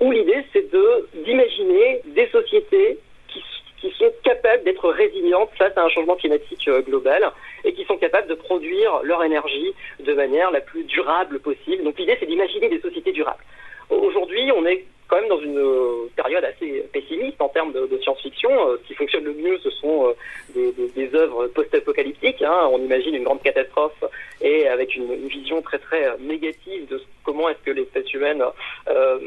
où 0.00 0.10
l'idée 0.10 0.44
c'est 0.52 0.70
de 0.72 1.08
d'imaginer 1.24 2.00
des 2.06 2.26
sociétés 2.28 2.98
qui, 3.28 3.42
qui 3.80 3.90
sont 3.92 4.12
capables 4.24 4.64
d'être 4.64 4.88
résilientes 4.90 5.50
face 5.56 5.76
à 5.76 5.82
un 5.82 5.88
changement 5.88 6.16
climatique 6.16 6.66
euh, 6.68 6.82
global 6.82 7.30
et 7.64 7.72
qui 7.72 7.84
sont 7.84 7.96
capables 7.96 8.28
de 8.28 8.34
produire 8.34 9.00
leur 9.02 9.22
énergie 9.24 9.72
de 10.00 10.14
manière 10.14 10.50
la 10.50 10.60
plus 10.60 10.84
durable 10.84 11.40
possible. 11.40 11.84
Donc 11.84 11.98
l'idée 11.98 12.16
c'est 12.18 12.26
d'imaginer 12.26 12.68
des 12.68 12.80
sociétés 12.80 13.12
durables. 13.12 13.44
Aujourd'hui, 13.90 14.50
on 14.54 14.66
est 14.66 14.84
quand 15.08 15.20
même 15.20 15.28
dans 15.28 15.40
une 15.40 15.58
euh, 15.58 16.08
période 16.16 16.44
assez 16.44 16.84
pessimiste 16.92 17.40
en 17.40 17.48
termes 17.48 17.72
de, 17.72 17.98
science-fiction. 18.02 18.50
ce 18.76 18.86
qui 18.86 18.94
fonctionne 18.94 19.24
le 19.24 19.32
mieux, 19.32 19.58
ce 19.58 19.70
sont 19.70 20.14
des, 20.54 20.72
des, 20.72 21.14
œuvres 21.14 21.46
post-apocalyptiques. 21.48 22.42
Hein. 22.42 22.68
On 22.70 22.78
imagine 22.78 23.14
une 23.14 23.24
grande 23.24 23.42
catastrophe 23.42 24.04
et 24.40 24.68
avec 24.68 24.94
une, 24.94 25.28
vision 25.28 25.62
très 25.62 25.78
très 25.78 26.16
négative 26.18 26.86
de 26.88 27.00
comment 27.24 27.48
est-ce 27.48 27.58
que 27.64 27.70
l'espèce 27.70 28.12
humaine 28.12 28.42
euh, 28.88 29.18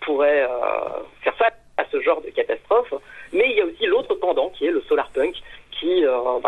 pourrait 0.00 0.42
euh, 0.42 1.02
faire 1.22 1.34
face 1.36 1.52
à 1.76 1.84
ce 1.90 2.00
genre 2.00 2.20
de 2.22 2.30
catastrophe. 2.30 2.94
Mais 3.32 3.50
il 3.50 3.56
y 3.56 3.60
a 3.60 3.64
aussi 3.64 3.86
l'autre 3.86 4.14
pendant 4.14 4.50
qui 4.50 4.66
est 4.66 4.70
le 4.70 4.80
solar 4.82 5.08
punk, 5.10 5.34
qui, 5.72 6.04
euh, 6.04 6.38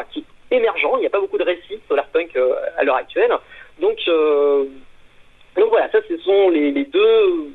est 0.51 0.57
émergent. 0.57 0.93
Il 0.97 1.01
n'y 1.01 1.07
a 1.07 1.11
pas 1.11 1.21
beaucoup 1.21 1.39
de 1.39 1.45
récits 1.45 1.81
solar 1.89 2.07
punk 2.09 2.37
à 2.77 2.85
l'heure 2.85 2.97
actuelle. 2.97 3.33
Donc 3.81 3.99
voilà, 5.69 5.91
ça 5.91 5.99
ce 6.09 6.17
sont 6.19 6.51
les 6.51 6.85
deux, 6.85 7.51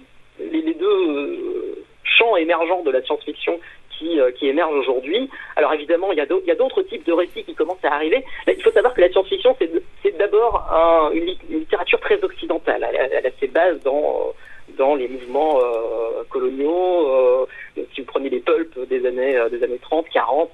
les, 0.52 0.74
deux 0.74 0.86
euh, 0.86 1.86
champs 2.04 2.36
émergents 2.36 2.84
de 2.84 2.92
la 2.92 3.02
science-fiction 3.02 3.60
qui, 3.98 4.20
euh, 4.20 4.32
qui 4.32 4.48
émergent 4.48 4.76
aujourd'hui. 4.76 5.30
Alors 5.56 5.74
évidemment, 5.74 6.12
il 6.12 6.18
y 6.18 6.52
a 6.52 6.56
d'autres 6.56 6.82
types 6.84 7.06
de 7.06 7.14
récits 7.14 7.44
qui 7.44 7.56
commencent 7.56 7.84
à 7.84 7.94
arriver. 7.94 8.24
Il 8.48 8.62
faut 8.62 8.72
savoir 8.72 8.94
que 8.94 9.02
la 9.02 9.12
science-fiction, 9.12 9.56
c'est 9.60 10.18
d'abord 10.18 10.68
un, 10.72 11.12
une, 11.14 11.36
littérature 11.50 12.00
très 12.00 12.24
occidentale. 12.24 12.88
Elle, 12.94 13.26
a 13.26 13.30
ses 13.40 13.48
bases 13.48 13.82
dans 13.84 14.34
dans 14.78 14.96
les 14.96 15.10
mouvements 15.10 15.60
euh, 15.60 16.24
coloniaux. 16.30 17.48
Si 17.94 18.02
vous 18.02 18.08
prenez 18.08 18.30
les 18.30 18.40
pulps 18.40 18.78
des 18.88 19.06
années 19.06 19.38
des 19.52 19.64
années 19.64 19.80
30, 19.82 20.08
40, 20.14 20.50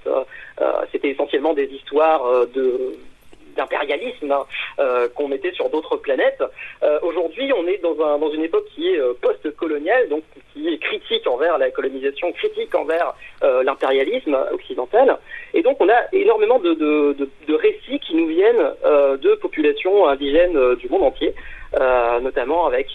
c'était 0.92 1.10
essentiellement 1.10 1.54
des 1.54 1.66
histoires 1.66 2.48
de 2.48 2.94
d'impérialisme 3.58 4.32
hein, 4.32 4.46
euh, 4.80 5.10
qu'on 5.14 5.28
mettait 5.28 5.52
sur 5.52 5.70
d'autres 5.70 5.98
planètes. 5.98 6.42
Euh, 6.84 7.00
aujourd'hui, 7.02 7.52
on 7.54 7.68
est 7.68 7.80
dans, 7.80 8.00
un, 8.02 8.18
dans 8.18 8.32
une 8.32 8.44
époque 8.44 8.66
qui 8.74 8.90
est 8.90 9.00
euh, 9.00 9.14
post-coloniale, 9.22 10.08
donc 10.10 10.24
qui 10.54 10.70
est 10.70 10.78
critique 10.78 11.28
envers 11.28 11.58
la 11.58 11.70
colonisation, 11.72 12.32
critique 12.32 12.74
envers 12.74 13.14
l'impérialisme 13.42 14.36
occidental. 14.52 15.18
Et 15.54 15.62
donc, 15.62 15.78
on 15.80 15.90
a 15.90 16.02
énormément 16.14 16.60
de, 16.60 16.74
de, 16.74 17.54
récits 17.54 18.00
qui 18.00 18.16
nous 18.16 18.28
viennent 18.28 18.72
de 18.84 19.36
populations 19.36 20.08
indigènes 20.08 20.76
du 20.76 20.90
monde 20.90 21.04
entier, 21.04 21.34
notamment 22.22 22.66
avec, 22.66 22.88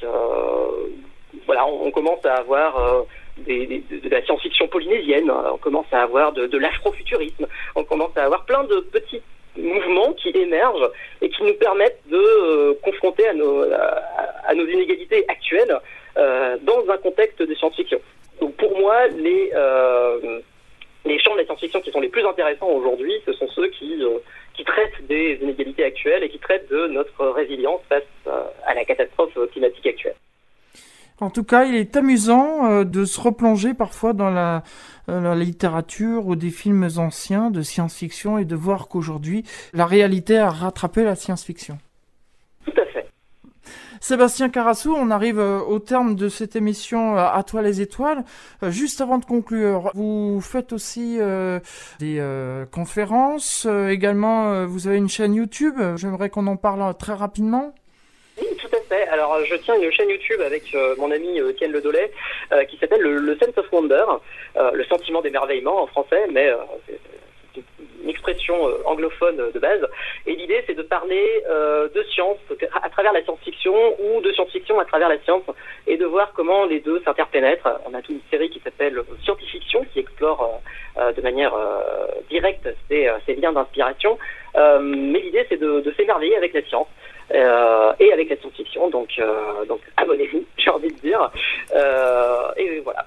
voilà, 1.47 1.67
on, 1.67 1.91
commence 1.91 2.25
à 2.25 2.35
avoir 2.35 3.05
de 3.47 4.11
la 4.11 4.23
science-fiction 4.25 4.69
polynésienne, 4.69 5.31
on 5.31 5.59
commence 5.59 5.87
à 5.93 6.03
avoir 6.03 6.33
de, 6.33 6.47
de 6.47 6.59
l'afrofuturisme, 6.59 7.47
on 7.77 7.85
commence 7.85 8.17
à 8.17 8.25
avoir 8.25 8.45
plein 8.45 8.65
de 8.65 8.81
petites 8.93 9.25
mouvements 9.57 10.13
qui 10.15 10.31
émergent 10.31 10.91
et 11.21 11.29
qui 11.29 11.43
nous 11.43 11.55
permettent 11.55 12.01
de 12.11 12.17
euh, 12.17 12.75
confronter 12.83 13.29
à 13.29 13.35
nos, 13.35 13.63
à, 13.63 14.55
nos 14.55 14.67
inégalités 14.67 15.25
actuelles 15.29 15.79
euh, 16.17 16.57
dans 16.63 16.89
un 16.91 16.97
contexte 16.99 17.43
de 17.43 17.55
science-fiction. 17.55 18.01
Donc 18.41 18.55
pour 18.57 18.79
moi, 18.79 19.07
les, 19.09 19.53
euh, 19.55 20.41
les 21.05 21.19
champs 21.19 21.35
de 21.35 21.41
la 21.41 21.45
science-fiction 21.47 21.81
qui 21.81 21.91
sont 21.91 22.01
les 22.01 22.09
plus 22.09 22.27
intéressants 22.27 22.69
aujourd'hui, 22.69 23.15
ce 23.27 23.33
sont 23.33 23.49
ceux 23.49 23.69
qui, 23.69 24.03
euh, 24.03 24.19
qui 24.55 24.65
traitent 24.65 25.07
des 25.09 25.39
inégalités 25.43 25.85
actuelles 25.85 26.23
et 26.23 26.29
qui 26.29 26.39
traitent 26.39 26.69
de 26.71 26.87
notre 26.89 27.27
résilience 27.29 27.81
face 27.89 28.03
euh, 28.27 28.43
à 28.67 28.75
la 28.75 28.85
catastrophe 28.85 29.39
climatique 29.53 29.87
actuelle. 29.87 30.17
En 31.23 31.31
tout 31.31 31.45
cas, 31.45 31.65
il 31.65 31.77
est 31.77 31.97
amusant 31.97 32.67
euh, 32.67 32.85
de 32.85 33.05
se 33.05 33.21
replonger 33.21 33.75
parfois 33.75 34.13
dans 34.13 34.29
la, 34.29 34.65
euh, 35.09 35.21
la, 35.21 35.37
littérature 35.37 36.27
ou 36.27 36.35
des 36.35 36.51
films 36.51 36.89
anciens 36.97 37.51
de 37.51 37.63
science-fiction 37.63 38.39
et 38.39 38.45
de 38.45 38.57
voir 38.57 38.89
qu'aujourd'hui, 38.89 39.45
la 39.73 39.87
réalité 39.87 40.37
a 40.37 40.51
rattrapé 40.51 41.05
la 41.05 41.15
science-fiction. 41.15 41.79
Tout 42.65 42.73
à 42.77 42.85
fait. 42.87 43.09
Sébastien 44.01 44.49
Carassou, 44.49 44.97
on 44.99 45.13
arrive 45.13 45.39
euh, 45.39 45.61
au 45.61 45.79
terme 45.79 46.17
de 46.17 46.29
cette 46.29 46.57
émission 46.57 47.17
euh, 47.17 47.29
À 47.33 47.45
toi 47.45 47.63
les 47.63 47.81
étoiles. 47.81 48.25
Euh, 48.65 48.73
juste 48.73 49.01
avant 49.01 49.19
de 49.19 49.25
conclure, 49.25 49.93
vous 49.95 50.41
faites 50.41 50.73
aussi 50.73 51.19
euh, 51.21 51.61
des 52.01 52.17
euh, 52.19 52.67
conférences. 52.67 53.65
également, 53.89 54.67
vous 54.67 54.89
avez 54.89 54.97
une 54.97 55.09
chaîne 55.09 55.35
YouTube. 55.35 55.75
J'aimerais 55.95 56.31
qu'on 56.31 56.49
en 56.49 56.57
parle 56.57 56.97
très 56.97 57.15
rapidement. 57.15 57.75
Oui, 58.41 58.47
tout 58.57 58.75
à 58.75 58.81
fait. 58.89 59.07
Alors, 59.09 59.45
je 59.45 59.55
tiens 59.57 59.79
une 59.79 59.93
chaîne 59.93 60.09
YouTube 60.09 60.41
avec 60.41 60.75
euh, 60.75 60.95
mon 60.97 61.11
ami 61.11 61.39
Étienne 61.39 61.73
Le 61.73 61.83
Dollet 61.83 62.11
euh, 62.53 62.65
qui 62.65 62.79
s'appelle 62.79 63.03
le, 63.03 63.37
Sense 63.37 63.59
of 63.59 63.71
Wonder, 63.71 64.05
euh, 64.57 64.71
le 64.73 64.85
sentiment 64.85 65.21
d'émerveillement 65.21 65.83
en 65.83 65.87
français, 65.87 66.27
mais 66.31 66.51
c'est 67.55 67.63
une 68.03 68.09
expression 68.09 68.57
anglophone 68.87 69.37
de 69.53 69.59
base. 69.59 69.87
Et 70.27 70.35
l'idée, 70.35 70.65
c'est 70.67 70.75
de 70.75 70.83
parler 70.83 71.45
de 71.49 72.03
science 72.15 72.39
à 72.83 72.89
travers 72.89 73.13
la 73.13 73.23
science-fiction 73.23 73.75
ou 74.01 74.21
de 74.23 74.33
science-fiction 74.33 74.81
à 74.81 74.85
travers 74.87 75.09
la 75.11 75.21
science 75.21 75.45
et 75.87 75.99
de 75.99 76.07
voir 76.07 76.33
comment 76.33 76.65
les 76.65 76.81
deux 76.81 77.01
s'interpénètrent. 77.05 77.69
On 77.87 77.95
a 77.95 78.01
toute 78.01 78.17
une 78.17 78.31
série 78.31 78.51
qui 78.51 78.61
s'appelle 78.61 79.03
Scientifiction 79.23 79.85
qui 79.93 80.01
explore 80.01 80.61
de 80.97 81.21
manière 81.21 81.55
directe 82.31 82.69
ces, 82.89 83.09
ces 83.27 83.35
liens 83.35 83.53
d'inspiration. 83.53 84.19
mais 84.57 85.21
l'idée, 85.21 85.47
c'est 85.49 85.61
de 85.61 85.95
s'émerveiller 85.97 86.37
avec 86.37 86.55
la 86.55 86.63
science 86.63 86.89
euh, 87.35 87.93
et 88.01 88.13
avec 88.13 88.31
la 88.31 88.37
science-fiction. 88.37 88.91
Donc, 88.91 89.11
euh, 89.19 89.65
donc 89.67 89.81
abonnez-vous, 89.97 90.45
j'ai 90.59 90.71
envie 90.71 90.93
de 90.93 91.01
dire. 91.01 91.31
Euh, 91.75 92.49
et 92.57 92.81
voilà. 92.81 93.07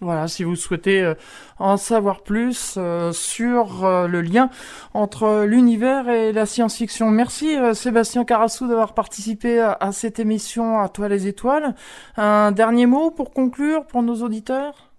Voilà, 0.00 0.28
si 0.28 0.44
vous 0.44 0.56
souhaitez 0.56 1.14
en 1.58 1.76
savoir 1.76 2.22
plus 2.22 2.74
euh, 2.76 3.12
sur 3.12 3.84
euh, 3.84 4.06
le 4.06 4.20
lien 4.20 4.50
entre 4.92 5.44
l'univers 5.46 6.08
et 6.08 6.32
la 6.32 6.44
science-fiction. 6.44 7.10
Merci 7.10 7.56
euh, 7.56 7.72
Sébastien 7.72 8.24
Carassou 8.24 8.68
d'avoir 8.68 8.94
participé 8.94 9.58
à, 9.58 9.72
à, 9.80 9.92
cette 9.92 10.18
émission 10.18 10.78
à 10.78 10.88
toi 10.88 11.08
les 11.08 11.26
étoiles. 11.26 11.74
Un 12.16 12.52
dernier 12.52 12.86
mot 12.86 13.10
pour 13.10 13.32
conclure 13.32 13.86
pour 13.86 14.02
nos 14.02 14.22
auditeurs? 14.22 14.90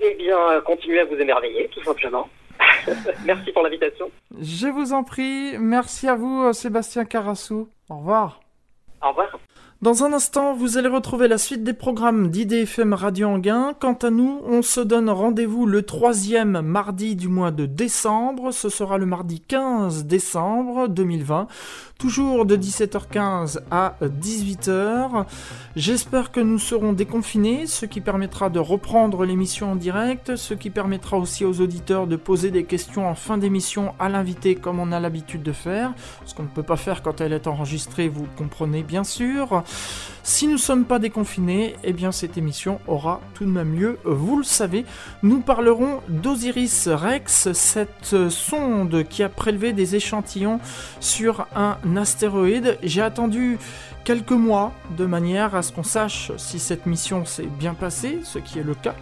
Eh 0.00 0.14
bien, 0.14 0.36
continuez 0.64 1.00
à 1.00 1.04
vous 1.04 1.16
émerveiller, 1.16 1.68
tout 1.72 1.82
simplement. 1.84 2.28
Merci 3.24 3.52
pour 3.52 3.62
l'invitation. 3.62 4.10
Je 4.40 4.66
vous 4.66 4.92
en 4.92 5.04
prie. 5.04 5.56
Merci 5.58 6.08
à 6.08 6.14
vous, 6.14 6.52
Sébastien 6.52 7.04
Carassou. 7.04 7.68
Au 7.88 7.98
revoir. 7.98 8.40
Au 9.02 9.08
revoir. 9.08 9.38
Dans 9.84 10.02
un 10.02 10.14
instant, 10.14 10.54
vous 10.54 10.78
allez 10.78 10.88
retrouver 10.88 11.28
la 11.28 11.36
suite 11.36 11.62
des 11.62 11.74
programmes 11.74 12.30
d'IDFM 12.30 12.94
Radio 12.94 13.28
Anguin. 13.28 13.74
Quant 13.78 13.92
à 13.92 14.08
nous, 14.08 14.40
on 14.46 14.62
se 14.62 14.80
donne 14.80 15.10
rendez-vous 15.10 15.66
le 15.66 15.82
troisième 15.82 16.62
mardi 16.62 17.16
du 17.16 17.28
mois 17.28 17.50
de 17.50 17.66
décembre. 17.66 18.50
Ce 18.50 18.70
sera 18.70 18.96
le 18.96 19.04
mardi 19.04 19.40
15 19.40 20.06
décembre 20.06 20.88
2020, 20.88 21.48
toujours 22.04 22.44
de 22.44 22.54
17h15 22.54 23.60
à 23.70 23.94
18h. 24.02 25.24
J'espère 25.74 26.32
que 26.32 26.40
nous 26.40 26.58
serons 26.58 26.92
déconfinés, 26.92 27.66
ce 27.66 27.86
qui 27.86 28.02
permettra 28.02 28.50
de 28.50 28.58
reprendre 28.58 29.24
l'émission 29.24 29.72
en 29.72 29.74
direct, 29.74 30.36
ce 30.36 30.52
qui 30.52 30.68
permettra 30.68 31.16
aussi 31.16 31.46
aux 31.46 31.62
auditeurs 31.62 32.06
de 32.06 32.16
poser 32.16 32.50
des 32.50 32.64
questions 32.64 33.08
en 33.08 33.14
fin 33.14 33.38
d'émission 33.38 33.94
à 33.98 34.10
l'invité 34.10 34.54
comme 34.54 34.80
on 34.80 34.92
a 34.92 35.00
l'habitude 35.00 35.42
de 35.42 35.52
faire, 35.52 35.94
ce 36.26 36.34
qu'on 36.34 36.42
ne 36.42 36.48
peut 36.48 36.62
pas 36.62 36.76
faire 36.76 37.02
quand 37.02 37.22
elle 37.22 37.32
est 37.32 37.46
enregistrée, 37.46 38.10
vous 38.10 38.26
comprenez 38.36 38.82
bien 38.82 39.02
sûr. 39.02 39.62
Si 40.26 40.46
nous 40.46 40.54
ne 40.54 40.58
sommes 40.58 40.84
pas 40.84 40.98
déconfinés, 40.98 41.76
eh 41.84 41.92
bien 41.92 42.12
cette 42.12 42.38
émission 42.38 42.80
aura 42.86 43.20
tout 43.34 43.44
de 43.44 43.50
même 43.50 43.74
lieu, 43.74 43.98
vous 44.04 44.38
le 44.38 44.44
savez. 44.44 44.84
Nous 45.22 45.40
parlerons 45.40 46.00
d'Osiris 46.08 46.88
Rex, 46.88 47.52
cette 47.52 48.28
sonde 48.30 49.04
qui 49.08 49.22
a 49.22 49.28
prélevé 49.28 49.72
des 49.72 49.96
échantillons 49.96 50.60
sur 51.00 51.46
astéroïde. 51.96 52.78
J'ai 52.82 53.02
attendu 53.02 53.58
quelques 54.04 54.32
mois 54.32 54.72
de 54.96 55.06
manière 55.06 55.54
à 55.54 55.62
ce 55.62 55.72
qu'on 55.72 55.82
sache 55.82 56.32
si 56.36 56.58
cette 56.58 56.86
mission 56.86 57.24
s'est 57.24 57.48
bien 57.58 57.74
passée, 57.74 58.20
ce 58.22 58.38
qui 58.38 58.58
est 58.58 58.64
le 58.64 58.74
cas, 58.74 58.94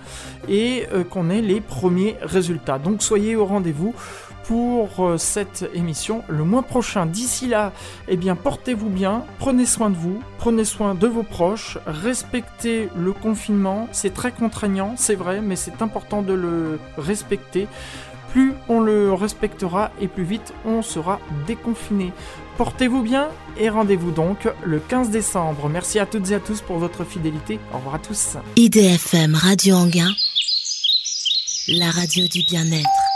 et 0.48 0.86
euh, 0.92 1.04
qu'on 1.04 1.28
ait 1.30 1.42
les 1.42 1.60
premiers 1.60 2.16
résultats. 2.22 2.78
Donc 2.78 3.02
soyez 3.02 3.36
au 3.36 3.44
rendez-vous 3.44 3.94
pour 4.44 5.04
euh, 5.04 5.18
cette 5.18 5.68
émission 5.74 6.22
le 6.28 6.44
mois 6.44 6.62
prochain. 6.62 7.06
D'ici 7.06 7.46
là, 7.46 7.72
eh 8.08 8.16
bien, 8.16 8.36
portez-vous 8.36 8.88
bien, 8.88 9.24
prenez 9.38 9.66
soin 9.66 9.90
de 9.90 9.96
vous, 9.96 10.20
prenez 10.38 10.64
soin 10.64 10.94
de 10.94 11.06
vos 11.06 11.22
proches, 11.22 11.78
respectez 11.86 12.88
le 12.96 13.12
confinement. 13.12 13.88
C'est 13.92 14.14
très 14.14 14.32
contraignant, 14.32 14.94
c'est 14.96 15.14
vrai, 15.14 15.40
mais 15.40 15.56
c'est 15.56 15.82
important 15.82 16.22
de 16.22 16.34
le 16.34 16.78
respecter. 16.98 17.66
Plus 18.30 18.54
on 18.68 18.80
le 18.80 19.12
respectera 19.12 19.90
et 20.00 20.08
plus 20.08 20.24
vite 20.24 20.54
on 20.64 20.80
sera 20.80 21.20
déconfiné. 21.46 22.12
Portez-vous 22.56 23.02
bien 23.02 23.28
et 23.58 23.68
rendez-vous 23.68 24.10
donc 24.10 24.48
le 24.64 24.78
15 24.78 25.10
décembre. 25.10 25.68
Merci 25.68 25.98
à 25.98 26.06
toutes 26.06 26.30
et 26.30 26.34
à 26.34 26.40
tous 26.40 26.60
pour 26.60 26.78
votre 26.78 27.04
fidélité. 27.04 27.58
Au 27.72 27.78
revoir 27.78 27.96
à 27.96 27.98
tous. 27.98 28.36
IDFM 28.56 29.34
Radio 29.34 29.76
Anguin, 29.76 30.10
la 31.68 31.90
radio 31.90 32.26
du 32.28 32.42
bien-être. 32.42 33.11